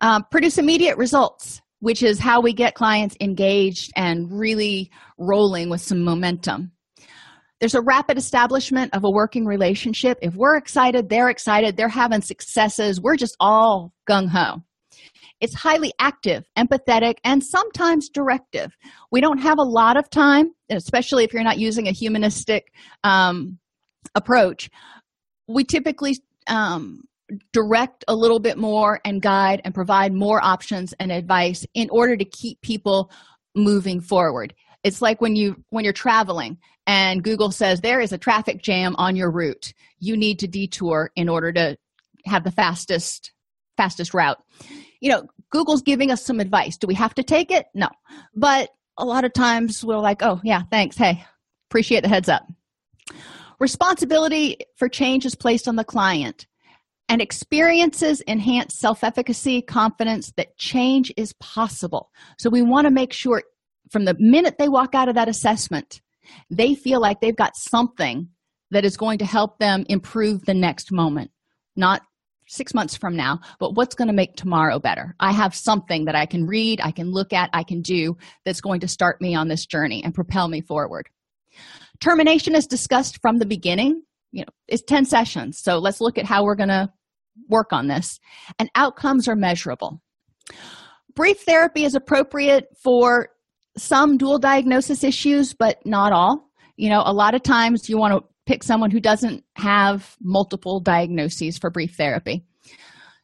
Um, 0.00 0.24
produce 0.30 0.58
immediate 0.58 0.96
results, 0.98 1.60
which 1.80 2.02
is 2.02 2.18
how 2.18 2.40
we 2.40 2.52
get 2.52 2.74
clients 2.74 3.16
engaged 3.20 3.92
and 3.96 4.28
really 4.30 4.90
rolling 5.18 5.68
with 5.68 5.80
some 5.80 6.02
momentum 6.02 6.72
there's 7.60 7.74
a 7.74 7.80
rapid 7.80 8.18
establishment 8.18 8.92
of 8.94 9.04
a 9.04 9.10
working 9.10 9.46
relationship 9.46 10.18
if 10.20 10.34
we're 10.34 10.56
excited 10.56 11.08
they're 11.08 11.30
excited 11.30 11.76
they're 11.76 11.88
having 11.88 12.20
successes 12.20 13.00
we're 13.00 13.16
just 13.16 13.36
all 13.40 13.92
gung-ho 14.08 14.62
it's 15.40 15.54
highly 15.54 15.92
active 15.98 16.44
empathetic 16.56 17.14
and 17.24 17.42
sometimes 17.42 18.08
directive. 18.08 18.76
We 19.10 19.20
don't 19.20 19.38
have 19.38 19.58
a 19.58 19.62
lot 19.62 19.96
of 19.96 20.10
time 20.10 20.52
especially 20.70 21.24
if 21.24 21.32
you're 21.32 21.42
not 21.42 21.58
using 21.58 21.88
a 21.88 21.92
humanistic 21.92 22.72
um, 23.02 23.58
approach. 24.14 24.70
We 25.48 25.64
typically 25.64 26.16
um, 26.46 27.02
direct 27.52 28.04
a 28.08 28.14
little 28.14 28.40
bit 28.40 28.58
more 28.58 29.00
and 29.04 29.20
guide 29.20 29.60
and 29.64 29.74
provide 29.74 30.12
more 30.12 30.42
options 30.42 30.94
and 30.98 31.10
advice 31.10 31.66
in 31.74 31.88
order 31.90 32.16
to 32.16 32.24
keep 32.24 32.60
people 32.60 33.10
moving 33.54 34.00
forward. 34.00 34.54
It's 34.82 35.00
like 35.00 35.20
when 35.20 35.36
you 35.36 35.56
when 35.70 35.84
you're 35.84 35.94
traveling 35.94 36.58
and 36.86 37.24
google 37.24 37.50
says 37.50 37.80
there 37.80 38.00
is 38.00 38.12
a 38.12 38.18
traffic 38.18 38.62
jam 38.62 38.94
on 38.98 39.16
your 39.16 39.30
route 39.30 39.72
you 39.98 40.18
need 40.18 40.38
to 40.40 40.46
detour 40.46 41.10
in 41.16 41.30
order 41.30 41.50
to 41.50 41.76
have 42.26 42.44
the 42.44 42.50
fastest 42.50 43.32
fastest 43.78 44.12
route 44.12 44.36
you 45.04 45.10
know 45.10 45.24
google's 45.50 45.82
giving 45.82 46.10
us 46.10 46.24
some 46.24 46.40
advice. 46.40 46.76
Do 46.76 46.86
we 46.86 46.94
have 46.94 47.14
to 47.14 47.22
take 47.22 47.50
it? 47.50 47.66
No. 47.74 47.88
But 48.34 48.70
a 48.96 49.04
lot 49.04 49.24
of 49.24 49.32
times 49.34 49.84
we're 49.84 49.98
like 49.98 50.22
oh 50.22 50.40
yeah 50.42 50.62
thanks. 50.70 50.96
Hey 50.96 51.24
appreciate 51.70 52.02
the 52.02 52.08
heads 52.08 52.28
up. 52.28 52.46
Responsibility 53.60 54.56
for 54.76 54.88
change 54.88 55.26
is 55.26 55.34
placed 55.34 55.68
on 55.68 55.76
the 55.76 55.84
client 55.84 56.46
and 57.08 57.20
experiences 57.20 58.22
enhance 58.26 58.78
self-efficacy 58.78 59.60
confidence 59.62 60.32
that 60.38 60.56
change 60.56 61.12
is 61.18 61.34
possible. 61.34 62.10
So 62.38 62.48
we 62.48 62.62
want 62.62 62.86
to 62.86 62.90
make 62.90 63.12
sure 63.12 63.42
from 63.90 64.06
the 64.06 64.16
minute 64.18 64.56
they 64.58 64.70
walk 64.70 64.94
out 64.94 65.08
of 65.08 65.14
that 65.16 65.28
assessment 65.28 66.00
they 66.48 66.74
feel 66.74 67.00
like 67.00 67.20
they've 67.20 67.36
got 67.36 67.54
something 67.54 68.28
that 68.70 68.86
is 68.86 68.96
going 68.96 69.18
to 69.18 69.26
help 69.26 69.58
them 69.58 69.84
improve 69.90 70.46
the 70.46 70.54
next 70.54 70.90
moment 70.90 71.30
not 71.76 72.02
six 72.46 72.74
months 72.74 72.96
from 72.96 73.16
now, 73.16 73.40
but 73.58 73.74
what's 73.74 73.94
going 73.94 74.08
to 74.08 74.14
make 74.14 74.36
tomorrow 74.36 74.78
better? 74.78 75.14
I 75.20 75.32
have 75.32 75.54
something 75.54 76.04
that 76.06 76.14
I 76.14 76.26
can 76.26 76.46
read, 76.46 76.80
I 76.82 76.90
can 76.90 77.10
look 77.10 77.32
at, 77.32 77.50
I 77.52 77.62
can 77.62 77.80
do 77.80 78.16
that's 78.44 78.60
going 78.60 78.80
to 78.80 78.88
start 78.88 79.20
me 79.20 79.34
on 79.34 79.48
this 79.48 79.66
journey 79.66 80.02
and 80.04 80.14
propel 80.14 80.48
me 80.48 80.60
forward. 80.60 81.08
Termination 82.00 82.54
is 82.54 82.66
discussed 82.66 83.20
from 83.22 83.38
the 83.38 83.46
beginning. 83.46 84.02
You 84.32 84.42
know, 84.42 84.52
it's 84.68 84.82
10 84.82 85.04
sessions. 85.04 85.60
So 85.62 85.78
let's 85.78 86.00
look 86.00 86.18
at 86.18 86.26
how 86.26 86.44
we're 86.44 86.56
going 86.56 86.68
to 86.68 86.90
work 87.48 87.72
on 87.72 87.88
this. 87.88 88.18
And 88.58 88.70
outcomes 88.74 89.28
are 89.28 89.36
measurable. 89.36 90.00
Brief 91.14 91.40
therapy 91.42 91.84
is 91.84 91.94
appropriate 91.94 92.66
for 92.82 93.28
some 93.76 94.16
dual 94.16 94.38
diagnosis 94.38 95.04
issues, 95.04 95.54
but 95.54 95.78
not 95.84 96.12
all. 96.12 96.50
You 96.76 96.90
know, 96.90 97.02
a 97.04 97.12
lot 97.12 97.34
of 97.34 97.42
times 97.42 97.88
you 97.88 97.96
want 97.98 98.14
to 98.14 98.33
pick 98.46 98.62
someone 98.62 98.90
who 98.90 99.00
doesn't 99.00 99.44
have 99.56 100.16
multiple 100.20 100.80
diagnoses 100.80 101.58
for 101.58 101.70
brief 101.70 101.94
therapy. 101.96 102.44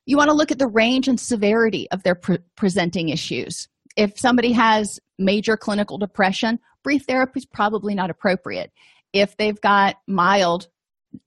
You 0.06 0.16
want 0.16 0.30
to 0.30 0.36
look 0.36 0.50
at 0.50 0.58
the 0.58 0.66
range 0.66 1.08
and 1.08 1.20
severity 1.20 1.90
of 1.90 2.02
their 2.02 2.14
pre- 2.14 2.38
presenting 2.56 3.10
issues. 3.10 3.68
If 3.96 4.18
somebody 4.18 4.52
has 4.52 4.98
major 5.18 5.56
clinical 5.56 5.98
depression, 5.98 6.58
brief 6.82 7.04
therapy 7.06 7.40
is 7.40 7.46
probably 7.46 7.94
not 7.94 8.10
appropriate. 8.10 8.72
If 9.12 9.36
they've 9.36 9.60
got 9.60 9.96
mild 10.06 10.68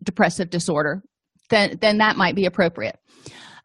depressive 0.02 0.50
disorder, 0.50 1.04
then, 1.50 1.78
then 1.82 2.00
that 2.00 2.18
might 2.18 2.36
be 2.36 2.46
appropriate. 2.46 2.98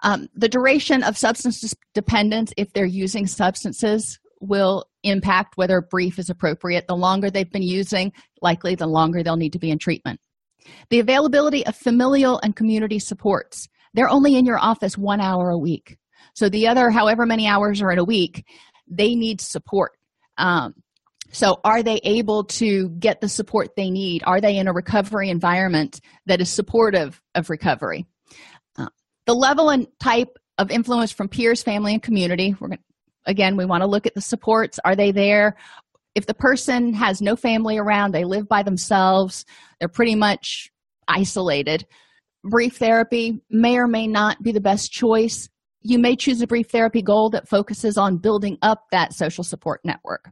Um, 0.00 0.28
the 0.34 0.48
duration 0.48 1.02
of 1.02 1.16
substance 1.16 1.74
dependence, 1.94 2.52
if 2.56 2.72
they're 2.72 2.84
using 2.84 3.26
substances, 3.26 4.18
will 4.40 4.86
impact 5.02 5.56
whether 5.56 5.80
brief 5.80 6.18
is 6.18 6.30
appropriate. 6.30 6.86
The 6.86 6.96
longer 6.96 7.30
they've 7.30 7.50
been 7.50 7.62
using, 7.62 8.12
likely 8.42 8.74
the 8.74 8.86
longer 8.86 9.22
they'll 9.22 9.36
need 9.36 9.52
to 9.52 9.58
be 9.58 9.70
in 9.70 9.78
treatment. 9.78 10.20
The 10.90 11.00
availability 11.00 11.64
of 11.66 11.76
familial 11.76 12.40
and 12.42 12.54
community 12.54 12.98
supports. 12.98 13.68
They're 13.94 14.08
only 14.08 14.36
in 14.36 14.44
your 14.44 14.58
office 14.58 14.98
one 14.98 15.20
hour 15.20 15.50
a 15.50 15.58
week. 15.58 15.98
So 16.34 16.48
the 16.48 16.68
other, 16.68 16.90
however 16.90 17.26
many 17.26 17.46
hours 17.46 17.80
are 17.80 17.90
in 17.90 17.98
a 17.98 18.04
week, 18.04 18.44
they 18.86 19.14
need 19.14 19.40
support. 19.40 19.92
Um, 20.36 20.74
so, 21.30 21.60
are 21.62 21.82
they 21.82 22.00
able 22.04 22.44
to 22.44 22.88
get 22.88 23.20
the 23.20 23.28
support 23.28 23.76
they 23.76 23.90
need? 23.90 24.22
Are 24.24 24.40
they 24.40 24.56
in 24.56 24.66
a 24.66 24.72
recovery 24.72 25.28
environment 25.28 26.00
that 26.24 26.40
is 26.40 26.48
supportive 26.48 27.20
of 27.34 27.50
recovery? 27.50 28.06
Uh, 28.78 28.88
the 29.26 29.34
level 29.34 29.68
and 29.68 29.88
type 30.00 30.38
of 30.56 30.70
influence 30.70 31.12
from 31.12 31.28
peers, 31.28 31.62
family, 31.62 31.92
and 31.92 32.02
community. 32.02 32.56
We're 32.58 32.68
going 32.68 32.78
again 33.28 33.56
we 33.56 33.64
want 33.64 33.82
to 33.82 33.88
look 33.88 34.06
at 34.06 34.14
the 34.14 34.20
supports. 34.20 34.80
Are 34.84 34.96
they 34.96 35.12
there? 35.12 35.56
If 36.14 36.26
the 36.26 36.34
person 36.34 36.92
has 36.94 37.20
no 37.22 37.36
family 37.36 37.78
around 37.78 38.12
they 38.12 38.24
live 38.24 38.48
by 38.48 38.64
themselves 38.64 39.44
they're 39.78 39.88
pretty 39.88 40.16
much 40.16 40.70
isolated. 41.06 41.86
Brief 42.42 42.76
therapy 42.76 43.40
may 43.50 43.76
or 43.76 43.86
may 43.86 44.06
not 44.06 44.42
be 44.42 44.52
the 44.52 44.60
best 44.60 44.90
choice. 44.90 45.48
You 45.82 45.98
may 45.98 46.16
choose 46.16 46.40
a 46.40 46.46
brief 46.46 46.70
therapy 46.70 47.02
goal 47.02 47.30
that 47.30 47.48
focuses 47.48 47.96
on 47.96 48.18
building 48.18 48.58
up 48.62 48.84
that 48.90 49.12
social 49.12 49.44
support 49.44 49.80
network. 49.84 50.30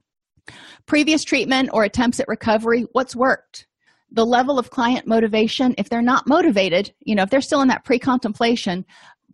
Previous 0.87 1.25
treatment 1.25 1.71
or 1.73 1.85
attempts 1.85 2.21
at 2.21 2.29
recovery 2.29 2.87
what's 2.93 3.17
worked? 3.17 3.67
The 4.13 4.25
level 4.25 4.59
of 4.59 4.71
client 4.71 5.07
motivation 5.07 5.75
if 5.79 5.89
they're 5.89 6.03
not 6.03 6.29
motivated 6.29 6.93
you 7.01 7.15
know 7.15 7.25
if 7.25 7.31
they're 7.31 7.41
still 7.41 7.61
in 7.61 7.69
that 7.69 7.85
pre-contemplation 7.85 8.85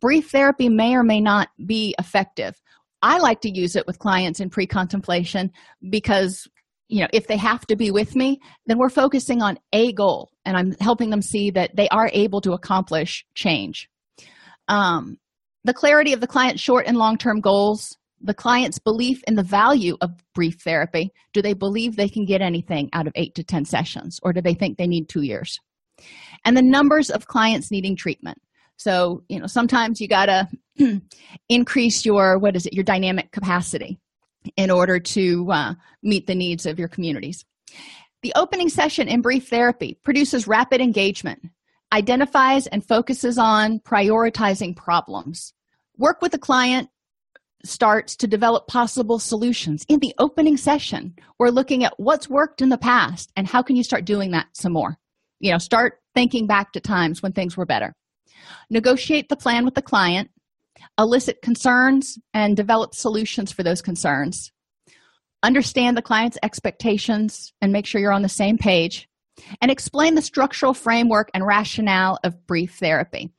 brief 0.00 0.30
therapy 0.30 0.68
may 0.68 0.94
or 0.94 1.02
may 1.02 1.20
not 1.20 1.48
be 1.66 1.94
effective 1.98 2.60
I 3.02 3.18
like 3.18 3.40
to 3.42 3.50
use 3.50 3.76
it 3.76 3.86
with 3.86 3.98
clients 3.98 4.40
in 4.40 4.48
pre 4.48 4.66
contemplation 4.66 5.50
because, 5.90 6.46
you 6.88 7.00
know, 7.00 7.08
if 7.12 7.26
they 7.26 7.36
have 7.36 7.66
to 7.66 7.76
be 7.76 7.90
with 7.90 8.14
me, 8.14 8.40
then 8.66 8.78
we're 8.78 8.88
focusing 8.88 9.42
on 9.42 9.58
a 9.72 9.92
goal 9.92 10.30
and 10.44 10.56
I'm 10.56 10.72
helping 10.80 11.10
them 11.10 11.22
see 11.22 11.50
that 11.50 11.76
they 11.76 11.88
are 11.88 12.10
able 12.12 12.40
to 12.42 12.52
accomplish 12.52 13.24
change. 13.34 13.88
Um, 14.68 15.18
the 15.64 15.74
clarity 15.74 16.12
of 16.12 16.20
the 16.20 16.26
client's 16.26 16.62
short 16.62 16.86
and 16.86 16.96
long 16.96 17.18
term 17.18 17.40
goals, 17.40 17.96
the 18.20 18.34
client's 18.34 18.78
belief 18.78 19.22
in 19.26 19.34
the 19.34 19.42
value 19.42 19.96
of 20.00 20.10
brief 20.34 20.60
therapy. 20.62 21.12
Do 21.32 21.42
they 21.42 21.54
believe 21.54 21.96
they 21.96 22.08
can 22.08 22.24
get 22.24 22.40
anything 22.40 22.88
out 22.92 23.06
of 23.06 23.12
eight 23.16 23.34
to 23.34 23.44
10 23.44 23.64
sessions, 23.64 24.18
or 24.22 24.32
do 24.32 24.40
they 24.40 24.54
think 24.54 24.78
they 24.78 24.86
need 24.86 25.08
two 25.08 25.22
years? 25.22 25.58
And 26.44 26.56
the 26.56 26.62
numbers 26.62 27.10
of 27.10 27.26
clients 27.26 27.70
needing 27.70 27.96
treatment. 27.96 28.38
So, 28.76 29.22
you 29.28 29.38
know, 29.38 29.46
sometimes 29.46 30.00
you 30.00 30.08
got 30.08 30.26
to 30.26 30.48
increase 31.48 32.04
your 32.04 32.38
what 32.38 32.56
is 32.56 32.66
it 32.66 32.72
your 32.72 32.84
dynamic 32.84 33.30
capacity 33.32 33.98
in 34.56 34.70
order 34.70 34.98
to 34.98 35.50
uh, 35.50 35.74
meet 36.02 36.26
the 36.26 36.34
needs 36.34 36.66
of 36.66 36.78
your 36.78 36.88
communities. 36.88 37.44
The 38.22 38.32
opening 38.36 38.68
session 38.68 39.08
in 39.08 39.20
brief 39.20 39.48
therapy 39.48 39.98
produces 40.04 40.46
rapid 40.46 40.80
engagement 40.80 41.42
identifies 41.92 42.66
and 42.66 42.86
focuses 42.86 43.36
on 43.36 43.80
prioritizing 43.80 44.74
problems. 44.74 45.52
Work 45.98 46.22
with 46.22 46.32
the 46.32 46.38
client 46.38 46.88
starts 47.64 48.16
to 48.16 48.26
develop 48.26 48.66
possible 48.66 49.18
solutions. 49.18 49.84
In 49.88 50.00
the 50.00 50.14
opening 50.18 50.56
session 50.56 51.14
we're 51.38 51.50
looking 51.50 51.84
at 51.84 51.98
what's 51.98 52.28
worked 52.28 52.62
in 52.62 52.70
the 52.70 52.78
past 52.78 53.30
and 53.36 53.46
how 53.46 53.62
can 53.62 53.76
you 53.76 53.84
start 53.84 54.04
doing 54.04 54.30
that 54.32 54.46
some 54.52 54.72
more? 54.72 54.96
You 55.38 55.52
know 55.52 55.58
start 55.58 56.00
thinking 56.14 56.46
back 56.46 56.72
to 56.72 56.80
times 56.80 57.22
when 57.22 57.32
things 57.32 57.56
were 57.56 57.66
better. 57.66 57.94
Negotiate 58.70 59.28
the 59.28 59.36
plan 59.36 59.64
with 59.64 59.74
the 59.74 59.82
client 59.82 60.30
elicit 60.98 61.42
concerns 61.42 62.18
and 62.34 62.56
develop 62.56 62.94
solutions 62.94 63.52
for 63.52 63.62
those 63.62 63.82
concerns. 63.82 64.52
Understand 65.42 65.96
the 65.96 66.02
client's 66.02 66.38
expectations 66.42 67.52
and 67.60 67.72
make 67.72 67.86
sure 67.86 68.00
you're 68.00 68.12
on 68.12 68.22
the 68.22 68.28
same 68.28 68.58
page. 68.58 69.08
And 69.60 69.70
explain 69.70 70.14
the 70.14 70.22
structural 70.22 70.74
framework 70.74 71.30
and 71.34 71.44
rationale 71.44 72.18
of 72.22 72.46
brief 72.46 72.76
therapy. 72.78 73.32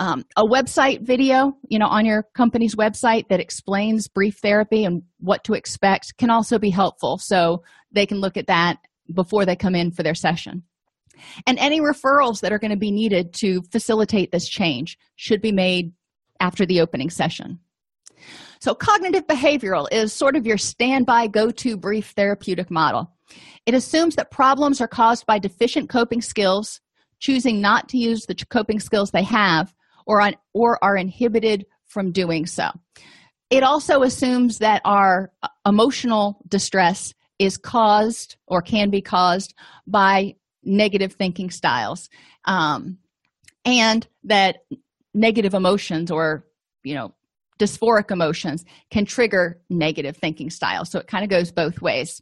Um, 0.00 0.24
a 0.36 0.44
website 0.44 1.02
video 1.02 1.56
you 1.68 1.78
know 1.78 1.88
on 1.88 2.06
your 2.06 2.24
company's 2.34 2.76
website 2.76 3.28
that 3.30 3.40
explains 3.40 4.06
brief 4.06 4.38
therapy 4.38 4.84
and 4.84 5.02
what 5.18 5.42
to 5.44 5.54
expect 5.54 6.16
can 6.18 6.30
also 6.30 6.56
be 6.56 6.70
helpful 6.70 7.18
so 7.18 7.64
they 7.90 8.06
can 8.06 8.20
look 8.20 8.36
at 8.36 8.46
that 8.46 8.78
before 9.12 9.44
they 9.44 9.56
come 9.56 9.74
in 9.74 9.90
for 9.90 10.02
their 10.02 10.14
session. 10.14 10.62
And 11.46 11.58
any 11.58 11.80
referrals 11.80 12.40
that 12.40 12.52
are 12.52 12.58
going 12.58 12.70
to 12.70 12.76
be 12.76 12.90
needed 12.90 13.32
to 13.34 13.62
facilitate 13.72 14.30
this 14.30 14.48
change 14.48 14.98
should 15.16 15.40
be 15.40 15.52
made 15.52 15.92
after 16.40 16.66
the 16.66 16.80
opening 16.80 17.10
session. 17.10 17.60
So, 18.60 18.74
cognitive 18.74 19.26
behavioral 19.26 19.86
is 19.92 20.12
sort 20.12 20.34
of 20.34 20.46
your 20.46 20.58
standby 20.58 21.28
go 21.28 21.50
to 21.50 21.76
brief 21.76 22.10
therapeutic 22.16 22.70
model. 22.70 23.12
It 23.66 23.74
assumes 23.74 24.16
that 24.16 24.30
problems 24.30 24.80
are 24.80 24.88
caused 24.88 25.26
by 25.26 25.38
deficient 25.38 25.88
coping 25.88 26.22
skills, 26.22 26.80
choosing 27.20 27.60
not 27.60 27.88
to 27.90 27.98
use 27.98 28.26
the 28.26 28.34
coping 28.34 28.80
skills 28.80 29.10
they 29.10 29.22
have, 29.22 29.72
or, 30.06 30.20
on, 30.20 30.34
or 30.54 30.82
are 30.82 30.96
inhibited 30.96 31.66
from 31.86 32.10
doing 32.10 32.46
so. 32.46 32.70
It 33.50 33.62
also 33.62 34.02
assumes 34.02 34.58
that 34.58 34.82
our 34.84 35.32
uh, 35.42 35.48
emotional 35.66 36.40
distress 36.48 37.14
is 37.38 37.56
caused 37.56 38.36
or 38.46 38.60
can 38.60 38.90
be 38.90 39.00
caused 39.00 39.54
by 39.86 40.34
negative 40.64 41.12
thinking 41.12 41.50
styles, 41.50 42.10
um, 42.44 42.98
and 43.64 44.06
that 44.24 44.58
negative 45.18 45.54
emotions 45.54 46.10
or 46.10 46.46
you 46.84 46.94
know 46.94 47.14
dysphoric 47.58 48.10
emotions 48.10 48.64
can 48.90 49.04
trigger 49.04 49.60
negative 49.68 50.16
thinking 50.16 50.48
styles 50.48 50.90
so 50.90 50.98
it 51.00 51.08
kind 51.08 51.24
of 51.24 51.30
goes 51.30 51.50
both 51.50 51.82
ways. 51.82 52.20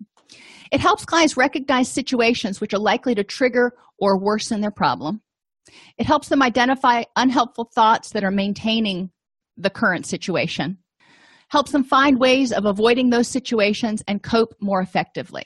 It 0.72 0.80
helps 0.80 1.04
clients 1.04 1.36
recognize 1.36 1.88
situations 1.88 2.60
which 2.60 2.74
are 2.74 2.80
likely 2.80 3.14
to 3.14 3.22
trigger 3.22 3.72
or 3.98 4.18
worsen 4.18 4.60
their 4.60 4.70
problem. 4.70 5.20
It 5.98 6.06
helps 6.06 6.28
them 6.28 6.42
identify 6.42 7.04
unhelpful 7.14 7.70
thoughts 7.74 8.10
that 8.10 8.24
are 8.24 8.30
maintaining 8.30 9.10
the 9.56 9.70
current 9.70 10.06
situation. 10.06 10.78
Helps 11.48 11.70
them 11.70 11.84
find 11.84 12.18
ways 12.18 12.52
of 12.52 12.64
avoiding 12.64 13.10
those 13.10 13.28
situations 13.28 14.02
and 14.08 14.22
cope 14.22 14.54
more 14.60 14.80
effectively. 14.80 15.44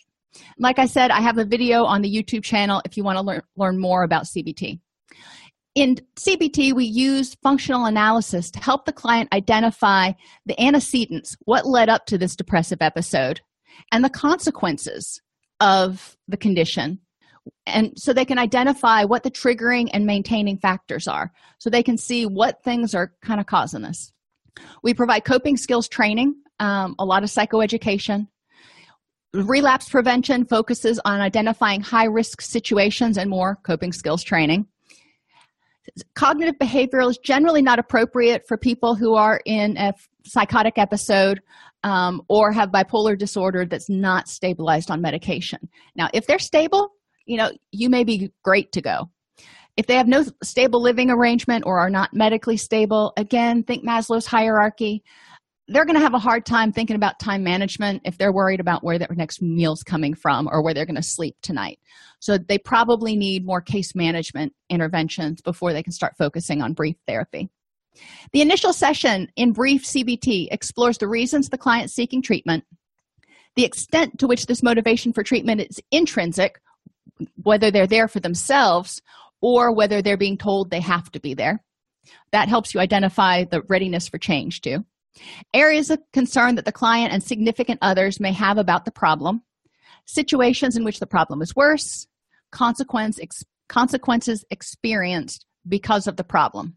Like 0.58 0.78
i 0.78 0.86
said 0.86 1.10
i 1.10 1.20
have 1.20 1.38
a 1.38 1.44
video 1.44 1.84
on 1.84 2.02
the 2.02 2.08
youtube 2.08 2.44
channel 2.44 2.80
if 2.84 2.96
you 2.96 3.02
want 3.02 3.18
to 3.18 3.22
learn, 3.22 3.42
learn 3.56 3.78
more 3.80 4.04
about 4.04 4.24
cbt 4.24 4.78
in 5.74 5.96
CBT, 6.16 6.72
we 6.72 6.84
use 6.84 7.36
functional 7.42 7.84
analysis 7.84 8.50
to 8.50 8.58
help 8.58 8.84
the 8.84 8.92
client 8.92 9.32
identify 9.32 10.12
the 10.46 10.60
antecedents, 10.60 11.36
what 11.44 11.66
led 11.66 11.88
up 11.88 12.06
to 12.06 12.18
this 12.18 12.34
depressive 12.34 12.82
episode, 12.82 13.40
and 13.92 14.04
the 14.04 14.10
consequences 14.10 15.20
of 15.60 16.16
the 16.26 16.36
condition. 16.36 17.00
And 17.66 17.92
so 17.96 18.12
they 18.12 18.24
can 18.24 18.38
identify 18.38 19.04
what 19.04 19.22
the 19.22 19.30
triggering 19.30 19.88
and 19.92 20.06
maintaining 20.06 20.58
factors 20.58 21.06
are, 21.06 21.32
so 21.58 21.70
they 21.70 21.82
can 21.82 21.96
see 21.96 22.26
what 22.26 22.62
things 22.64 22.94
are 22.94 23.12
kind 23.22 23.40
of 23.40 23.46
causing 23.46 23.82
this. 23.82 24.12
We 24.82 24.92
provide 24.92 25.24
coping 25.24 25.56
skills 25.56 25.88
training, 25.88 26.34
um, 26.58 26.96
a 26.98 27.04
lot 27.04 27.22
of 27.22 27.30
psychoeducation. 27.30 28.26
Relapse 29.32 29.88
prevention 29.88 30.44
focuses 30.44 31.00
on 31.04 31.20
identifying 31.20 31.80
high 31.80 32.06
risk 32.06 32.40
situations 32.40 33.16
and 33.16 33.30
more 33.30 33.56
coping 33.62 33.92
skills 33.92 34.24
training 34.24 34.66
cognitive 36.14 36.56
behavioral 36.60 37.10
is 37.10 37.18
generally 37.18 37.62
not 37.62 37.78
appropriate 37.78 38.46
for 38.46 38.56
people 38.56 38.94
who 38.94 39.14
are 39.14 39.40
in 39.44 39.76
a 39.76 39.94
psychotic 40.24 40.78
episode 40.78 41.40
um, 41.82 42.22
or 42.28 42.52
have 42.52 42.70
bipolar 42.70 43.16
disorder 43.16 43.64
that's 43.64 43.88
not 43.88 44.28
stabilized 44.28 44.90
on 44.90 45.00
medication. 45.00 45.68
Now 45.96 46.08
if 46.12 46.26
they're 46.26 46.38
stable 46.38 46.92
you 47.26 47.36
know 47.36 47.50
you 47.70 47.88
may 47.88 48.04
be 48.04 48.32
great 48.42 48.72
to 48.72 48.80
go. 48.80 49.08
If 49.76 49.86
they 49.86 49.94
have 49.94 50.08
no 50.08 50.24
stable 50.42 50.82
living 50.82 51.10
arrangement 51.10 51.64
or 51.64 51.78
are 51.78 51.88
not 51.88 52.12
medically 52.12 52.56
stable 52.56 53.12
again 53.16 53.62
think 53.62 53.84
maslow's 53.84 54.26
hierarchy 54.26 55.04
they're 55.70 55.84
going 55.84 55.96
to 55.96 56.02
have 56.02 56.14
a 56.14 56.18
hard 56.18 56.44
time 56.44 56.72
thinking 56.72 56.96
about 56.96 57.20
time 57.20 57.44
management 57.44 58.02
if 58.04 58.18
they're 58.18 58.32
worried 58.32 58.58
about 58.58 58.82
where 58.82 58.98
their 58.98 59.08
next 59.12 59.40
meal's 59.40 59.84
coming 59.84 60.14
from 60.14 60.48
or 60.50 60.62
where 60.62 60.74
they're 60.74 60.84
going 60.84 60.96
to 60.96 61.02
sleep 61.02 61.36
tonight. 61.42 61.78
So 62.18 62.38
they 62.38 62.58
probably 62.58 63.14
need 63.16 63.46
more 63.46 63.60
case 63.60 63.94
management 63.94 64.52
interventions 64.68 65.40
before 65.40 65.72
they 65.72 65.84
can 65.84 65.92
start 65.92 66.16
focusing 66.18 66.60
on 66.60 66.72
brief 66.72 66.96
therapy. 67.06 67.50
The 68.32 68.42
initial 68.42 68.72
session 68.72 69.28
in 69.36 69.52
brief 69.52 69.84
cbt 69.84 70.48
explores 70.50 70.98
the 70.98 71.08
reasons 71.08 71.48
the 71.48 71.58
client's 71.58 71.94
seeking 71.94 72.22
treatment 72.22 72.64
the 73.56 73.64
extent 73.64 74.18
to 74.20 74.28
which 74.28 74.46
this 74.46 74.62
motivation 74.62 75.12
for 75.12 75.24
treatment 75.24 75.60
is 75.60 75.80
intrinsic 75.90 76.60
whether 77.42 77.70
they're 77.70 77.86
there 77.86 78.08
for 78.08 78.20
themselves 78.20 79.02
or 79.40 79.74
whether 79.74 80.00
they're 80.02 80.16
being 80.16 80.38
told 80.38 80.70
they 80.70 80.80
have 80.80 81.10
to 81.10 81.20
be 81.20 81.34
there. 81.34 81.62
That 82.32 82.48
helps 82.48 82.72
you 82.72 82.80
identify 82.80 83.44
the 83.44 83.62
readiness 83.62 84.08
for 84.08 84.18
change 84.18 84.60
too 84.60 84.84
areas 85.54 85.90
of 85.90 86.00
concern 86.12 86.54
that 86.54 86.64
the 86.64 86.72
client 86.72 87.12
and 87.12 87.22
significant 87.22 87.78
others 87.82 88.20
may 88.20 88.32
have 88.32 88.58
about 88.58 88.84
the 88.84 88.92
problem 88.92 89.42
situations 90.06 90.76
in 90.76 90.84
which 90.84 90.98
the 90.98 91.06
problem 91.06 91.40
is 91.42 91.54
worse 91.54 92.06
consequence 92.50 93.18
ex- 93.20 93.44
consequences 93.68 94.44
experienced 94.50 95.46
because 95.68 96.06
of 96.06 96.16
the 96.16 96.24
problem. 96.24 96.76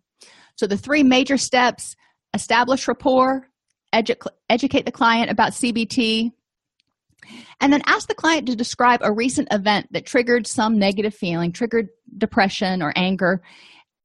So 0.55 0.67
the 0.67 0.77
three 0.77 1.03
major 1.03 1.37
steps 1.37 1.95
establish 2.33 2.87
rapport 2.87 3.47
edu- 3.93 4.27
educate 4.49 4.85
the 4.85 4.91
client 4.91 5.29
about 5.29 5.51
cbt 5.51 6.31
and 7.61 7.71
then 7.71 7.81
ask 7.85 8.07
the 8.07 8.15
client 8.15 8.47
to 8.47 8.55
describe 8.55 8.99
a 9.03 9.11
recent 9.11 9.47
event 9.51 9.87
that 9.91 10.05
triggered 10.05 10.47
some 10.47 10.79
negative 10.79 11.13
feeling 11.13 11.51
triggered 11.51 11.89
depression 12.17 12.81
or 12.81 12.91
anger 12.95 13.41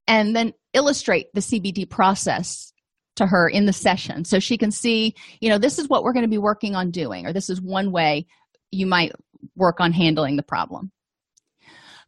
and 0.06 0.36
then 0.36 0.52
illustrate 0.74 1.32
the 1.32 1.40
cbt 1.40 1.88
process 1.88 2.72
to 3.18 3.26
her 3.26 3.48
in 3.48 3.66
the 3.66 3.72
session. 3.72 4.24
So 4.24 4.38
she 4.38 4.56
can 4.56 4.70
see 4.70 5.14
you 5.40 5.48
know 5.48 5.58
this 5.58 5.78
is 5.78 5.88
what 5.88 6.02
we're 6.02 6.12
going 6.12 6.24
to 6.24 6.30
be 6.30 6.38
working 6.38 6.74
on 6.74 6.90
doing 6.90 7.26
or 7.26 7.32
this 7.32 7.50
is 7.50 7.60
one 7.60 7.92
way 7.92 8.26
you 8.70 8.86
might 8.86 9.12
work 9.54 9.80
on 9.80 9.92
handling 9.92 10.36
the 10.36 10.42
problem. 10.42 10.90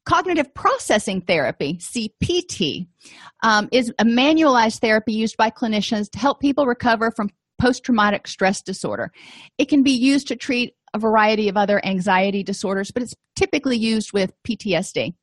Cognitive 0.06 0.52
processing 0.54 1.20
therapy 1.20 1.76
cpt 1.76 2.88
um, 3.42 3.68
is 3.70 3.92
a 3.98 4.04
manualized 4.04 4.80
therapy 4.80 5.12
used 5.12 5.36
by 5.36 5.50
clinicians 5.50 6.11
to 6.11 6.18
help 6.18 6.40
people 6.40 6.66
recover 6.66 7.11
from 7.11 7.28
post-traumatic 7.61 8.26
stress 8.26 8.62
disorder. 8.62 9.12
It 9.58 9.68
can 9.68 9.82
be 9.82 9.92
used 9.92 10.28
to 10.28 10.36
treat 10.36 10.74
a 10.94 10.98
variety 10.98 11.48
of 11.48 11.56
other 11.56 11.84
anxiety 11.84 12.42
disorders 12.42 12.90
but 12.90 13.02
it's 13.02 13.14
typically 13.36 13.76
used 13.76 14.12
with 14.12 14.32
ptsd 14.46 15.14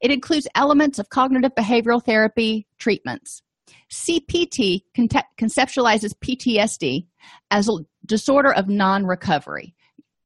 it 0.00 0.10
includes 0.10 0.46
elements 0.54 0.98
of 0.98 1.08
cognitive 1.08 1.52
behavioral 1.56 2.04
therapy 2.04 2.66
treatments 2.78 3.42
CPT 3.90 4.82
conceptualizes 4.96 6.12
PTSD 6.22 7.06
as 7.50 7.68
a 7.68 7.78
disorder 8.04 8.52
of 8.52 8.68
non 8.68 9.06
recovery. 9.06 9.74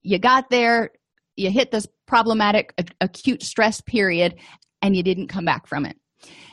You 0.02 0.18
got 0.18 0.50
there, 0.50 0.90
you 1.36 1.50
hit 1.50 1.70
this 1.70 1.86
problematic 2.06 2.74
acute 3.00 3.42
stress 3.42 3.80
period, 3.80 4.34
and 4.80 4.96
you 4.96 5.02
didn't 5.02 5.28
come 5.28 5.44
back 5.44 5.66
from 5.66 5.86
it. 5.86 5.96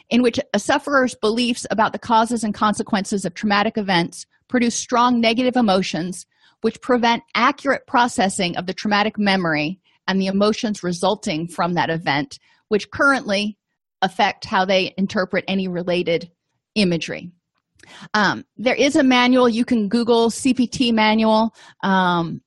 In 0.10 0.22
which 0.22 0.40
a 0.54 0.60
sufferer's 0.60 1.16
beliefs 1.16 1.66
about 1.70 1.94
the 1.94 2.00
causes 2.00 2.44
and 2.44 2.54
consequences 2.54 3.26
of 3.26 3.34
traumatic 3.34 3.78
events 3.78 4.26
produce 4.48 4.76
strong 4.76 5.20
negative 5.20 5.56
emotions, 5.56 6.26
which 6.62 6.82
prevent 6.82 7.24
accurate 7.36 7.88
processing 7.88 8.56
of 8.58 8.66
the 8.66 8.74
traumatic 8.74 9.18
memory 9.18 9.80
and 10.08 10.20
the 10.20 10.28
emotions 10.28 10.84
resulting 10.84 11.48
from 11.48 11.74
that 11.74 11.90
event, 11.90 12.40
which 12.68 12.90
currently 12.92 13.58
affect 14.02 14.46
how 14.46 14.66
they 14.66 14.94
interpret 14.98 15.44
any 15.48 15.68
related 15.68 16.32
imagery. 16.76 17.32
Um, 18.14 18.46
there 18.58 18.76
is 18.76 18.96
a 18.96 19.04
manual. 19.04 19.50
You 19.50 19.66
can 19.66 19.88
google 19.90 20.30
cpt 20.30 20.94
manual 20.94 21.56
um, 21.82 22.42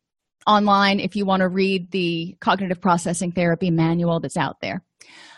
online 0.46 1.00
if 1.00 1.16
you 1.16 1.24
want 1.24 1.40
to 1.40 1.48
read 1.48 1.90
the 1.90 2.36
cognitive 2.40 2.80
processing 2.80 3.32
therapy 3.32 3.70
manual 3.70 4.20
that's 4.20 4.36
out 4.36 4.60
there. 4.60 4.82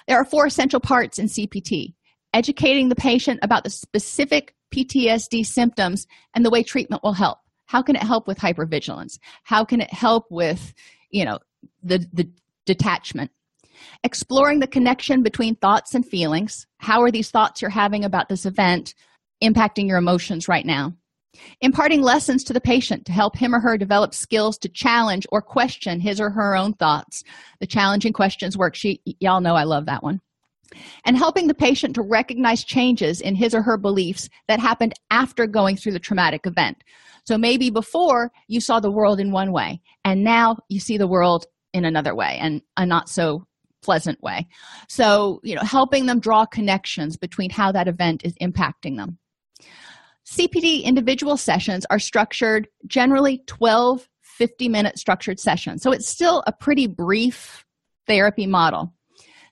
There 0.06 0.18
are 0.18 0.24
four 0.24 0.46
essential 0.46 0.80
parts 0.80 1.18
in 1.18 1.26
cpt 1.26 1.94
educating 2.32 2.88
the 2.88 2.96
patient 2.96 3.38
about 3.42 3.64
the 3.64 3.70
specific 3.70 4.54
ptsd 4.74 5.46
symptoms 5.46 6.06
and 6.34 6.44
the 6.44 6.50
way 6.50 6.62
treatment 6.62 7.02
will 7.02 7.12
help. 7.12 7.38
How 7.66 7.80
can 7.80 7.96
it 7.96 8.02
help 8.02 8.26
with 8.26 8.38
hypervigilance? 8.38 9.18
How 9.44 9.64
can 9.64 9.80
it 9.80 9.92
help 9.92 10.26
with 10.30 10.74
you 11.10 11.24
know 11.24 11.38
the 11.82 12.06
the 12.12 12.28
detachment 12.66 13.30
exploring 14.02 14.60
the 14.60 14.66
connection 14.66 15.22
between 15.22 15.56
thoughts 15.56 15.94
and 15.94 16.06
feelings. 16.06 16.66
How 16.78 17.02
are 17.02 17.10
these 17.10 17.30
thoughts 17.30 17.60
you're 17.60 17.70
having 17.70 18.04
about 18.04 18.28
this 18.28 18.46
event 18.46 18.94
impacting 19.42 19.88
your 19.88 19.98
emotions 19.98 20.48
right 20.48 20.66
now? 20.66 20.94
Imparting 21.60 22.00
lessons 22.00 22.44
to 22.44 22.52
the 22.52 22.60
patient 22.60 23.04
to 23.06 23.12
help 23.12 23.36
him 23.36 23.54
or 23.54 23.60
her 23.60 23.76
develop 23.76 24.14
skills 24.14 24.56
to 24.58 24.68
challenge 24.68 25.26
or 25.32 25.42
question 25.42 26.00
his 26.00 26.20
or 26.20 26.30
her 26.30 26.56
own 26.56 26.74
thoughts. 26.74 27.24
The 27.60 27.66
challenging 27.66 28.12
questions 28.12 28.56
worksheet. 28.56 29.00
Y'all 29.20 29.40
know 29.40 29.54
i 29.54 29.64
love 29.64 29.86
that 29.86 30.02
one. 30.02 30.20
And 31.04 31.16
helping 31.16 31.46
the 31.46 31.54
patient 31.54 31.94
to 31.94 32.02
recognize 32.02 32.64
changes 32.64 33.20
in 33.20 33.34
his 33.34 33.54
or 33.54 33.62
her 33.62 33.76
beliefs 33.76 34.28
that 34.48 34.60
happened 34.60 34.94
after 35.10 35.46
going 35.46 35.76
through 35.76 35.92
the 35.92 35.98
traumatic 35.98 36.46
event. 36.46 36.82
So 37.26 37.38
maybe 37.38 37.70
before 37.70 38.32
you 38.48 38.60
saw 38.60 38.80
the 38.80 38.90
world 38.90 39.20
in 39.20 39.32
one 39.32 39.52
way 39.52 39.80
and 40.04 40.24
now 40.24 40.58
you 40.68 40.80
see 40.80 40.98
the 40.98 41.08
world 41.08 41.46
in 41.72 41.84
another 41.84 42.14
way 42.14 42.38
and 42.40 42.62
a 42.76 42.86
not 42.86 43.08
so 43.08 43.46
pleasant 43.84 44.22
way. 44.22 44.48
So 44.88 45.40
you 45.42 45.54
know 45.54 45.62
helping 45.62 46.06
them 46.06 46.20
draw 46.20 46.46
connections 46.46 47.16
between 47.16 47.50
how 47.50 47.72
that 47.72 47.88
event 47.88 48.22
is 48.24 48.34
impacting 48.40 48.96
them. 48.96 49.18
Cpt 50.26 50.82
individual 50.84 51.36
sessions 51.36 51.84
are 51.90 51.98
structured 51.98 52.66
generally 52.86 53.42
12 53.46 54.08
50 54.34 54.68
minute 54.68 54.98
structured 54.98 55.38
sessions. 55.38 55.82
So 55.82 55.92
it's 55.92 56.08
still 56.08 56.42
a 56.46 56.52
pretty 56.52 56.86
brief 56.86 57.64
therapy 58.06 58.46
model. 58.46 58.92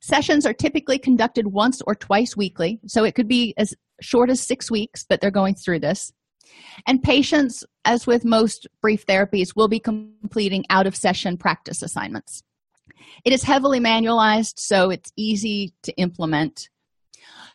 Sessions 0.01 0.45
are 0.45 0.53
typically 0.53 0.99
conducted 0.99 1.47
once 1.47 1.81
or 1.87 1.95
twice 1.95 2.37
weekly. 2.37 2.81
So 2.87 3.05
it 3.05 3.15
could 3.15 3.29
be 3.29 3.55
as 3.57 3.75
short 4.01 4.31
as 4.31 4.41
six 4.41 4.71
weeks 4.71 5.05
that 5.05 5.21
they're 5.21 5.31
going 5.31 5.55
through 5.55 5.79
this. 5.79 6.13
And 6.87 7.03
patients 7.03 7.65
as 7.85 8.07
with 8.07 8.25
most 8.25 8.67
brief 8.81 9.07
therapies 9.07 9.55
will 9.55 9.69
be 9.69 9.79
completing 9.79 10.65
out 10.69 10.89
of 10.89 10.97
session 10.97 11.37
practice 11.37 11.83
assignments 11.83 12.43
it 13.25 13.33
is 13.33 13.43
heavily 13.43 13.81
manualized, 13.81 14.55
so 14.59 14.91
it's 14.91 15.13
easy 15.17 15.75
to 15.83 15.93
implement. 15.95 16.69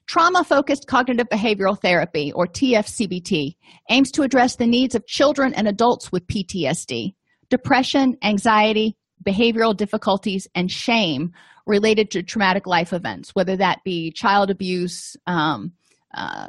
Trauma 0.08 0.44
focused 0.44 0.88
cognitive 0.88 1.28
behavioral 1.28 1.80
therapy, 1.80 2.32
or 2.32 2.48
TFCBT, 2.48 3.58
aims 3.90 4.12
to 4.12 4.24
address 4.24 4.56
the 4.56 4.66
needs 4.66 4.96
of 4.96 5.06
children 5.06 5.54
and 5.54 5.68
adults 5.68 6.12
with 6.12 6.28
PTSD, 6.28 7.14
depression, 7.50 8.18
anxiety, 8.24 8.96
behavioral 9.26 9.76
difficulties, 9.76 10.48
and 10.56 10.72
shame 10.72 11.34
related 11.66 12.12
to 12.12 12.24
traumatic 12.24 12.66
life 12.66 12.94
events, 12.94 13.32
whether 13.34 13.58
that 13.58 13.84
be 13.84 14.12
child 14.12 14.50
abuse, 14.50 15.18
um, 15.28 15.74
uh, 16.14 16.48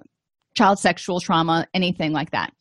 child 0.55 0.79
sexual 0.79 1.19
trauma, 1.19 1.67
anything 1.75 2.13
like 2.13 2.31
that. 2.31 2.53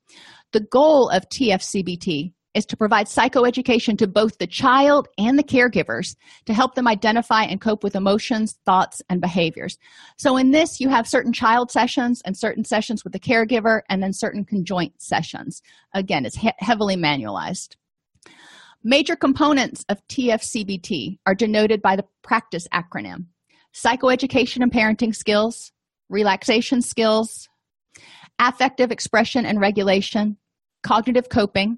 The 0.54 0.62
goal 0.62 1.10
of 1.10 1.30
TFCBT 1.30 2.34
is 2.58 2.66
to 2.66 2.76
provide 2.76 3.06
psychoeducation 3.06 4.00
to 4.00 4.08
both 4.08 4.40
the 4.40 4.48
child 4.48 5.08
and 5.20 5.38
the 5.38 5.44
caregivers 5.44 6.16
to 6.48 6.56
help 6.56 6.74
them 6.74 6.88
identify 6.88 7.44
and 7.44 7.62
cope 7.62 7.84
with 7.84 7.96
emotions, 7.96 8.58
thoughts, 8.66 9.00
and 9.10 9.22
behaviors. 9.22 9.78
So, 10.18 10.38
in 10.38 10.50
this, 10.50 10.82
you 10.82 10.90
have 10.90 11.08
certain 11.08 11.32
child 11.32 11.70
sessions 11.70 12.24
and 12.26 12.36
certain 12.36 12.66
sessions 12.66 13.04
with 13.04 13.14
the 13.14 13.20
caregiver, 13.20 13.82
and 13.90 14.02
then 14.02 14.12
certain 14.12 14.44
conjoint 14.44 15.00
sessions. 15.00 15.62
Again, 15.94 16.26
it's 16.26 16.36
he- 16.36 16.52
heavily 16.58 16.98
manualized. 16.98 17.76
Major 18.84 19.16
components 19.16 19.86
of 19.88 20.06
TFCBT 20.08 21.20
are 21.28 21.36
denoted 21.36 21.82
by 21.84 21.96
the 21.96 22.06
practice 22.24 22.68
acronym 22.74 23.28
psychoeducation 23.76 24.64
and 24.64 24.72
parenting 24.72 25.16
skills, 25.16 25.72
relaxation 26.10 26.82
skills, 26.82 27.48
affective 28.40 28.92
expression 28.92 29.46
and 29.46 29.60
regulation, 29.60 30.38
cognitive 30.82 31.30
coping, 31.30 31.78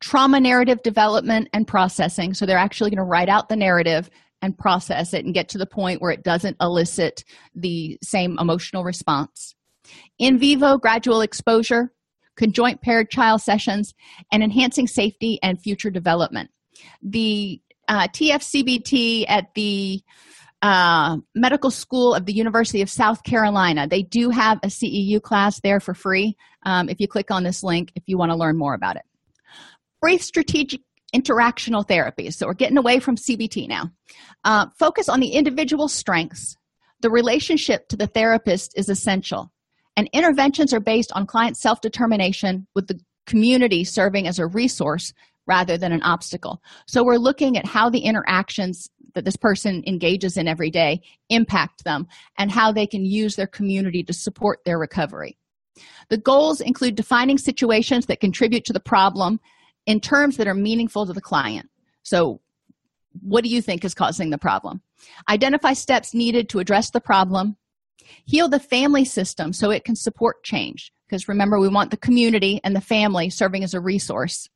trauma 0.00 0.40
narrative 0.40 0.82
development 0.82 1.48
and 1.52 1.66
processing. 1.66 2.34
So 2.34 2.46
they're 2.46 2.58
actually 2.58 2.90
going 2.90 2.98
to 2.98 3.04
write 3.04 3.28
out 3.28 3.48
the 3.48 3.56
narrative 3.56 4.10
and 4.40 4.56
process 4.56 5.14
it 5.14 5.24
and 5.24 5.34
get 5.34 5.48
to 5.50 5.58
the 5.58 5.66
point 5.66 6.00
where 6.00 6.12
it 6.12 6.22
doesn't 6.22 6.56
elicit 6.60 7.24
the 7.54 7.98
same 8.02 8.38
emotional 8.38 8.84
response. 8.84 9.54
In 10.18 10.38
vivo 10.38 10.78
gradual 10.78 11.20
exposure, 11.20 11.92
conjoint 12.36 12.80
paired 12.80 13.10
child 13.10 13.42
sessions, 13.42 13.94
and 14.30 14.42
enhancing 14.42 14.86
safety 14.86 15.40
and 15.42 15.60
future 15.60 15.90
development. 15.90 16.50
The 17.02 17.60
uh, 17.88 18.06
TFCBT 18.08 19.24
at 19.28 19.52
the 19.54 20.02
uh, 20.62 21.16
medical 21.34 21.70
school 21.70 22.14
of 22.14 22.26
the 22.26 22.32
University 22.32 22.82
of 22.82 22.90
South 22.90 23.22
Carolina. 23.24 23.88
They 23.88 24.02
do 24.02 24.30
have 24.30 24.58
a 24.62 24.68
CEU 24.68 25.20
class 25.22 25.60
there 25.60 25.80
for 25.80 25.94
free. 25.94 26.36
Um, 26.64 26.88
if 26.88 27.00
you 27.00 27.08
click 27.08 27.30
on 27.30 27.44
this 27.44 27.62
link, 27.62 27.92
if 27.94 28.02
you 28.06 28.18
want 28.18 28.30
to 28.30 28.36
learn 28.36 28.56
more 28.56 28.74
about 28.74 28.96
it 28.96 29.02
brief 30.00 30.22
strategic 30.22 30.80
interactional 31.14 31.86
therapies 31.86 32.34
so 32.34 32.46
we're 32.46 32.54
getting 32.54 32.78
away 32.78 32.98
from 32.98 33.16
cbt 33.16 33.66
now 33.68 33.90
uh, 34.44 34.66
focus 34.78 35.08
on 35.08 35.20
the 35.20 35.30
individual 35.30 35.88
strengths 35.88 36.56
The 37.00 37.10
relationship 37.10 37.88
to 37.88 37.96
the 37.96 38.08
therapist 38.08 38.76
is 38.76 38.88
essential, 38.88 39.52
and 39.96 40.10
interventions 40.12 40.74
are 40.74 40.80
based 40.80 41.12
on 41.12 41.26
client 41.26 41.56
self 41.56 41.80
determination 41.80 42.66
with 42.74 42.88
the 42.88 42.98
community 43.26 43.84
serving 43.84 44.26
as 44.26 44.40
a 44.40 44.46
resource 44.46 45.12
rather 45.46 45.78
than 45.78 45.92
an 45.92 46.02
obstacle. 46.02 46.60
So, 46.88 47.04
we're 47.04 47.18
looking 47.18 47.56
at 47.56 47.66
how 47.66 47.88
the 47.88 48.00
interactions 48.00 48.90
that 49.14 49.24
this 49.24 49.36
person 49.36 49.84
engages 49.86 50.36
in 50.36 50.48
every 50.48 50.70
day 50.70 51.00
impact 51.28 51.84
them 51.84 52.08
and 52.36 52.50
how 52.50 52.72
they 52.72 52.86
can 52.86 53.04
use 53.04 53.36
their 53.36 53.46
community 53.46 54.02
to 54.02 54.12
support 54.12 54.58
their 54.64 54.78
recovery. 54.78 55.38
The 56.10 56.18
goals 56.18 56.60
include 56.60 56.96
defining 56.96 57.38
situations 57.38 58.06
that 58.06 58.20
contribute 58.20 58.64
to 58.64 58.72
the 58.72 58.80
problem 58.80 59.38
in 59.88 60.00
terms 60.00 60.36
that 60.36 60.46
are 60.46 60.54
meaningful 60.54 61.06
to 61.06 61.14
the 61.14 61.20
client. 61.20 61.68
So, 62.02 62.40
what 63.22 63.42
do 63.42 63.50
you 63.50 63.62
think 63.62 63.84
is 63.84 63.94
causing 63.94 64.28
the 64.28 64.38
problem? 64.38 64.82
Identify 65.28 65.72
steps 65.72 66.14
needed 66.14 66.50
to 66.50 66.58
address 66.58 66.90
the 66.90 67.00
problem. 67.00 67.56
Heal 68.26 68.48
the 68.48 68.60
family 68.60 69.06
system 69.06 69.52
so 69.52 69.70
it 69.70 69.84
can 69.84 69.96
support 69.96 70.44
change. 70.44 70.92
Because 71.06 71.26
remember, 71.26 71.58
we 71.58 71.68
want 71.68 71.90
the 71.90 71.96
community 71.96 72.60
and 72.62 72.76
the 72.76 72.82
family 72.82 73.30
serving 73.30 73.64
as 73.64 73.72
a 73.72 73.80
resource. 73.80 74.48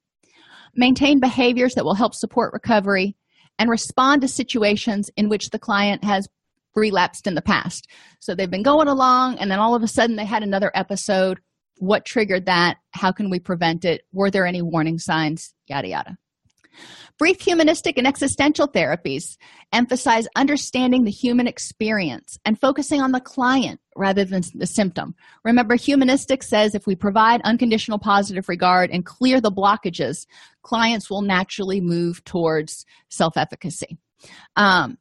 Maintain 0.77 1.19
behaviors 1.19 1.75
that 1.75 1.85
will 1.85 1.95
help 1.95 2.15
support 2.15 2.53
recovery 2.53 3.17
and 3.59 3.71
respond 3.71 4.21
to 4.21 4.29
situations 4.29 5.11
in 5.17 5.31
which 5.31 5.49
the 5.49 5.59
client 5.59 6.05
has 6.05 6.29
relapsed 6.75 7.27
in 7.27 7.35
the 7.35 7.43
past. 7.43 7.89
So 8.21 8.35
they've 8.35 8.51
been 8.51 8.63
going 8.63 8.89
along, 8.89 9.39
and 9.39 9.51
then 9.51 9.59
all 9.59 9.75
of 9.75 9.83
a 9.83 9.89
sudden 9.89 10.17
they 10.17 10.27
had 10.27 10.43
another 10.43 10.71
episode. 10.75 11.41
What 11.79 12.05
triggered 12.05 12.47
that? 12.47 12.77
How 12.93 13.13
can 13.13 13.31
we 13.31 13.41
prevent 13.41 13.85
it? 13.85 14.03
Were 14.13 14.31
there 14.31 14.47
any 14.47 14.63
warning 14.63 14.99
signs? 14.99 15.55
Yada, 15.67 15.89
yada. 15.89 16.19
Brief 17.19 17.41
humanistic 17.41 17.99
and 17.99 18.07
existential 18.07 18.67
therapies 18.67 19.37
emphasize 19.73 20.27
understanding 20.35 21.05
the 21.05 21.11
human 21.11 21.47
experience 21.47 22.39
and 22.45 22.61
focusing 22.61 23.01
on 23.01 23.13
the 23.13 23.21
client 23.21 23.81
rather 23.95 24.25
than 24.25 24.43
the 24.55 24.67
symptom. 24.67 25.15
Remember, 25.45 25.75
humanistic 25.75 26.43
says 26.43 26.75
if 26.75 26.87
we 26.87 26.97
provide 26.97 27.43
unconditional 27.43 27.99
positive 27.99 28.49
regard 28.49 28.91
and 28.91 29.05
clear 29.05 29.41
the 29.41 29.53
blockages, 29.53 30.27
clients 30.63 31.11
will 31.11 31.23
naturally 31.23 31.81
move 31.81 32.25
towards 32.25 32.87
self 33.11 33.37
efficacy. 33.37 33.99
Um, 34.57 34.99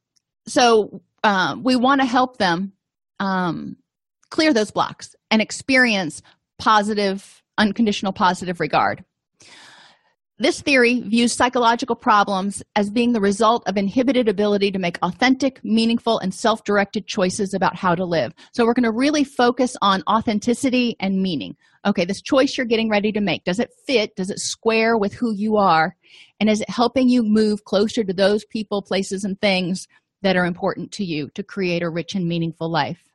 so, 0.48 1.02
um, 1.24 1.64
we 1.64 1.76
want 1.76 2.02
to 2.02 2.08
help 2.08 2.38
them 2.38 2.74
um, 3.20 3.78
clear 4.30 4.54
those 4.54 4.72
blocks 4.72 5.16
and 5.30 5.42
experience 5.42 6.22
positive, 6.62 7.42
unconditional 7.58 8.14
positive 8.14 8.60
regard. 8.60 9.04
This 10.38 10.62
theory 10.62 11.02
views 11.02 11.34
psychological 11.34 11.96
problems 11.96 12.62
as 12.76 12.92
being 12.92 13.14
the 13.14 13.20
result 13.20 13.64
of 13.68 13.78
inhibited 13.78 14.28
ability 14.28 14.72
to 14.72 14.80
make 14.80 15.00
authentic, 15.02 15.60
meaningful, 15.64 16.20
and 16.20 16.34
self 16.34 16.64
directed 16.64 17.08
choices 17.08 17.56
about 17.56 17.76
how 17.76 17.96
to 17.96 18.06
live. 18.06 18.34
So, 18.54 18.66
we're 18.66 18.76
going 18.76 18.92
to 18.92 18.92
really 18.92 19.24
focus 19.24 19.76
on 19.82 20.04
authenticity 20.08 20.96
and 21.00 21.22
meaning. 21.22 21.56
Okay, 21.86 22.06
this 22.06 22.22
choice 22.22 22.58
you're 22.58 22.68
getting 22.68 22.90
ready 22.90 23.12
to 23.12 23.22
make, 23.22 23.44
does 23.44 23.60
it 23.60 23.72
fit? 23.88 24.16
Does 24.16 24.30
it 24.30 24.40
square 24.40 24.98
with 24.98 25.14
who 25.14 25.34
you 25.34 25.58
are? 25.58 25.96
And 26.40 26.48
is 26.48 26.62
it 26.62 26.70
helping 26.70 27.10
you 27.10 27.24
move 27.24 27.64
closer 27.66 28.04
to 28.04 28.14
those 28.14 28.46
people, 28.46 28.84
places, 28.84 29.24
and 29.24 29.40
things 29.42 29.88
that 30.22 30.38
are 30.38 30.46
important 30.46 30.92
to 30.94 31.04
you 31.04 31.30
to 31.34 31.44
create 31.44 31.82
a 31.82 31.90
rich 31.90 32.14
and 32.14 32.28
meaningful 32.28 32.70
life? 32.70 33.11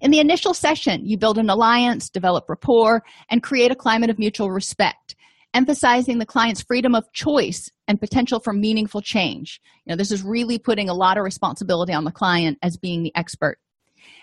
In 0.00 0.10
the 0.10 0.20
initial 0.20 0.54
session, 0.54 1.06
you 1.06 1.18
build 1.18 1.38
an 1.38 1.50
alliance, 1.50 2.08
develop 2.08 2.48
rapport, 2.48 3.02
and 3.28 3.42
create 3.42 3.70
a 3.70 3.76
climate 3.76 4.10
of 4.10 4.18
mutual 4.18 4.50
respect 4.50 5.16
emphasizing 5.54 6.18
the 6.18 6.26
client's 6.26 6.62
freedom 6.62 6.94
of 6.94 7.12
choice 7.12 7.70
and 7.88 8.00
potential 8.00 8.40
for 8.40 8.52
meaningful 8.52 9.02
change. 9.02 9.60
You 9.84 9.92
know, 9.92 9.96
this 9.96 10.12
is 10.12 10.22
really 10.22 10.58
putting 10.58 10.88
a 10.88 10.94
lot 10.94 11.18
of 11.18 11.24
responsibility 11.24 11.92
on 11.92 12.04
the 12.04 12.12
client 12.12 12.58
as 12.62 12.76
being 12.76 13.02
the 13.02 13.14
expert. 13.16 13.58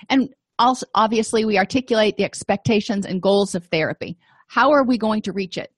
And 0.09 0.29
also, 0.59 0.85
obviously, 0.95 1.45
we 1.45 1.57
articulate 1.57 2.17
the 2.17 2.23
expectations 2.23 3.05
and 3.05 3.21
goals 3.21 3.55
of 3.55 3.65
therapy. 3.65 4.17
How 4.47 4.71
are 4.71 4.83
we 4.83 4.97
going 4.97 5.21
to 5.23 5.33
reach 5.33 5.57
it? 5.57 5.71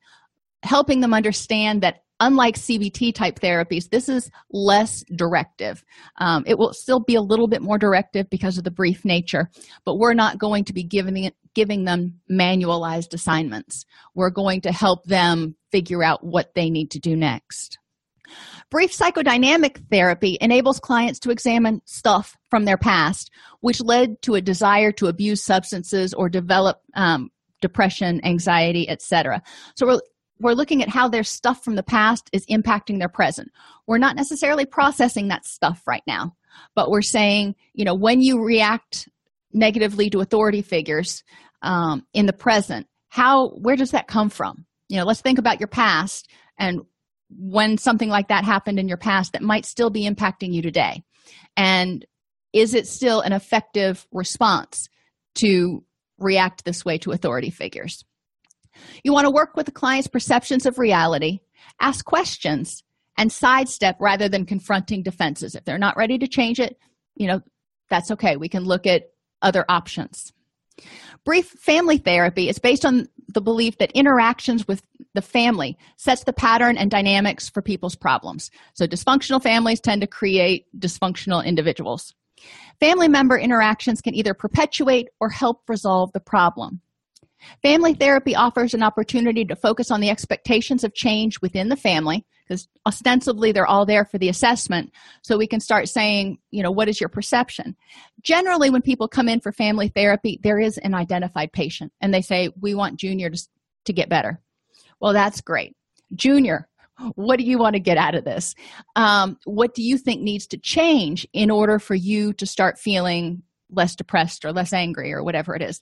Helping 0.64 1.00
them 1.02 1.14
understand 1.14 1.82
that 1.82 2.04
unlike 2.20 2.56
CBT 2.56 3.14
type 3.14 3.40
therapies, 3.40 3.90
this 3.90 4.10
is 4.10 4.30
less 4.52 5.04
directive. 5.16 5.84
Um, 6.18 6.44
it 6.46 6.58
will 6.58 6.74
still 6.74 7.00
be 7.00 7.16
a 7.16 7.22
little 7.22 7.48
bit 7.48 7.62
more 7.62 7.78
directive 7.78 8.30
because 8.30 8.58
of 8.58 8.64
the 8.64 8.72
brief 8.72 9.06
nature, 9.06 9.50
but 9.86 9.96
we're 9.96 10.14
not 10.14 10.38
going 10.38 10.66
to 10.66 10.74
be 10.74 10.84
giving 10.84 11.24
it, 11.24 11.36
giving 11.54 11.86
them 11.86 12.20
manualized 12.32 13.14
assignments. 13.14 13.86
We're 14.16 14.30
going 14.30 14.62
to 14.62 14.72
help 14.72 15.06
them 15.06 15.56
figure 15.72 16.04
out 16.04 16.24
what 16.24 16.54
they 16.56 16.70
need 16.70 16.92
to 16.92 17.00
do 17.00 17.16
next. 17.16 17.78
Brief 18.70 18.96
psychodynamic 18.96 19.90
therapy 19.90 20.38
enables 20.40 20.80
clients 20.80 21.20
to 21.20 21.32
examine 21.32 21.82
stuff 21.86 22.38
from 22.52 22.66
their 22.66 22.78
past, 22.78 23.32
which 23.62 23.82
led 23.82 24.22
to 24.22 24.36
a 24.36 24.42
desire 24.42 24.92
to 24.92 25.08
abuse 25.08 25.44
substances 25.44 26.14
or 26.14 26.30
develop 26.30 26.80
um, 26.94 27.32
depression, 27.62 28.24
anxiety, 28.24 28.88
etc. 28.88 29.42
So 29.76 29.88
we're 29.88 30.00
we're 30.40 30.54
looking 30.54 30.82
at 30.82 30.90
how 30.90 31.08
their 31.08 31.24
stuff 31.24 31.64
from 31.64 31.76
the 31.76 31.84
past 31.84 32.30
is 32.32 32.46
impacting 32.48 33.00
their 33.00 33.10
present. 33.10 33.52
We're 33.88 33.98
not 33.98 34.16
necessarily 34.16 34.66
processing 34.66 35.28
that 35.28 35.46
stuff 35.46 35.84
right 35.86 36.04
now, 36.08 36.36
but 36.76 36.90
we're 36.90 37.02
saying, 37.02 37.56
you 37.74 37.86
know, 37.86 37.96
when 37.96 38.22
you 38.22 38.42
react 38.44 39.10
negatively 39.52 40.10
to 40.12 40.22
authority 40.22 40.62
figures 40.62 41.24
um, 41.62 42.06
in 42.14 42.26
the 42.26 42.34
present, 42.34 42.88
how, 43.10 43.50
where 43.50 43.76
does 43.76 43.92
that 43.92 44.08
come 44.08 44.30
from? 44.30 44.66
You 44.88 44.98
know, 44.98 45.06
let's 45.06 45.22
think 45.22 45.40
about 45.40 45.60
your 45.60 45.68
past 45.68 46.30
and 46.58 46.82
when 47.30 47.78
something 47.78 48.10
like 48.10 48.30
that 48.30 48.44
happened 48.44 48.80
in 48.80 48.88
your 48.88 48.98
past 48.98 49.34
that 49.34 49.42
might 49.42 49.66
still 49.66 49.90
be 49.90 50.10
impacting 50.10 50.54
you 50.54 50.62
today. 50.62 51.04
And 51.56 52.06
is 52.54 52.74
it 52.74 52.88
still 52.88 53.22
an 53.22 53.34
effective 53.34 54.08
response 54.12 54.90
to 55.36 55.84
react 56.18 56.66
this 56.66 56.84
way 56.84 56.98
to 57.00 57.12
authority 57.12 57.50
figures? 57.50 58.04
You 59.04 59.14
want 59.14 59.26
to 59.26 59.32
work 59.32 59.56
with 59.56 59.66
the 59.66 59.72
client's 59.72 60.08
perceptions 60.08 60.66
of 60.66 60.80
reality, 60.80 61.40
ask 61.80 62.06
questions, 62.06 62.84
and 63.18 63.32
sidestep 63.32 63.98
rather 64.00 64.30
than 64.30 64.46
confronting 64.46 65.04
defenses. 65.04 65.56
If 65.56 65.66
they're 65.66 65.78
not 65.78 65.98
ready 65.98 66.18
to 66.18 66.28
change 66.28 66.60
it, 66.60 66.78
you 67.16 67.28
know, 67.28 67.42
that's 67.90 68.12
okay. 68.12 68.38
We 68.38 68.50
can 68.50 68.64
look 68.64 68.88
at 68.88 69.12
other 69.42 69.66
options. 69.68 70.32
Brief 71.26 71.48
family 71.50 71.98
therapy 71.98 72.48
is 72.48 72.60
based 72.60 72.86
on 72.86 73.10
the 73.28 73.42
belief 73.42 73.78
that 73.80 73.92
interactions 73.92 74.68
with 74.68 74.82
the 75.14 75.22
family 75.22 75.78
sets 75.98 76.24
the 76.24 76.34
pattern 76.34 76.78
and 76.78 76.90
dynamics 76.90 77.50
for 77.50 77.62
people's 77.62 77.96
problems. 77.96 78.50
So, 78.74 78.88
dysfunctional 78.88 79.42
families 79.42 79.82
tend 79.82 80.02
to 80.02 80.08
create 80.08 80.68
dysfunctional 80.80 81.44
individuals. 81.44 82.14
Family 82.80 83.10
member 83.10 83.38
interactions 83.38 84.02
can 84.02 84.16
either 84.16 84.34
perpetuate 84.34 85.10
or 85.20 85.30
help 85.30 85.64
resolve 85.68 86.12
the 86.14 86.22
problem. 86.22 86.82
Family 87.62 87.94
therapy 87.94 88.36
offers 88.36 88.74
an 88.74 88.84
opportunity 88.84 89.46
to 89.46 89.56
focus 89.56 89.92
on 89.92 90.02
the 90.02 90.10
expectations 90.10 90.84
of 90.84 90.94
change 90.94 91.42
within 91.42 91.70
the 91.70 91.76
family 91.76 92.26
because 92.50 92.68
ostensibly 92.86 93.52
they're 93.52 93.68
all 93.68 93.86
there 93.86 94.06
for 94.06 94.18
the 94.18 94.30
assessment. 94.30 94.92
So 95.22 95.38
we 95.38 95.48
can 95.48 95.60
start 95.60 95.88
saying, 95.88 96.40
you 96.52 96.64
know, 96.64 96.72
what 96.72 96.90
is 96.90 97.00
your 97.00 97.10
perception? 97.10 97.76
Generally, 98.24 98.72
when 98.72 98.82
people 98.82 99.08
come 99.08 99.30
in 99.30 99.40
for 99.40 99.52
family 99.52 99.90
therapy, 99.90 100.40
there 100.44 100.60
is 100.60 100.78
an 100.80 100.96
identified 100.96 101.54
patient 101.54 101.94
and 102.02 102.14
they 102.14 102.22
say, 102.22 102.50
we 102.60 102.74
want 102.74 103.00
Junior 103.00 103.30
to, 103.30 103.48
to 103.86 103.94
get 103.94 104.10
better. 104.10 104.42
Well, 105.00 105.14
that's 105.14 105.42
great. 105.42 105.76
Junior, 106.16 106.68
what 107.16 107.38
do 107.38 107.46
you 107.46 107.58
want 107.58 107.76
to 107.76 107.80
get 107.80 107.98
out 107.98 108.16
of 108.16 108.26
this? 108.26 108.56
Um, 108.96 109.38
what 109.46 109.74
do 109.74 109.84
you 109.84 109.98
think 109.98 110.22
needs 110.22 110.48
to 110.48 110.58
change 110.58 111.28
in 111.34 111.52
order 111.52 111.80
for 111.80 111.96
you 111.96 112.34
to 112.34 112.46
start 112.46 112.80
feeling 112.80 113.44
less 113.70 113.96
depressed 113.96 114.44
or 114.44 114.52
less 114.52 114.74
angry 114.74 115.14
or 115.14 115.24
whatever 115.24 115.56
it 115.56 115.62
is? 115.62 115.82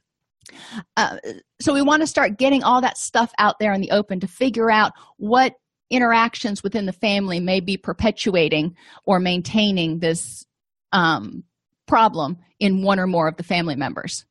Uh, 0.95 1.18
so 1.60 1.74
we 1.74 1.82
want 1.82 2.02
to 2.02 2.08
start 2.08 2.38
getting 2.38 2.64
all 2.64 2.82
that 2.82 2.98
stuff 2.98 3.32
out 3.38 3.60
there 3.60 3.74
in 3.74 3.82
the 3.82 3.91
open 3.91 4.20
to 4.20 4.28
figure 4.28 4.72
out 4.72 4.91
what 5.18 5.54
interactions 5.89 6.64
within 6.64 6.86
the 6.86 6.93
family 6.93 7.39
may 7.39 7.60
be 7.60 7.78
perpetuating 7.78 8.76
or 9.06 9.20
maintaining 9.20 10.00
this 10.00 10.45
um, 10.91 11.43
problem 11.88 12.38
in 12.60 12.84
one 12.84 13.00
or 13.00 13.08
more 13.08 13.28
of 13.28 13.38
the 13.38 13.43
family 13.43 13.76
members. 13.76 14.26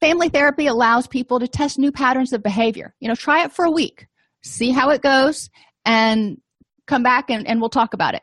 Family 0.00 0.28
therapy 0.28 0.66
allows 0.66 1.06
people 1.06 1.38
to 1.38 1.46
test 1.46 1.78
new 1.78 1.92
patterns 1.92 2.32
of 2.32 2.42
behavior. 2.42 2.94
You 2.98 3.08
know 3.08 3.14
try 3.14 3.44
it 3.44 3.52
for 3.52 3.64
a 3.64 3.70
week 3.70 4.08
see 4.42 4.70
how 4.70 4.90
it 4.90 5.02
goes 5.02 5.50
and 5.84 6.40
come 6.86 7.02
back 7.02 7.30
and, 7.30 7.46
and 7.46 7.60
we'll 7.60 7.70
talk 7.70 7.94
about 7.94 8.14
it. 8.14 8.22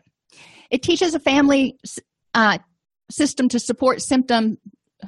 It 0.70 0.84
teaches 0.84 1.16
a 1.16 1.20
family 1.20 1.78
uh, 2.34 2.60
system 3.10 3.50
to 3.50 3.60
support 3.60 4.02
symptom 4.02 4.58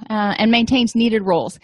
uh, 0.10 0.36
and 0.38 0.50
maintains 0.52 0.96
needed 0.96 1.22
roles 1.22 1.60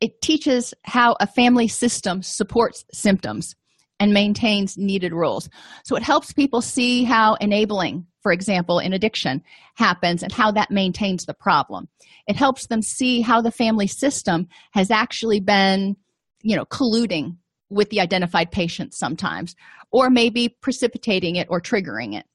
it 0.00 0.20
teaches 0.20 0.74
how 0.84 1.16
a 1.20 1.26
family 1.26 1.68
system 1.68 2.22
supports 2.22 2.84
symptoms 2.92 3.54
and 3.98 4.12
maintains 4.12 4.76
needed 4.76 5.12
rules. 5.12 5.48
So 5.84 5.96
it 5.96 6.02
helps 6.02 6.32
people 6.32 6.60
see 6.60 7.04
how 7.04 7.34
enabling, 7.34 8.06
for 8.22 8.30
example, 8.30 8.78
in 8.78 8.92
addiction 8.92 9.42
happens 9.74 10.22
and 10.22 10.32
how 10.32 10.50
that 10.52 10.70
maintains 10.70 11.24
the 11.24 11.34
problem. 11.34 11.88
It 12.26 12.36
helps 12.36 12.66
them 12.66 12.82
see 12.82 13.22
how 13.22 13.40
the 13.40 13.50
family 13.50 13.86
system 13.86 14.48
has 14.72 14.90
actually 14.90 15.40
been, 15.40 15.96
you 16.42 16.56
know, 16.56 16.66
colluding 16.66 17.36
with 17.70 17.88
the 17.90 18.00
identified 18.00 18.50
patient 18.50 18.94
sometimes, 18.94 19.56
or 19.90 20.10
maybe 20.10 20.56
precipitating 20.60 21.36
it 21.36 21.48
or 21.50 21.60
triggering 21.60 22.14
it. 22.14 22.26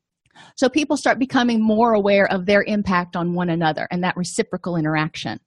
So 0.55 0.67
people 0.67 0.97
start 0.97 1.19
becoming 1.19 1.61
more 1.61 1.93
aware 1.93 2.25
of 2.31 2.45
their 2.45 2.63
impact 2.63 3.15
on 3.15 3.33
one 3.33 3.49
another 3.49 3.87
and 3.91 4.03
that 4.03 4.17
reciprocal 4.17 4.75
interaction. 4.75 5.39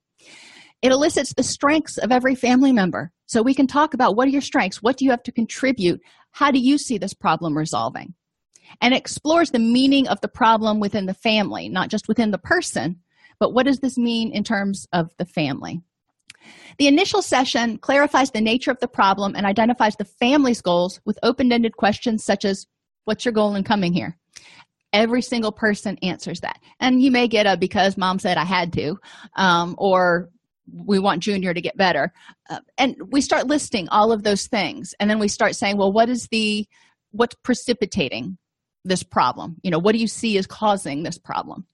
It 0.84 0.92
elicits 0.92 1.32
the 1.32 1.42
strengths 1.42 1.96
of 1.96 2.12
every 2.12 2.34
family 2.34 2.70
member. 2.70 3.10
So 3.24 3.40
we 3.40 3.54
can 3.54 3.66
talk 3.66 3.94
about 3.94 4.16
what 4.16 4.28
are 4.28 4.32
your 4.32 4.42
strengths? 4.42 4.82
What 4.82 4.98
do 4.98 5.06
you 5.06 5.10
have 5.12 5.22
to 5.22 5.32
contribute? 5.32 5.98
How 6.32 6.50
do 6.50 6.58
you 6.58 6.76
see 6.76 6.98
this 6.98 7.14
problem 7.14 7.56
resolving? 7.56 8.12
And 8.82 8.92
explores 8.92 9.50
the 9.50 9.58
meaning 9.58 10.06
of 10.08 10.20
the 10.20 10.28
problem 10.28 10.80
within 10.80 11.06
the 11.06 11.14
family, 11.14 11.70
not 11.70 11.88
just 11.88 12.06
within 12.06 12.32
the 12.32 12.38
person, 12.38 13.00
but 13.40 13.54
what 13.54 13.64
does 13.64 13.80
this 13.80 13.96
mean 13.96 14.30
in 14.30 14.44
terms 14.44 14.86
of 14.92 15.10
the 15.16 15.24
family? 15.24 15.80
The 16.78 16.86
initial 16.86 17.22
session 17.22 17.78
clarifies 17.78 18.32
the 18.32 18.42
nature 18.42 18.70
of 18.70 18.80
the 18.80 18.88
problem 18.88 19.34
and 19.36 19.46
identifies 19.46 19.96
the 19.96 20.04
family's 20.04 20.60
goals 20.60 21.00
with 21.06 21.18
open 21.22 21.50
ended 21.50 21.78
questions 21.78 22.22
such 22.22 22.44
as 22.44 22.66
What's 23.06 23.24
your 23.24 23.32
goal 23.32 23.54
in 23.54 23.64
coming 23.64 23.92
here? 23.94 24.18
Every 24.92 25.22
single 25.22 25.52
person 25.52 25.98
answers 26.02 26.40
that. 26.40 26.58
And 26.80 27.02
you 27.02 27.10
may 27.10 27.26
get 27.26 27.46
a 27.46 27.56
because 27.56 27.96
mom 27.96 28.18
said 28.18 28.38
I 28.38 28.44
had 28.44 28.72
to, 28.74 28.96
um, 29.36 29.74
or 29.76 30.30
we 30.72 30.98
want 30.98 31.22
junior 31.22 31.52
to 31.52 31.60
get 31.60 31.76
better. 31.76 32.12
Uh, 32.48 32.60
and 32.78 32.96
we 33.10 33.20
start 33.20 33.46
listing 33.46 33.88
all 33.88 34.12
of 34.12 34.22
those 34.22 34.46
things. 34.46 34.94
And 34.98 35.10
then 35.10 35.18
we 35.18 35.28
start 35.28 35.56
saying, 35.56 35.76
well, 35.76 35.92
what 35.92 36.08
is 36.08 36.28
the, 36.28 36.66
what's 37.10 37.36
precipitating 37.42 38.38
this 38.84 39.02
problem? 39.02 39.56
You 39.62 39.70
know, 39.70 39.78
what 39.78 39.92
do 39.92 39.98
you 39.98 40.08
see 40.08 40.38
as 40.38 40.46
causing 40.46 41.02
this 41.02 41.18
problem? 41.18 41.66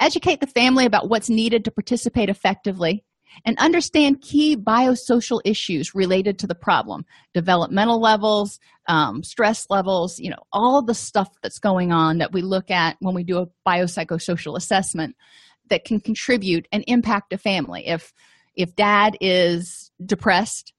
Educate 0.00 0.40
the 0.40 0.46
family 0.46 0.84
about 0.84 1.08
what's 1.08 1.30
needed 1.30 1.64
to 1.64 1.70
participate 1.70 2.28
effectively 2.28 3.04
and 3.44 3.58
understand 3.58 4.22
key 4.22 4.56
biosocial 4.56 5.40
issues 5.44 5.94
related 5.94 6.38
to 6.38 6.46
the 6.46 6.54
problem 6.54 7.04
developmental 7.34 8.00
levels 8.00 8.58
um, 8.88 9.22
stress 9.22 9.66
levels 9.68 10.18
you 10.18 10.30
know 10.30 10.42
all 10.52 10.82
the 10.82 10.94
stuff 10.94 11.28
that's 11.42 11.58
going 11.58 11.92
on 11.92 12.18
that 12.18 12.32
we 12.32 12.42
look 12.42 12.70
at 12.70 12.96
when 13.00 13.14
we 13.14 13.24
do 13.24 13.38
a 13.38 13.46
biopsychosocial 13.68 14.56
assessment 14.56 15.16
that 15.70 15.84
can 15.84 16.00
contribute 16.00 16.66
and 16.72 16.84
impact 16.86 17.32
a 17.32 17.38
family. 17.38 17.86
If 17.86 18.12
if 18.54 18.74
dad 18.74 19.16
is 19.20 19.90
depressed 20.04 20.72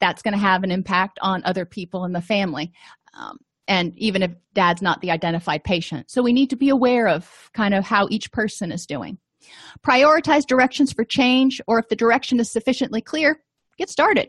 that's 0.00 0.22
going 0.22 0.32
to 0.32 0.38
have 0.38 0.62
an 0.62 0.70
impact 0.70 1.18
on 1.22 1.42
other 1.44 1.64
people 1.64 2.04
in 2.04 2.12
the 2.12 2.20
family. 2.20 2.72
Um, 3.18 3.38
and 3.68 3.96
even 3.96 4.22
if 4.22 4.32
dad's 4.52 4.82
not 4.82 5.00
the 5.00 5.10
identified 5.10 5.64
patient. 5.64 6.10
So 6.10 6.22
we 6.22 6.32
need 6.32 6.50
to 6.50 6.56
be 6.56 6.68
aware 6.68 7.08
of 7.08 7.50
kind 7.54 7.74
of 7.74 7.84
how 7.84 8.08
each 8.10 8.32
person 8.32 8.72
is 8.72 8.86
doing. 8.86 9.18
Prioritize 9.86 10.44
directions 10.44 10.92
for 10.92 11.04
change 11.04 11.60
or 11.66 11.78
if 11.78 11.88
the 11.88 11.96
direction 11.96 12.40
is 12.40 12.50
sufficiently 12.50 13.00
clear 13.00 13.40
get 13.78 13.88
started 13.88 14.28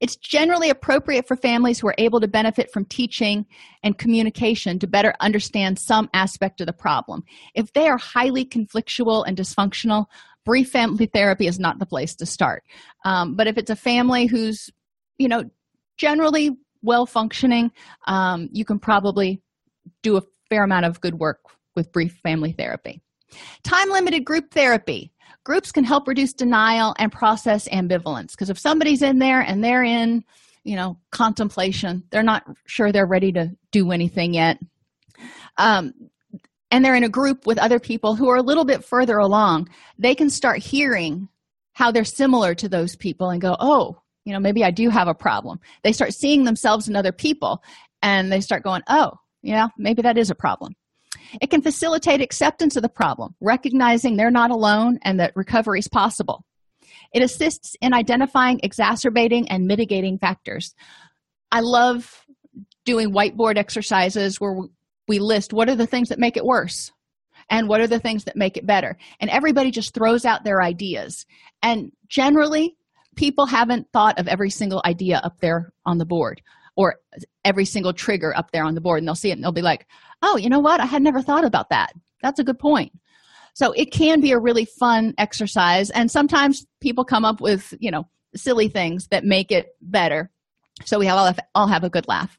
it's 0.00 0.16
generally 0.16 0.70
appropriate 0.70 1.26
for 1.26 1.36
families 1.36 1.78
who 1.78 1.88
are 1.88 1.94
able 1.98 2.20
to 2.20 2.28
benefit 2.28 2.72
from 2.72 2.84
teaching 2.84 3.46
and 3.82 3.98
communication 3.98 4.78
to 4.78 4.86
better 4.86 5.14
understand 5.20 5.78
some 5.78 6.08
aspect 6.14 6.60
of 6.60 6.66
the 6.66 6.72
problem. 6.72 7.24
If 7.54 7.72
they 7.72 7.88
are 7.88 7.98
highly 7.98 8.44
conflictual 8.44 9.24
and 9.26 9.36
dysfunctional 9.36 10.06
brief 10.44 10.70
family 10.70 11.06
therapy 11.06 11.46
is 11.46 11.58
not 11.58 11.78
the 11.78 11.86
place 11.86 12.14
to 12.16 12.26
start. 12.26 12.62
Um, 13.04 13.34
but 13.34 13.46
if 13.46 13.58
it's 13.58 13.70
a 13.70 13.76
family 13.76 14.26
who's 14.26 14.70
you 15.18 15.28
know 15.28 15.44
generally 15.96 16.50
well 16.82 17.06
functioning 17.06 17.70
um, 18.06 18.48
you 18.52 18.64
can 18.64 18.78
probably 18.78 19.42
do 20.02 20.16
a 20.16 20.22
fair 20.48 20.64
amount 20.64 20.86
of 20.86 21.00
good 21.00 21.18
work 21.18 21.40
with 21.74 21.92
brief 21.92 22.18
family 22.22 22.52
therapy. 22.52 23.00
Time 23.62 23.90
limited 23.90 24.24
group 24.24 24.50
therapy. 24.50 25.12
Groups 25.46 25.70
can 25.70 25.84
help 25.84 26.08
reduce 26.08 26.32
denial 26.32 26.92
and 26.98 27.12
process 27.12 27.68
ambivalence 27.68 28.32
because 28.32 28.50
if 28.50 28.58
somebody's 28.58 29.00
in 29.00 29.20
there 29.20 29.40
and 29.40 29.62
they're 29.62 29.84
in, 29.84 30.24
you 30.64 30.74
know, 30.74 30.98
contemplation, 31.12 32.02
they're 32.10 32.24
not 32.24 32.42
sure 32.66 32.90
they're 32.90 33.06
ready 33.06 33.30
to 33.30 33.52
do 33.70 33.92
anything 33.92 34.34
yet. 34.34 34.58
Um, 35.56 35.94
and 36.72 36.84
they're 36.84 36.96
in 36.96 37.04
a 37.04 37.08
group 37.08 37.46
with 37.46 37.58
other 37.58 37.78
people 37.78 38.16
who 38.16 38.28
are 38.28 38.38
a 38.38 38.42
little 38.42 38.64
bit 38.64 38.84
further 38.84 39.18
along, 39.18 39.68
they 39.96 40.16
can 40.16 40.30
start 40.30 40.64
hearing 40.64 41.28
how 41.74 41.92
they're 41.92 42.02
similar 42.02 42.56
to 42.56 42.68
those 42.68 42.96
people 42.96 43.30
and 43.30 43.40
go, 43.40 43.56
oh, 43.60 44.02
you 44.24 44.32
know, 44.32 44.40
maybe 44.40 44.64
I 44.64 44.72
do 44.72 44.90
have 44.90 45.06
a 45.06 45.14
problem. 45.14 45.60
They 45.84 45.92
start 45.92 46.12
seeing 46.12 46.42
themselves 46.42 46.88
in 46.88 46.96
other 46.96 47.12
people 47.12 47.62
and 48.02 48.32
they 48.32 48.40
start 48.40 48.64
going, 48.64 48.82
oh, 48.88 49.12
yeah, 49.42 49.68
maybe 49.78 50.02
that 50.02 50.18
is 50.18 50.28
a 50.28 50.34
problem. 50.34 50.74
It 51.40 51.50
can 51.50 51.62
facilitate 51.62 52.20
acceptance 52.20 52.76
of 52.76 52.82
the 52.82 52.88
problem, 52.88 53.34
recognizing 53.40 54.16
they're 54.16 54.30
not 54.30 54.50
alone 54.50 54.98
and 55.02 55.20
that 55.20 55.34
recovery 55.36 55.78
is 55.78 55.88
possible. 55.88 56.44
It 57.12 57.22
assists 57.22 57.76
in 57.80 57.94
identifying 57.94 58.60
exacerbating 58.62 59.48
and 59.48 59.66
mitigating 59.66 60.18
factors. 60.18 60.74
I 61.50 61.60
love 61.60 62.24
doing 62.84 63.12
whiteboard 63.12 63.56
exercises 63.56 64.40
where 64.40 64.56
we 65.08 65.18
list 65.18 65.52
what 65.52 65.68
are 65.68 65.76
the 65.76 65.86
things 65.86 66.08
that 66.08 66.18
make 66.18 66.36
it 66.36 66.44
worse 66.44 66.92
and 67.50 67.68
what 67.68 67.80
are 67.80 67.86
the 67.86 68.00
things 68.00 68.24
that 68.24 68.36
make 68.36 68.56
it 68.56 68.66
better. 68.66 68.96
And 69.20 69.30
everybody 69.30 69.70
just 69.70 69.94
throws 69.94 70.24
out 70.24 70.44
their 70.44 70.62
ideas. 70.62 71.26
And 71.62 71.92
generally, 72.08 72.76
people 73.14 73.46
haven't 73.46 73.88
thought 73.92 74.18
of 74.18 74.28
every 74.28 74.50
single 74.50 74.82
idea 74.84 75.20
up 75.22 75.40
there 75.40 75.72
on 75.84 75.98
the 75.98 76.04
board 76.04 76.42
or 76.76 76.96
every 77.44 77.64
single 77.64 77.92
trigger 77.92 78.36
up 78.36 78.50
there 78.50 78.64
on 78.64 78.74
the 78.74 78.80
board 78.80 78.98
and 78.98 79.08
they'll 79.08 79.14
see 79.14 79.30
it 79.30 79.34
and 79.34 79.44
they'll 79.44 79.52
be 79.52 79.62
like 79.62 79.86
oh 80.26 80.36
you 80.36 80.50
know 80.50 80.60
what? 80.60 80.80
I 80.80 80.86
had 80.86 81.02
never 81.02 81.22
thought 81.22 81.44
about 81.44 81.70
that. 81.70 81.92
That's 82.22 82.38
a 82.38 82.44
good 82.44 82.58
point. 82.58 82.92
So 83.54 83.72
it 83.72 83.86
can 83.86 84.20
be 84.20 84.32
a 84.32 84.38
really 84.38 84.66
fun 84.66 85.14
exercise 85.16 85.90
and 85.90 86.10
sometimes 86.10 86.66
people 86.80 87.04
come 87.04 87.24
up 87.24 87.40
with 87.40 87.72
you 87.80 87.90
know 87.90 88.06
silly 88.34 88.68
things 88.68 89.08
that 89.08 89.24
make 89.24 89.50
it 89.50 89.68
better. 89.80 90.30
So 90.84 90.98
we 90.98 91.08
all 91.08 91.24
have, 91.24 91.40
all 91.54 91.66
have 91.66 91.84
a 91.84 91.90
good 91.90 92.06
laugh. 92.06 92.38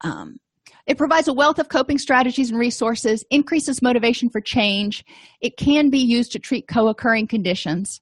Um, 0.00 0.38
it 0.86 0.96
provides 0.96 1.28
a 1.28 1.32
wealth 1.32 1.58
of 1.58 1.68
coping 1.68 1.98
strategies 1.98 2.50
and 2.50 2.58
resources 2.58 3.24
increases 3.30 3.82
motivation 3.82 4.30
for 4.30 4.40
change. 4.40 5.04
It 5.40 5.56
can 5.56 5.90
be 5.90 5.98
used 5.98 6.32
to 6.32 6.38
treat 6.38 6.68
co-occurring 6.68 7.26
conditions 7.26 8.00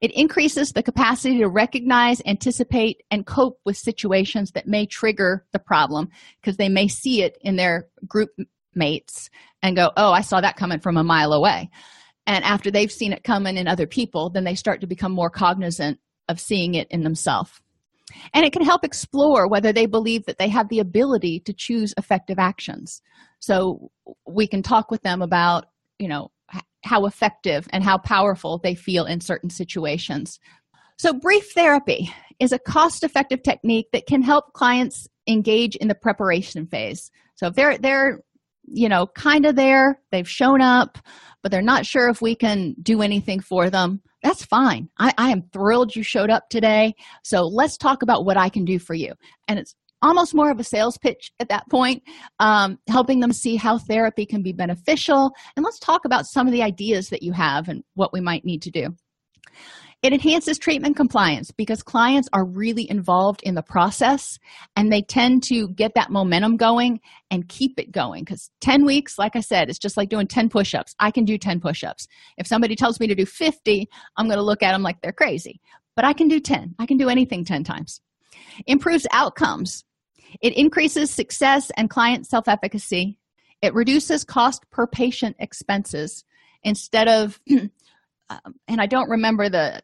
it 0.00 0.12
increases 0.12 0.72
the 0.72 0.82
capacity 0.82 1.38
to 1.38 1.48
recognize, 1.48 2.22
anticipate, 2.24 3.02
and 3.10 3.26
cope 3.26 3.60
with 3.64 3.76
situations 3.76 4.52
that 4.52 4.66
may 4.66 4.86
trigger 4.86 5.44
the 5.52 5.58
problem 5.58 6.08
because 6.40 6.56
they 6.56 6.68
may 6.68 6.88
see 6.88 7.22
it 7.22 7.36
in 7.42 7.56
their 7.56 7.86
group 8.06 8.30
mates 8.74 9.28
and 9.62 9.76
go, 9.76 9.90
Oh, 9.96 10.12
I 10.12 10.22
saw 10.22 10.40
that 10.40 10.56
coming 10.56 10.80
from 10.80 10.96
a 10.96 11.04
mile 11.04 11.32
away. 11.32 11.70
And 12.26 12.44
after 12.44 12.70
they've 12.70 12.92
seen 12.92 13.12
it 13.12 13.24
coming 13.24 13.56
in 13.56 13.68
other 13.68 13.86
people, 13.86 14.30
then 14.30 14.44
they 14.44 14.54
start 14.54 14.80
to 14.80 14.86
become 14.86 15.12
more 15.12 15.30
cognizant 15.30 15.98
of 16.28 16.40
seeing 16.40 16.74
it 16.74 16.88
in 16.90 17.02
themselves. 17.02 17.60
And 18.32 18.44
it 18.44 18.52
can 18.52 18.64
help 18.64 18.84
explore 18.84 19.48
whether 19.48 19.72
they 19.72 19.86
believe 19.86 20.26
that 20.26 20.38
they 20.38 20.48
have 20.48 20.68
the 20.68 20.80
ability 20.80 21.40
to 21.40 21.52
choose 21.52 21.94
effective 21.96 22.38
actions. 22.38 23.02
So 23.38 23.90
we 24.26 24.46
can 24.46 24.62
talk 24.62 24.90
with 24.90 25.02
them 25.02 25.22
about, 25.22 25.66
you 25.98 26.08
know, 26.08 26.30
how 26.82 27.06
effective 27.06 27.66
and 27.72 27.84
how 27.84 27.98
powerful 27.98 28.58
they 28.58 28.74
feel 28.74 29.04
in 29.04 29.20
certain 29.20 29.50
situations. 29.50 30.38
So, 30.98 31.12
brief 31.12 31.52
therapy 31.52 32.12
is 32.38 32.52
a 32.52 32.58
cost 32.58 33.04
effective 33.04 33.42
technique 33.42 33.86
that 33.92 34.06
can 34.06 34.22
help 34.22 34.52
clients 34.52 35.08
engage 35.26 35.76
in 35.76 35.88
the 35.88 35.94
preparation 35.94 36.66
phase. 36.66 37.10
So, 37.36 37.48
if 37.48 37.54
they're, 37.54 37.78
they're 37.78 38.20
you 38.64 38.88
know, 38.88 39.06
kind 39.06 39.46
of 39.46 39.56
there, 39.56 40.00
they've 40.12 40.28
shown 40.28 40.60
up, 40.60 40.98
but 41.42 41.50
they're 41.50 41.62
not 41.62 41.86
sure 41.86 42.08
if 42.08 42.20
we 42.20 42.34
can 42.34 42.76
do 42.82 43.02
anything 43.02 43.40
for 43.40 43.70
them, 43.70 44.02
that's 44.22 44.44
fine. 44.44 44.90
I, 44.98 45.14
I 45.16 45.30
am 45.30 45.48
thrilled 45.52 45.96
you 45.96 46.02
showed 46.02 46.28
up 46.28 46.50
today. 46.50 46.94
So, 47.24 47.46
let's 47.46 47.76
talk 47.76 48.02
about 48.02 48.24
what 48.24 48.36
I 48.36 48.48
can 48.48 48.64
do 48.64 48.78
for 48.78 48.94
you. 48.94 49.14
And 49.48 49.58
it's 49.58 49.74
almost 50.02 50.34
more 50.34 50.50
of 50.50 50.60
a 50.60 50.64
sales 50.64 50.98
pitch 50.98 51.32
at 51.40 51.48
that 51.48 51.68
point, 51.68 52.02
um, 52.38 52.78
helping 52.88 53.20
them 53.20 53.32
see 53.32 53.56
how 53.56 53.78
therapy 53.78 54.26
can 54.26 54.42
be 54.42 54.52
beneficial. 54.52 55.32
And 55.56 55.64
let's 55.64 55.78
talk 55.78 56.04
about 56.04 56.26
some 56.26 56.46
of 56.46 56.52
the 56.52 56.62
ideas 56.62 57.08
that 57.10 57.22
you 57.22 57.32
have 57.32 57.68
and 57.68 57.82
what 57.94 58.12
we 58.12 58.20
might 58.20 58.44
need 58.44 58.62
to 58.62 58.70
do. 58.70 58.94
It 60.02 60.14
enhances 60.14 60.58
treatment 60.58 60.96
compliance 60.96 61.50
because 61.50 61.82
clients 61.82 62.26
are 62.32 62.46
really 62.46 62.88
involved 62.88 63.42
in 63.42 63.54
the 63.54 63.62
process 63.62 64.38
and 64.74 64.90
they 64.90 65.02
tend 65.02 65.42
to 65.44 65.68
get 65.68 65.92
that 65.94 66.10
momentum 66.10 66.56
going 66.56 67.00
and 67.30 67.46
keep 67.46 67.78
it 67.78 67.92
going. 67.92 68.24
Because 68.24 68.50
10 68.62 68.86
weeks, 68.86 69.18
like 69.18 69.36
I 69.36 69.40
said, 69.40 69.68
it's 69.68 69.78
just 69.78 69.98
like 69.98 70.08
doing 70.08 70.26
10 70.26 70.48
push 70.48 70.74
ups. 70.74 70.94
I 71.00 71.10
can 71.10 71.26
do 71.26 71.36
10 71.36 71.60
push 71.60 71.84
ups. 71.84 72.08
If 72.38 72.46
somebody 72.46 72.76
tells 72.76 72.98
me 72.98 73.08
to 73.08 73.14
do 73.14 73.26
50, 73.26 73.88
I'm 74.16 74.26
going 74.26 74.38
to 74.38 74.42
look 74.42 74.62
at 74.62 74.72
them 74.72 74.82
like 74.82 75.02
they're 75.02 75.12
crazy. 75.12 75.60
But 75.96 76.06
I 76.06 76.14
can 76.14 76.28
do 76.28 76.40
10, 76.40 76.76
I 76.78 76.86
can 76.86 76.96
do 76.96 77.10
anything 77.10 77.44
10 77.44 77.62
times. 77.64 78.00
Improves 78.66 79.06
outcomes 79.12 79.84
it 80.40 80.56
increases 80.56 81.10
success 81.10 81.70
and 81.76 81.90
client 81.90 82.26
self 82.26 82.48
efficacy. 82.48 83.18
It 83.62 83.74
reduces 83.74 84.24
cost 84.24 84.68
per 84.70 84.86
patient 84.86 85.36
expenses 85.38 86.24
instead 86.62 87.08
of, 87.08 87.40
um, 87.50 88.54
and 88.68 88.80
I 88.80 88.86
don't 88.86 89.10
remember 89.10 89.48
the 89.48 89.82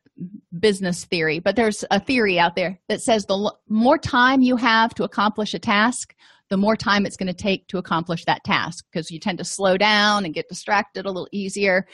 business 0.59 1.05
theory, 1.05 1.41
but 1.41 1.57
there's 1.57 1.85
a 1.91 2.01
theory 2.01 2.39
out 2.39 2.57
there 2.57 2.79
that 2.89 3.03
says 3.03 3.27
the 3.27 3.53
more 3.69 3.99
time 3.99 4.41
you 4.41 4.57
have 4.57 4.95
to 4.95 5.05
accomplish 5.05 5.53
a 5.53 5.59
task, 5.59 6.15
the 6.49 6.57
more 6.57 6.77
time 6.77 7.05
it's 7.05 7.17
going 7.17 7.27
to 7.27 7.35
take 7.35 7.67
to 7.69 7.79
accomplish 7.79 8.25
that 8.25 8.45
task 8.45 8.85
because 8.91 9.11
you 9.11 9.19
tend 9.19 9.39
to 9.39 9.45
slow 9.45 9.77
down 9.77 10.25
and 10.25 10.33
get 10.33 10.49
distracted 10.49 11.05
a 11.05 11.09
little 11.09 11.29
easier. 11.33 11.87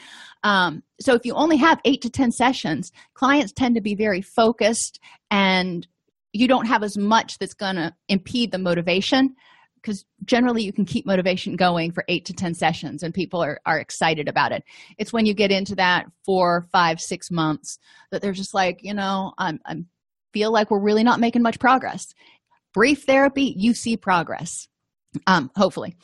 Um, 0.43 0.83
so, 1.01 1.15
if 1.15 1.25
you 1.25 1.33
only 1.33 1.57
have 1.57 1.81
eight 1.85 2.01
to 2.03 2.09
10 2.09 2.31
sessions, 2.31 2.91
clients 3.13 3.51
tend 3.51 3.75
to 3.75 3.81
be 3.81 3.95
very 3.95 4.21
focused 4.21 4.99
and 5.31 5.87
you 6.33 6.47
don't 6.47 6.65
have 6.65 6.83
as 6.83 6.97
much 6.97 7.37
that's 7.37 7.53
going 7.53 7.75
to 7.75 7.93
impede 8.09 8.51
the 8.51 8.57
motivation 8.57 9.35
because 9.75 10.05
generally 10.23 10.63
you 10.63 10.71
can 10.71 10.85
keep 10.85 11.05
motivation 11.05 11.55
going 11.55 11.91
for 11.91 12.05
eight 12.07 12.25
to 12.25 12.33
ten 12.33 12.53
sessions 12.53 13.03
and 13.03 13.13
people 13.13 13.43
are, 13.43 13.59
are 13.65 13.79
excited 13.79 14.27
about 14.27 14.51
it. 14.51 14.63
It's 14.97 15.13
when 15.13 15.25
you 15.25 15.33
get 15.33 15.51
into 15.51 15.75
that 15.75 16.05
four 16.25 16.65
five 16.71 16.99
six 16.99 17.29
months 17.29 17.77
that 18.11 18.21
they're 18.21 18.31
just 18.31 18.53
like 18.53 18.79
you 18.83 18.93
know 18.93 19.33
i'm 19.37 19.59
i 19.65 19.75
feel 20.33 20.51
like 20.51 20.71
we're 20.71 20.79
really 20.79 21.03
not 21.03 21.19
making 21.19 21.43
much 21.43 21.59
progress. 21.59 22.13
Brief 22.73 23.03
therapy 23.03 23.53
you 23.55 23.75
see 23.75 23.95
progress 23.95 24.67
um, 25.27 25.51
hopefully. 25.55 25.95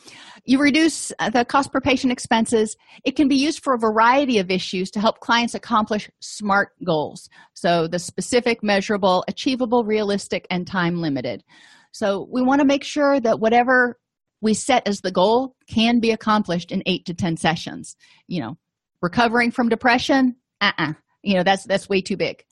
You 0.45 0.59
reduce 0.59 1.11
uh, 1.19 1.29
the 1.29 1.45
cost 1.45 1.71
per 1.71 1.81
patient 1.81 2.11
expenses. 2.11 2.75
It 3.03 3.15
can 3.15 3.27
be 3.27 3.35
used 3.35 3.63
for 3.63 3.73
a 3.73 3.79
variety 3.79 4.39
of 4.39 4.49
issues 4.49 4.91
to 4.91 4.99
help 4.99 5.19
clients 5.19 5.55
accomplish 5.55 6.09
smart 6.19 6.69
goals. 6.83 7.29
So 7.53 7.87
the 7.87 7.99
specific 7.99 8.63
measurable 8.63 9.23
achievable 9.27 9.83
realistic 9.83 10.47
and 10.49 10.65
time 10.65 11.01
limited. 11.01 11.43
So 11.91 12.27
we 12.31 12.41
want 12.41 12.61
to 12.61 12.65
make 12.65 12.83
sure 12.83 13.19
that 13.19 13.39
whatever 13.39 13.99
we 14.41 14.53
set 14.53 14.87
as 14.87 15.01
the 15.01 15.11
goal 15.11 15.55
can 15.67 15.99
be 15.99 16.11
accomplished 16.11 16.71
in 16.71 16.83
eight 16.85 17.05
to 17.05 17.13
ten 17.13 17.37
sessions. 17.37 17.95
You 18.27 18.41
know 18.41 18.57
recovering 19.01 19.51
from 19.51 19.69
depression? 19.69 20.35
Uh-uh. 20.61 20.93
You 21.23 21.35
know 21.35 21.43
that's 21.43 21.65
that's 21.65 21.89
way 21.89 22.01
too 22.01 22.17
big. 22.17 22.43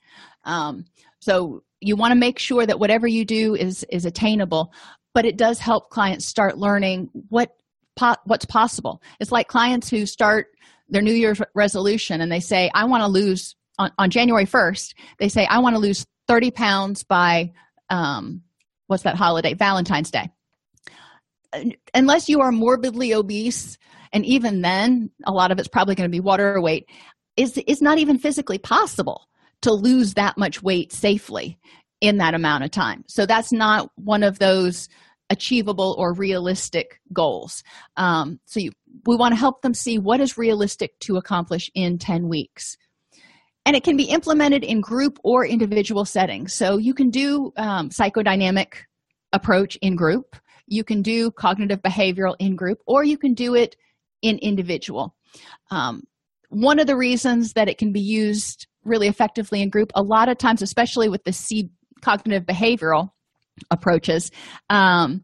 Um, 0.44 0.86
so 1.20 1.64
you 1.80 1.96
want 1.96 2.12
to 2.12 2.16
make 2.20 2.40
sure 2.40 2.66
that 2.66 2.80
whatever 2.80 3.08
you 3.08 3.26
do 3.26 3.56
is 3.56 3.86
is 3.90 4.06
attainable 4.06 4.74
but 5.18 5.26
it 5.26 5.36
does 5.36 5.58
help 5.58 5.90
clients 5.90 6.28
start 6.28 6.60
learning 6.60 7.10
what 7.30 7.50
po- 7.96 8.22
what's 8.26 8.46
possible. 8.46 9.02
It's 9.20 9.32
like 9.32 9.48
clients 9.48 9.90
who 9.90 10.06
start 10.06 10.46
their 10.90 11.02
new 11.02 11.12
year's 11.12 11.42
resolution 11.56 12.22
and 12.22 12.32
they 12.32 12.40
say 12.40 12.70
i 12.76 12.86
want 12.86 13.02
to 13.02 13.08
lose 13.08 13.56
on, 13.80 13.92
on 13.98 14.12
january 14.12 14.46
1st 14.46 14.94
they 15.18 15.28
say 15.28 15.48
i 15.48 15.58
want 15.58 15.76
to 15.76 15.80
lose 15.80 16.06
30 16.28 16.52
pounds 16.52 17.04
by 17.04 17.52
um, 17.90 18.44
what's 18.86 19.04
that 19.04 19.16
holiday? 19.16 19.56
Valentine's 19.56 20.12
day. 20.12 20.30
Unless 21.96 22.30
you 22.30 22.42
are 22.42 22.52
morbidly 22.52 23.16
obese 23.16 23.80
and 24.14 24.24
even 24.24 24.62
then 24.62 25.10
a 25.26 25.32
lot 25.32 25.52
of 25.52 25.58
it's 25.58 25.68
probably 25.68 25.96
going 25.96 26.10
to 26.10 26.16
be 26.16 26.20
water 26.20 26.62
weight 26.62 26.86
is 27.38 27.58
is 27.66 27.82
not 27.82 27.98
even 27.98 28.20
physically 28.20 28.60
possible 28.60 29.28
to 29.64 29.74
lose 29.74 30.14
that 30.14 30.38
much 30.38 30.62
weight 30.62 30.94
safely 30.94 31.58
in 32.02 32.18
that 32.18 32.34
amount 32.34 32.64
of 32.64 32.72
time. 32.72 33.04
So 33.08 33.26
that's 33.26 33.52
not 33.52 33.90
one 33.96 34.24
of 34.24 34.40
those 34.40 34.88
achievable 35.30 35.96
or 35.98 36.14
realistic 36.14 37.00
goals. 37.14 37.64
Um, 37.98 38.40
so 38.46 38.60
you, 38.60 38.72
we 39.06 39.16
want 39.16 39.34
to 39.34 39.40
help 39.40 39.62
them 39.62 39.74
see 39.74 39.98
what 39.98 40.22
is 40.22 40.38
realistic 40.38 40.98
to 41.02 41.18
accomplish 41.18 41.70
in 41.76 41.98
10 41.98 42.30
weeks. 42.30 42.78
And 43.66 43.76
it 43.76 43.84
can 43.84 43.98
be 43.98 44.06
implemented 44.06 44.64
in 44.64 44.80
group 44.80 45.20
or 45.24 45.46
individual 45.46 46.06
settings. 46.06 46.54
So 46.54 46.78
you 46.78 46.94
can 46.94 47.10
do 47.10 47.52
um, 47.58 47.90
psychodynamic 47.90 48.74
approach 49.34 49.76
in 49.82 49.96
group. 49.96 50.38
You 50.68 50.84
can 50.84 51.02
do 51.02 51.32
cognitive 51.32 51.82
behavioral 51.82 52.36
in 52.40 52.56
group 52.56 52.80
or 52.88 53.04
you 53.04 53.18
can 53.18 53.34
do 53.34 53.56
it 53.56 53.76
in 54.22 54.38
individual. 54.38 55.16
Um, 55.70 56.04
one 56.50 56.80
of 56.80 56.88
the 56.88 56.96
reasons 56.96 57.54
that 57.54 57.68
it 57.68 57.78
can 57.78 57.92
be 57.92 58.00
used 58.00 58.68
really 58.86 59.08
effectively 59.08 59.62
in 59.62 59.70
group 59.70 59.92
a 59.96 60.02
lot 60.02 60.30
of 60.30 60.38
times 60.38 60.62
especially 60.62 61.10
with 61.10 61.24
the 61.26 61.34
c 61.34 61.70
cognitive 62.02 62.46
behavioral 62.46 63.10
approaches 63.72 64.32
um, 64.70 65.24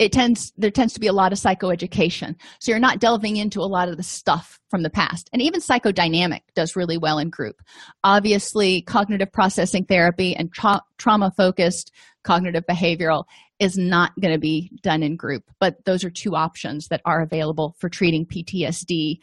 it 0.00 0.10
tends 0.10 0.52
there 0.56 0.70
tends 0.70 0.92
to 0.94 1.00
be 1.00 1.06
a 1.06 1.12
lot 1.12 1.32
of 1.32 1.38
psychoeducation. 1.38 2.34
So 2.58 2.72
you're 2.72 2.80
not 2.80 2.98
delving 2.98 3.36
into 3.36 3.60
a 3.60 3.62
lot 3.62 3.88
of 3.88 3.96
the 3.96 4.02
stuff 4.02 4.58
from 4.68 4.82
the 4.82 4.90
past. 4.90 5.30
And 5.32 5.40
even 5.40 5.60
psychodynamic 5.60 6.40
does 6.56 6.74
really 6.74 6.98
well 6.98 7.18
in 7.18 7.30
group. 7.30 7.62
Obviously 8.02 8.82
cognitive 8.82 9.32
processing 9.32 9.84
therapy 9.84 10.34
and 10.34 10.52
tra- 10.52 10.82
trauma 10.98 11.30
focused 11.36 11.92
cognitive 12.24 12.64
behavioral 12.68 13.24
is 13.60 13.78
not 13.78 14.10
going 14.20 14.34
to 14.34 14.40
be 14.40 14.68
done 14.82 15.02
in 15.04 15.14
group 15.14 15.44
but 15.60 15.76
those 15.84 16.02
are 16.02 16.10
two 16.10 16.34
options 16.34 16.88
that 16.88 17.00
are 17.04 17.20
available 17.20 17.76
for 17.78 17.88
treating 17.88 18.26
ptsd 18.26 19.18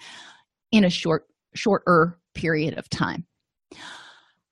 in 0.72 0.86
a 0.86 0.90
short 0.90 1.26
shorter 1.54 2.18
period 2.34 2.78
of 2.78 2.90
time. 2.90 3.26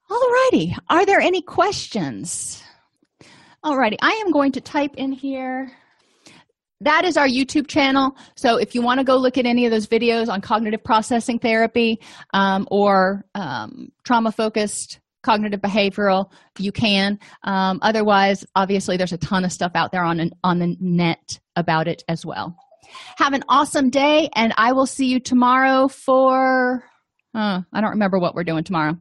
All 0.09 0.31
righty. 0.31 0.75
Are 0.89 1.05
there 1.05 1.19
any 1.19 1.41
questions 1.41 2.63
all 3.63 3.77
righty 3.77 3.97
i 4.01 4.11
am 4.25 4.31
going 4.31 4.51
to 4.51 4.61
type 4.61 4.95
in 4.95 5.11
here. 5.11 5.71
That 6.81 7.03
is 7.03 7.17
our 7.17 7.27
youtube 7.27 7.67
channel 7.67 8.15
so 8.35 8.57
if 8.57 8.73
you 8.73 8.81
want 8.81 8.99
to 8.99 9.03
go 9.03 9.17
look 9.17 9.37
at 9.37 9.45
any 9.45 9.65
of 9.65 9.71
those 9.71 9.87
videos 9.87 10.29
on 10.29 10.41
cognitive 10.41 10.83
processing 10.83 11.39
therapy 11.39 11.99
um, 12.33 12.67
or 12.71 13.25
um, 13.35 13.89
trauma 14.05 14.31
focused 14.31 14.99
cognitive 15.21 15.59
behavioral 15.59 16.31
you 16.57 16.71
can. 16.71 17.19
Um, 17.43 17.79
otherwise 17.81 18.45
obviously 18.55 18.95
there's 18.95 19.11
a 19.11 19.17
ton 19.17 19.43
of 19.43 19.51
stuff 19.51 19.73
out 19.75 19.91
there 19.91 20.03
on 20.03 20.21
an, 20.21 20.31
on 20.43 20.59
the 20.59 20.77
net 20.79 21.39
about 21.57 21.89
it 21.89 22.03
as 22.07 22.25
well. 22.25 22.55
Have 23.17 23.33
an 23.33 23.43
awesome 23.49 23.89
day 23.89 24.29
and 24.35 24.53
i 24.57 24.71
will 24.71 24.87
see 24.87 25.07
you 25.07 25.19
tomorrow 25.19 25.87
for 25.89 26.83
uh, 27.35 27.61
i 27.73 27.81
don't 27.81 27.91
remember 27.91 28.19
what 28.19 28.33
we're 28.33 28.43
doing 28.43 28.63
tomorrow 28.63 28.97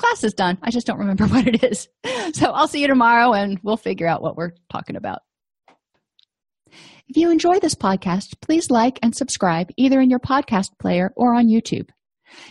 class 0.00 0.24
is 0.24 0.34
done 0.34 0.58
i 0.62 0.70
just 0.70 0.86
don't 0.86 0.98
remember 0.98 1.26
what 1.28 1.46
it 1.46 1.62
is 1.62 1.88
so 2.32 2.50
i'll 2.52 2.68
see 2.68 2.80
you 2.80 2.86
tomorrow 2.86 3.32
and 3.32 3.58
we'll 3.62 3.76
figure 3.76 4.06
out 4.06 4.22
what 4.22 4.36
we're 4.36 4.52
talking 4.70 4.96
about 4.96 5.20
if 7.08 7.16
you 7.16 7.30
enjoy 7.30 7.58
this 7.58 7.74
podcast 7.74 8.34
please 8.40 8.70
like 8.70 8.98
and 9.02 9.14
subscribe 9.14 9.68
either 9.76 10.00
in 10.00 10.10
your 10.10 10.20
podcast 10.20 10.70
player 10.78 11.12
or 11.16 11.34
on 11.34 11.48
youtube 11.48 11.88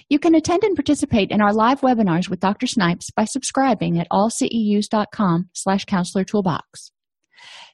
you 0.09 0.19
can 0.19 0.35
attend 0.35 0.63
and 0.63 0.75
participate 0.75 1.31
in 1.31 1.41
our 1.41 1.53
live 1.53 1.81
webinars 1.81 2.29
with 2.29 2.41
Dr. 2.41 2.67
Snipes 2.67 3.11
by 3.11 3.25
subscribing 3.25 3.97
at 3.97 4.09
allceus.com 4.11 5.49
slash 5.53 5.85
counselor 5.85 6.25
toolbox. 6.25 6.91